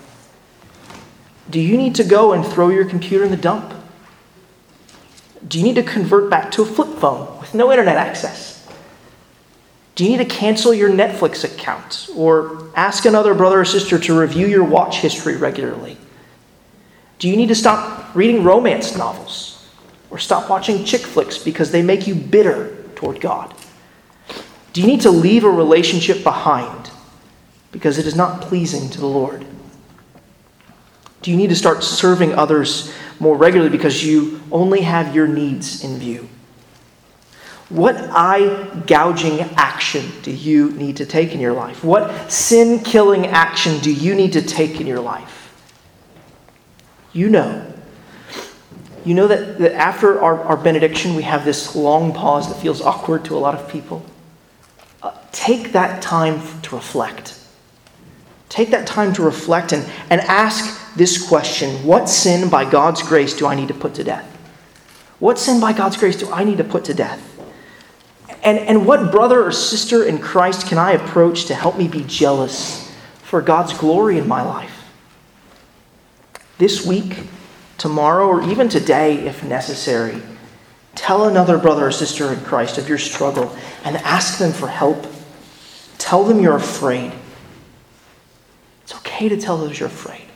Do 1.50 1.58
you 1.58 1.76
need 1.76 1.96
to 1.96 2.04
go 2.04 2.32
and 2.32 2.46
throw 2.46 2.68
your 2.68 2.84
computer 2.84 3.24
in 3.24 3.32
the 3.32 3.36
dump? 3.36 3.74
Do 5.48 5.58
you 5.58 5.64
need 5.64 5.74
to 5.74 5.82
convert 5.82 6.30
back 6.30 6.52
to 6.52 6.62
a 6.62 6.64
flip 6.64 6.96
phone 7.00 7.40
with 7.40 7.54
no 7.54 7.72
internet 7.72 7.96
access? 7.96 8.68
Do 9.96 10.04
you 10.04 10.10
need 10.10 10.18
to 10.18 10.24
cancel 10.24 10.72
your 10.72 10.90
Netflix 10.90 11.42
account 11.42 12.08
or 12.14 12.70
ask 12.76 13.04
another 13.04 13.34
brother 13.34 13.62
or 13.62 13.64
sister 13.64 13.98
to 13.98 14.16
review 14.16 14.46
your 14.46 14.62
watch 14.62 14.98
history 14.98 15.36
regularly? 15.36 15.96
Do 17.18 17.28
you 17.28 17.36
need 17.36 17.48
to 17.48 17.56
stop 17.56 18.14
reading 18.14 18.44
romance 18.44 18.96
novels? 18.96 19.51
Or 20.12 20.18
stop 20.18 20.50
watching 20.50 20.84
chick 20.84 21.00
flicks 21.00 21.38
because 21.38 21.72
they 21.72 21.80
make 21.80 22.06
you 22.06 22.14
bitter 22.14 22.76
toward 22.94 23.18
God? 23.18 23.52
Do 24.74 24.82
you 24.82 24.86
need 24.86 25.00
to 25.00 25.10
leave 25.10 25.42
a 25.42 25.50
relationship 25.50 26.22
behind 26.22 26.90
because 27.72 27.96
it 27.96 28.06
is 28.06 28.14
not 28.14 28.42
pleasing 28.42 28.90
to 28.90 29.00
the 29.00 29.06
Lord? 29.06 29.46
Do 31.22 31.30
you 31.30 31.36
need 31.38 31.48
to 31.48 31.56
start 31.56 31.82
serving 31.82 32.34
others 32.34 32.92
more 33.20 33.38
regularly 33.38 33.70
because 33.70 34.04
you 34.04 34.42
only 34.52 34.82
have 34.82 35.14
your 35.14 35.26
needs 35.26 35.82
in 35.82 35.98
view? 35.98 36.28
What 37.70 37.96
eye 37.96 38.82
gouging 38.86 39.40
action 39.56 40.04
do 40.20 40.30
you 40.30 40.72
need 40.72 40.98
to 40.98 41.06
take 41.06 41.32
in 41.32 41.40
your 41.40 41.54
life? 41.54 41.82
What 41.82 42.30
sin 42.30 42.80
killing 42.80 43.28
action 43.28 43.78
do 43.78 43.90
you 43.90 44.14
need 44.14 44.34
to 44.34 44.42
take 44.42 44.78
in 44.78 44.86
your 44.86 45.00
life? 45.00 45.38
You 47.14 47.30
know 47.30 47.71
you 49.04 49.14
know 49.14 49.26
that, 49.26 49.58
that 49.58 49.72
after 49.72 50.20
our, 50.20 50.42
our 50.44 50.56
benediction, 50.56 51.14
we 51.14 51.22
have 51.22 51.44
this 51.44 51.74
long 51.74 52.12
pause 52.12 52.48
that 52.48 52.60
feels 52.60 52.80
awkward 52.80 53.24
to 53.26 53.36
a 53.36 53.40
lot 53.40 53.54
of 53.54 53.68
people. 53.68 54.04
Uh, 55.02 55.12
take 55.32 55.72
that 55.72 56.02
time 56.02 56.40
to 56.62 56.76
reflect. 56.76 57.38
Take 58.48 58.70
that 58.70 58.86
time 58.86 59.12
to 59.14 59.22
reflect 59.22 59.72
and, 59.72 59.88
and 60.10 60.20
ask 60.20 60.94
this 60.94 61.26
question 61.26 61.84
What 61.86 62.08
sin 62.08 62.50
by 62.50 62.68
God's 62.68 63.02
grace 63.02 63.34
do 63.34 63.46
I 63.46 63.54
need 63.54 63.68
to 63.68 63.74
put 63.74 63.94
to 63.94 64.04
death? 64.04 64.28
What 65.18 65.38
sin 65.38 65.60
by 65.60 65.72
God's 65.72 65.96
grace 65.96 66.16
do 66.16 66.30
I 66.30 66.44
need 66.44 66.58
to 66.58 66.64
put 66.64 66.84
to 66.86 66.94
death? 66.94 67.28
And, 68.42 68.58
and 68.58 68.86
what 68.86 69.12
brother 69.12 69.44
or 69.44 69.52
sister 69.52 70.04
in 70.04 70.18
Christ 70.18 70.66
can 70.66 70.78
I 70.78 70.92
approach 70.92 71.46
to 71.46 71.54
help 71.54 71.78
me 71.78 71.88
be 71.88 72.02
jealous 72.04 72.92
for 73.22 73.40
God's 73.40 73.72
glory 73.72 74.18
in 74.18 74.26
my 74.26 74.42
life? 74.42 74.92
This 76.58 76.84
week, 76.84 77.24
tomorrow, 77.82 78.28
or 78.28 78.48
even 78.48 78.68
today 78.68 79.26
if 79.26 79.42
necessary. 79.42 80.22
Tell 80.94 81.24
another 81.24 81.58
brother 81.58 81.88
or 81.88 81.90
sister 81.90 82.32
in 82.32 82.40
Christ 82.42 82.78
of 82.78 82.88
your 82.88 82.96
struggle 82.96 83.56
and 83.82 83.96
ask 83.96 84.38
them 84.38 84.52
for 84.52 84.68
help. 84.68 85.04
Tell 85.98 86.22
them 86.22 86.38
you're 86.38 86.54
afraid. 86.54 87.10
It's 88.84 88.94
okay 88.94 89.28
to 89.28 89.36
tell 89.36 89.58
those 89.58 89.80
you're 89.80 89.88
afraid. 89.88 90.26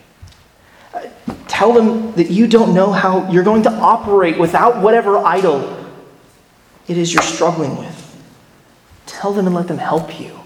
Uh, 0.93 1.07
tell 1.47 1.71
them 1.71 2.11
that 2.15 2.29
you 2.29 2.47
don't 2.47 2.73
know 2.73 2.91
how 2.91 3.31
you're 3.31 3.45
going 3.45 3.63
to 3.63 3.71
operate 3.71 4.37
without 4.37 4.81
whatever 4.81 5.17
idol 5.17 5.85
it 6.89 6.97
is 6.97 7.13
you're 7.13 7.23
struggling 7.23 7.77
with. 7.77 7.95
Tell 9.05 9.31
them 9.31 9.45
and 9.45 9.55
let 9.55 9.69
them 9.69 9.77
help 9.77 10.19
you. 10.19 10.37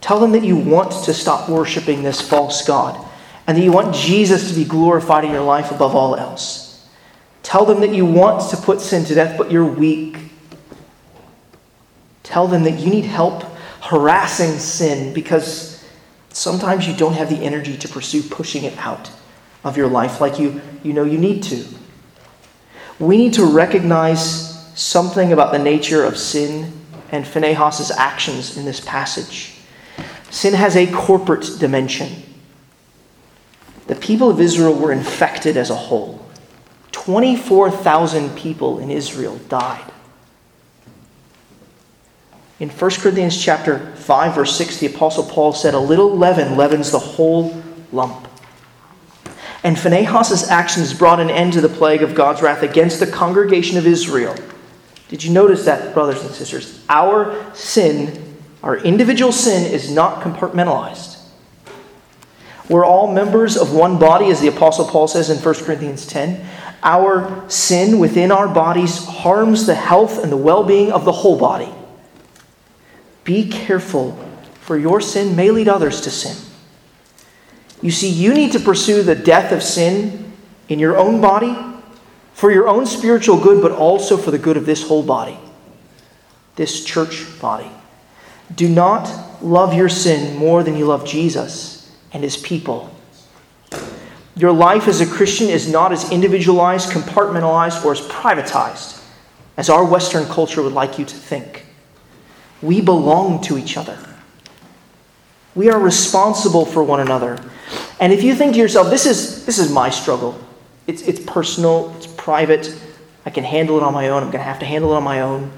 Tell 0.00 0.20
them 0.20 0.32
that 0.32 0.42
you 0.42 0.56
want 0.56 1.04
to 1.04 1.12
stop 1.12 1.50
worshiping 1.50 2.02
this 2.02 2.22
false 2.22 2.66
God 2.66 3.03
and 3.46 3.56
that 3.56 3.62
you 3.62 3.72
want 3.72 3.94
Jesus 3.94 4.48
to 4.48 4.54
be 4.54 4.64
glorified 4.64 5.24
in 5.24 5.30
your 5.30 5.42
life 5.42 5.70
above 5.70 5.94
all 5.94 6.16
else. 6.16 6.88
Tell 7.42 7.66
them 7.66 7.80
that 7.80 7.94
you 7.94 8.06
want 8.06 8.50
to 8.50 8.56
put 8.56 8.80
sin 8.80 9.04
to 9.04 9.14
death, 9.14 9.36
but 9.36 9.50
you're 9.50 9.64
weak. 9.64 10.16
Tell 12.22 12.48
them 12.48 12.62
that 12.64 12.80
you 12.80 12.90
need 12.90 13.04
help 13.04 13.42
harassing 13.82 14.58
sin 14.58 15.12
because 15.12 15.84
sometimes 16.30 16.88
you 16.88 16.96
don't 16.96 17.12
have 17.12 17.28
the 17.28 17.36
energy 17.44 17.76
to 17.76 17.88
pursue 17.88 18.22
pushing 18.22 18.64
it 18.64 18.76
out 18.78 19.10
of 19.62 19.76
your 19.76 19.88
life 19.88 20.20
like 20.20 20.38
you, 20.38 20.60
you 20.82 20.94
know 20.94 21.04
you 21.04 21.18
need 21.18 21.42
to. 21.42 21.64
We 22.98 23.18
need 23.18 23.34
to 23.34 23.44
recognize 23.44 24.52
something 24.78 25.32
about 25.32 25.52
the 25.52 25.58
nature 25.58 26.04
of 26.04 26.16
sin 26.16 26.72
and 27.12 27.26
Phinehas' 27.26 27.90
actions 27.90 28.56
in 28.56 28.64
this 28.64 28.80
passage. 28.80 29.56
Sin 30.30 30.54
has 30.54 30.76
a 30.76 30.90
corporate 30.90 31.48
dimension 31.58 32.22
the 33.86 33.94
people 33.94 34.30
of 34.30 34.40
Israel 34.40 34.74
were 34.74 34.92
infected 34.92 35.56
as 35.56 35.70
a 35.70 35.74
whole. 35.74 36.24
24,000 36.92 38.36
people 38.36 38.78
in 38.78 38.90
Israel 38.90 39.36
died. 39.48 39.92
In 42.60 42.70
1 42.70 42.90
Corinthians 42.92 43.42
chapter 43.42 43.94
5 43.96 44.34
verse 44.34 44.56
6 44.56 44.78
the 44.78 44.86
apostle 44.86 45.24
Paul 45.24 45.52
said 45.52 45.74
a 45.74 45.78
little 45.78 46.16
leaven 46.16 46.56
leavens 46.56 46.90
the 46.90 46.98
whole 46.98 47.62
lump. 47.92 48.28
And 49.64 49.78
Phinehas' 49.78 50.50
actions 50.50 50.92
brought 50.94 51.20
an 51.20 51.30
end 51.30 51.54
to 51.54 51.60
the 51.60 51.68
plague 51.68 52.02
of 52.02 52.14
God's 52.14 52.42
wrath 52.42 52.62
against 52.62 53.00
the 53.00 53.06
congregation 53.06 53.78
of 53.78 53.86
Israel. 53.86 54.36
Did 55.08 55.24
you 55.24 55.32
notice 55.32 55.64
that, 55.64 55.94
brothers 55.94 56.22
and 56.22 56.34
sisters? 56.34 56.84
Our 56.88 57.54
sin, 57.54 58.36
our 58.62 58.76
individual 58.76 59.32
sin, 59.32 59.70
is 59.70 59.90
not 59.90 60.22
compartmentalized. 60.22 61.13
We're 62.68 62.86
all 62.86 63.12
members 63.12 63.56
of 63.56 63.74
one 63.74 63.98
body, 63.98 64.30
as 64.30 64.40
the 64.40 64.48
Apostle 64.48 64.86
Paul 64.86 65.06
says 65.06 65.28
in 65.28 65.38
1 65.38 65.54
Corinthians 65.64 66.06
10. 66.06 66.46
Our 66.82 67.48
sin 67.48 67.98
within 67.98 68.30
our 68.30 68.48
bodies 68.48 69.04
harms 69.04 69.66
the 69.66 69.74
health 69.74 70.22
and 70.22 70.32
the 70.32 70.36
well 70.36 70.64
being 70.64 70.90
of 70.90 71.04
the 71.04 71.12
whole 71.12 71.38
body. 71.38 71.68
Be 73.24 73.48
careful, 73.48 74.12
for 74.60 74.78
your 74.78 75.00
sin 75.00 75.36
may 75.36 75.50
lead 75.50 75.68
others 75.68 76.00
to 76.02 76.10
sin. 76.10 76.36
You 77.82 77.90
see, 77.90 78.08
you 78.08 78.32
need 78.32 78.52
to 78.52 78.60
pursue 78.60 79.02
the 79.02 79.14
death 79.14 79.52
of 79.52 79.62
sin 79.62 80.32
in 80.68 80.78
your 80.78 80.96
own 80.96 81.20
body 81.20 81.56
for 82.32 82.50
your 82.50 82.66
own 82.66 82.86
spiritual 82.86 83.38
good, 83.38 83.62
but 83.62 83.72
also 83.72 84.16
for 84.16 84.30
the 84.30 84.38
good 84.38 84.56
of 84.56 84.66
this 84.66 84.88
whole 84.88 85.02
body, 85.02 85.38
this 86.56 86.84
church 86.84 87.26
body. 87.40 87.70
Do 88.54 88.68
not 88.68 89.42
love 89.42 89.74
your 89.74 89.88
sin 89.88 90.36
more 90.36 90.62
than 90.62 90.76
you 90.76 90.86
love 90.86 91.06
Jesus 91.06 91.73
and 92.14 92.22
his 92.22 92.36
people. 92.36 92.94
Your 94.36 94.52
life 94.52 94.88
as 94.88 95.00
a 95.00 95.06
Christian 95.06 95.48
is 95.48 95.70
not 95.70 95.92
as 95.92 96.10
individualized, 96.10 96.90
compartmentalized, 96.90 97.84
or 97.84 97.92
as 97.92 98.00
privatized 98.02 99.02
as 99.56 99.68
our 99.68 99.84
Western 99.84 100.24
culture 100.24 100.62
would 100.62 100.72
like 100.72 100.98
you 100.98 101.04
to 101.04 101.14
think. 101.14 101.66
We 102.62 102.80
belong 102.80 103.42
to 103.42 103.58
each 103.58 103.76
other. 103.76 103.98
We 105.54 105.70
are 105.70 105.78
responsible 105.78 106.64
for 106.64 106.82
one 106.82 107.00
another. 107.00 107.38
And 108.00 108.12
if 108.12 108.22
you 108.22 108.34
think 108.34 108.54
to 108.54 108.58
yourself, 108.58 108.90
this 108.90 109.06
is, 109.06 109.44
this 109.46 109.58
is 109.58 109.70
my 109.70 109.90
struggle, 109.90 110.40
it's, 110.86 111.02
it's 111.02 111.20
personal, 111.20 111.94
it's 111.96 112.06
private, 112.06 112.76
I 113.24 113.30
can 113.30 113.44
handle 113.44 113.76
it 113.76 113.82
on 113.82 113.92
my 113.92 114.08
own, 114.08 114.22
I'm 114.22 114.30
going 114.30 114.38
to 114.38 114.44
have 114.44 114.58
to 114.60 114.66
handle 114.66 114.92
it 114.92 114.96
on 114.96 115.04
my 115.04 115.20
own, 115.20 115.52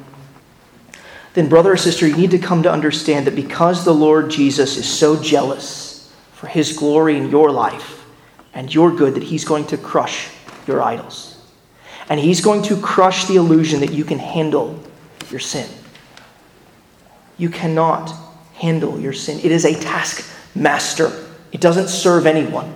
then, 1.37 1.51
brother 1.51 1.73
or 1.73 1.77
sister, 1.77 2.07
you 2.09 2.17
need 2.17 2.31
to 2.31 2.39
come 2.39 2.63
to 2.63 2.73
understand 2.73 3.27
that 3.27 3.35
because 3.35 3.85
the 3.85 3.93
Lord 3.93 4.31
Jesus 4.31 4.79
is 4.79 4.89
so 4.89 5.23
jealous 5.23 5.86
for 6.37 6.49
his 6.49 6.77
glory 6.77 7.17
in 7.17 7.31
your 7.31 7.51
life 7.51 8.05
and 8.53 8.73
your 8.73 8.95
good, 8.95 9.15
that 9.15 9.23
he's 9.23 9.47
going 9.47 9.67
to 9.67 9.79
crush 9.79 10.29
your 10.67 10.83
idols. 10.83 11.39
And 12.11 12.21
he's 12.21 12.43
going 12.43 12.63
to 12.65 12.79
crush 12.79 13.25
the 13.25 13.37
illusion 13.37 13.81
that 13.81 13.93
you 13.93 14.05
can 14.05 14.19
handle 14.19 14.79
your 15.31 15.41
sin. 15.41 15.67
You 17.39 17.49
cannot 17.49 18.13
handle 18.53 19.01
your 19.01 19.15
sin. 19.15 19.39
It 19.39 19.51
is 19.51 19.65
a 19.65 19.81
taskmaster. 19.81 21.11
It 21.53 21.63
doesn't 21.63 21.89
serve 21.89 22.27
anyone, 22.27 22.75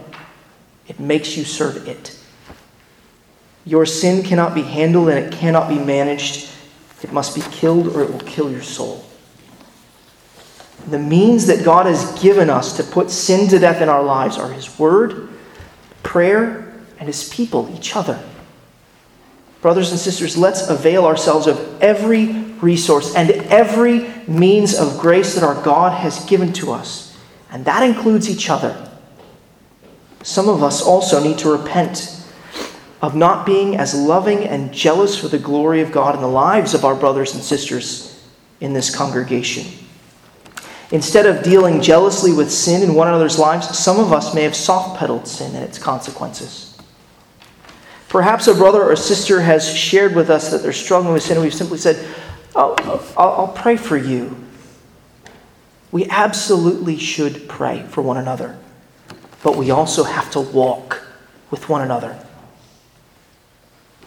it 0.89 0.99
makes 0.99 1.37
you 1.37 1.45
serve 1.45 1.87
it. 1.87 2.19
Your 3.67 3.85
sin 3.85 4.23
cannot 4.23 4.55
be 4.55 4.63
handled 4.63 5.11
and 5.11 5.19
it 5.19 5.33
cannot 5.33 5.69
be 5.69 5.79
managed. 5.79 6.49
It 7.03 7.13
must 7.13 7.35
be 7.35 7.43
killed 7.53 7.95
or 7.95 8.03
it 8.03 8.11
will 8.11 8.21
kill 8.21 8.51
your 8.51 8.63
soul. 8.63 9.05
The 10.89 10.99
means 10.99 11.47
that 11.47 11.65
God 11.65 11.87
has 11.87 12.21
given 12.21 12.51
us 12.51 12.77
to 12.77 12.85
put 12.85 13.11
sin 13.11 13.49
to 13.49 13.59
death 13.59 13.83
in 13.83 13.89
our 13.89 14.03
lives 14.03 14.39
are 14.39 14.53
His 14.53 14.79
Word, 14.79 15.29
prayer, 16.03 16.73
and 16.99 17.07
His 17.09 17.29
people, 17.29 17.73
each 17.77 17.95
other. 17.97 18.23
Brothers 19.61 19.91
and 19.91 20.01
sisters, 20.01 20.39
let's 20.39 20.69
avail 20.69 21.05
ourselves 21.05 21.47
of 21.47 21.83
every 21.83 22.33
resource 22.63 23.15
and 23.15 23.31
every 23.31 24.11
means 24.27 24.79
of 24.79 24.99
grace 24.99 25.35
that 25.35 25.45
our 25.45 25.63
God 25.63 25.93
has 25.93 26.25
given 26.25 26.53
to 26.55 26.73
us. 26.73 27.19
And 27.51 27.65
that 27.65 27.83
includes 27.83 28.31
each 28.31 28.49
other. 28.49 28.91
Some 30.23 30.49
of 30.49 30.63
us 30.63 30.83
also 30.83 31.23
need 31.23 31.39
to 31.39 31.51
repent 31.51 32.17
of 33.03 33.15
not 33.15 33.47
being 33.47 33.77
as 33.77 33.95
loving 33.95 34.45
and 34.45 34.73
jealous 34.73 35.19
for 35.19 35.29
the 35.29 35.39
glory 35.39 35.81
of 35.81 35.93
God 35.93 36.15
in 36.15 36.21
the 36.21 36.29
lives 36.29 36.75
of 36.75 36.85
our 36.85 36.95
brothers 36.95 37.35
and 37.35 37.43
sisters 37.43 38.23
in 38.61 38.73
this 38.73 38.95
congregation. 38.95 39.67
Instead 40.93 41.27
of 41.27 41.45
dealing 41.45 41.81
jealously 41.81 42.33
with 42.33 42.51
sin 42.51 42.83
in 42.83 42.95
one 42.95 43.07
another's 43.07 43.39
lives, 43.39 43.79
some 43.79 44.01
of 44.01 44.13
us 44.13 44.35
may 44.35 44.43
have 44.43 44.57
soft 44.57 44.99
pedaled 44.99 45.27
sin 45.27 45.55
and 45.55 45.65
its 45.65 45.79
consequences. 45.79 46.77
Perhaps 48.09 48.49
a 48.49 48.55
brother 48.55 48.83
or 48.83 48.97
sister 48.97 49.41
has 49.41 49.73
shared 49.73 50.17
with 50.17 50.31
us 50.31 50.51
that 50.51 50.63
they're 50.63 50.73
struggling 50.73 51.15
with 51.15 51.23
sin, 51.23 51.37
and 51.37 51.45
we've 51.45 51.55
simply 51.55 51.79
said, 51.79 52.05
oh, 52.57 52.75
I'll, 53.17 53.33
I'll 53.33 53.53
pray 53.53 53.77
for 53.77 53.97
you. 53.97 54.37
We 55.93 56.07
absolutely 56.09 56.99
should 56.99 57.49
pray 57.49 57.85
for 57.85 58.03
one 58.03 58.17
another, 58.17 58.59
but 59.45 59.57
we 59.57 59.71
also 59.71 60.03
have 60.03 60.29
to 60.33 60.41
walk 60.41 61.05
with 61.53 61.69
one 61.69 61.83
another 61.83 62.19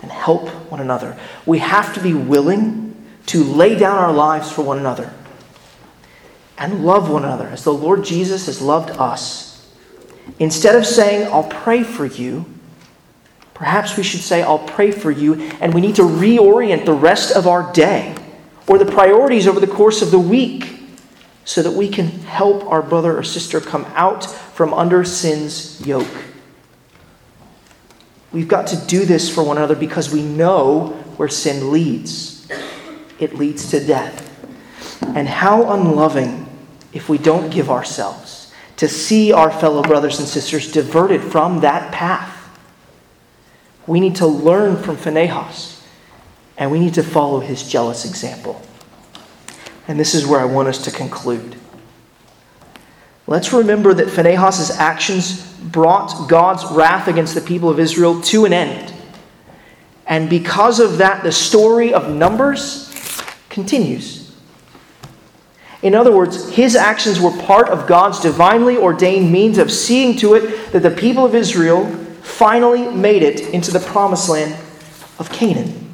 and 0.01 0.11
help 0.11 0.49
one 0.69 0.81
another. 0.81 1.17
We 1.45 1.59
have 1.59 1.93
to 1.93 2.01
be 2.01 2.13
willing 2.13 2.93
to 3.27 3.41
lay 3.41 3.77
down 3.77 3.97
our 3.97 4.11
lives 4.11 4.51
for 4.51 4.63
one 4.63 4.79
another 4.79 5.13
and 6.57 6.85
love 6.85 7.09
one 7.09 7.23
another 7.23 7.47
as 7.47 7.63
the 7.63 7.73
Lord 7.73 8.03
Jesus 8.03 8.45
has 8.45 8.61
loved 8.61 8.91
us. 8.91 9.71
Instead 10.39 10.75
of 10.75 10.85
saying, 10.85 11.27
I'll 11.31 11.43
pray 11.43 11.83
for 11.83 12.05
you, 12.05 12.45
Perhaps 13.53 13.95
we 13.97 14.03
should 14.03 14.21
say, 14.21 14.41
I'll 14.41 14.59
pray 14.59 14.91
for 14.91 15.11
you, 15.11 15.35
and 15.61 15.73
we 15.73 15.81
need 15.81 15.95
to 15.95 16.01
reorient 16.01 16.85
the 16.85 16.93
rest 16.93 17.35
of 17.35 17.47
our 17.47 17.71
day 17.71 18.15
or 18.67 18.77
the 18.77 18.91
priorities 18.91 19.47
over 19.47 19.59
the 19.59 19.67
course 19.67 20.01
of 20.01 20.11
the 20.11 20.19
week 20.19 20.79
so 21.45 21.61
that 21.61 21.71
we 21.71 21.87
can 21.87 22.07
help 22.07 22.65
our 22.65 22.81
brother 22.81 23.17
or 23.17 23.23
sister 23.23 23.61
come 23.61 23.85
out 23.93 24.25
from 24.25 24.73
under 24.73 25.03
sin's 25.03 25.85
yoke. 25.85 26.07
We've 28.31 28.47
got 28.47 28.67
to 28.67 28.87
do 28.87 29.05
this 29.05 29.33
for 29.33 29.43
one 29.43 29.57
another 29.57 29.75
because 29.75 30.11
we 30.11 30.23
know 30.23 30.87
where 31.17 31.29
sin 31.29 31.71
leads. 31.71 32.49
It 33.19 33.35
leads 33.35 33.69
to 33.69 33.85
death. 33.85 34.29
And 35.15 35.27
how 35.27 35.71
unloving 35.71 36.42
if 36.93 37.09
we 37.09 37.17
don't 37.17 37.49
give 37.49 37.69
ourselves 37.69 38.51
to 38.77 38.87
see 38.87 39.31
our 39.31 39.51
fellow 39.51 39.81
brothers 39.81 40.19
and 40.19 40.27
sisters 40.27 40.71
diverted 40.71 41.21
from 41.21 41.61
that 41.61 41.91
path. 41.91 42.39
We 43.85 43.99
need 43.99 44.15
to 44.17 44.27
learn 44.27 44.77
from 44.77 44.97
Phinehas, 44.97 45.85
and 46.57 46.71
we 46.71 46.79
need 46.79 46.93
to 46.95 47.03
follow 47.03 47.39
his 47.39 47.63
jealous 47.63 48.05
example. 48.05 48.61
And 49.87 49.99
this 49.99 50.15
is 50.15 50.25
where 50.25 50.39
I 50.39 50.45
want 50.45 50.69
us 50.69 50.83
to 50.85 50.91
conclude. 50.91 51.55
Let's 53.27 53.53
remember 53.53 53.93
that 53.93 54.09
Phinehas' 54.09 54.77
actions 54.77 55.53
brought 55.59 56.27
God's 56.29 56.65
wrath 56.71 57.07
against 57.07 57.35
the 57.35 57.41
people 57.41 57.69
of 57.69 57.79
Israel 57.79 58.21
to 58.21 58.45
an 58.45 58.53
end. 58.53 58.93
And 60.05 60.29
because 60.29 60.79
of 60.79 60.97
that, 60.97 61.23
the 61.23 61.31
story 61.31 61.93
of 61.93 62.13
Numbers 62.13 62.91
continues. 63.49 64.22
In 65.83 65.93
other 65.95 66.13
words, 66.13 66.49
his 66.49 66.77
actions 66.77 67.19
were 67.19 67.37
part 67.43 67.67
of 67.67 67.87
God's 67.87 68.21
divinely 68.21 68.77
ordained 68.77 69.31
means 69.31 69.57
of 69.57 69.69
seeing 69.69 70.15
to 70.17 70.33
it 70.35 70.71
that 70.71 70.81
the 70.81 70.89
people 70.89 71.25
of 71.25 71.35
Israel 71.35 71.85
finally 72.21 72.87
made 72.89 73.21
it 73.21 73.41
into 73.49 73.69
the 73.69 73.81
promised 73.81 74.29
land 74.29 74.53
of 75.19 75.29
Canaan. 75.29 75.93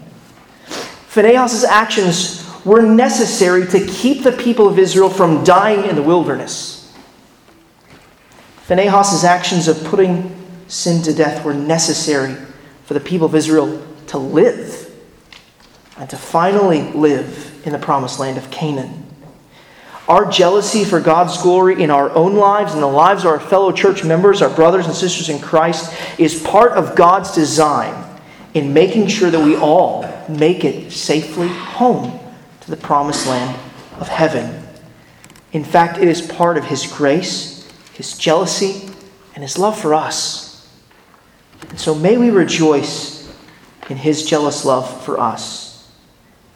Phinehas' 1.08 1.64
actions 1.64 2.48
were 2.64 2.84
necessary 2.84 3.66
to 3.66 3.86
keep 3.88 4.24
the 4.24 4.32
people 4.32 4.68
of 4.68 4.78
Israel 4.78 5.10
from 5.10 5.44
dying 5.44 5.90
in 5.90 5.96
the 5.96 6.04
wilderness. 6.04 6.96
Phinehas' 8.68 9.24
actions 9.24 9.68
of 9.68 9.84
putting 9.86 10.36
sin 10.68 11.02
to 11.02 11.14
death 11.16 11.44
were 11.44 11.56
necessary 11.56 12.36
for 12.86 12.94
the 12.94 13.00
people 13.00 13.26
of 13.26 13.34
Israel 13.34 13.84
to 14.06 14.20
live 14.20 14.92
and 15.98 16.08
to 16.12 16.16
finally 16.16 16.84
live 16.92 17.60
in 17.66 17.74
the 17.74 17.80
promised 17.80 18.20
land 18.20 18.38
of 18.38 18.52
Canaan. 18.52 19.09
Our 20.10 20.30
jealousy 20.32 20.86
for 20.86 21.00
God's 21.00 21.40
glory 21.40 21.84
in 21.84 21.92
our 21.92 22.10
own 22.10 22.34
lives 22.34 22.74
and 22.74 22.82
the 22.82 22.88
lives 22.88 23.24
of 23.24 23.30
our 23.30 23.40
fellow 23.40 23.72
church 23.72 24.04
members, 24.04 24.42
our 24.42 24.50
brothers 24.50 24.88
and 24.88 24.96
sisters 24.96 25.30
in 25.30 25.38
Christ, 25.38 25.96
is 26.18 26.42
part 26.42 26.72
of 26.72 26.96
God's 26.96 27.32
design 27.32 28.06
in 28.56 28.74
making 28.74 29.06
sure 29.06 29.30
that 29.30 29.40
we 29.40 29.56
all 29.56 30.12
make 30.28 30.66
it 30.66 30.92
safely 30.92 31.48
home 31.48 32.20
to 32.62 32.72
the 32.72 32.78
promised 32.78 33.28
land 33.28 33.56
of 34.00 34.08
heaven. 34.08 34.66
In 35.52 35.64
fact, 35.64 36.00
it 36.00 36.08
is 36.08 36.24
part 36.24 36.58
of 36.58 36.66
His 36.66 36.92
grace, 36.92 37.72
His 37.94 38.18
jealousy, 38.18 38.92
and 39.36 39.44
His 39.44 39.60
love 39.60 39.80
for 39.80 39.94
us. 39.94 40.68
And 41.70 41.80
so 41.80 41.94
may 41.94 42.18
we 42.18 42.32
rejoice 42.32 43.32
in 43.92 43.98
His 43.98 44.26
jealous 44.26 44.66
love 44.66 45.04
for 45.04 45.20
us 45.20 45.88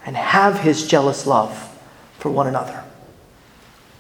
and 0.08 0.18
have 0.18 0.60
His 0.60 0.88
jealous 0.88 1.28
love 1.28 1.70
for 2.18 2.32
one 2.32 2.48
another. 2.48 2.84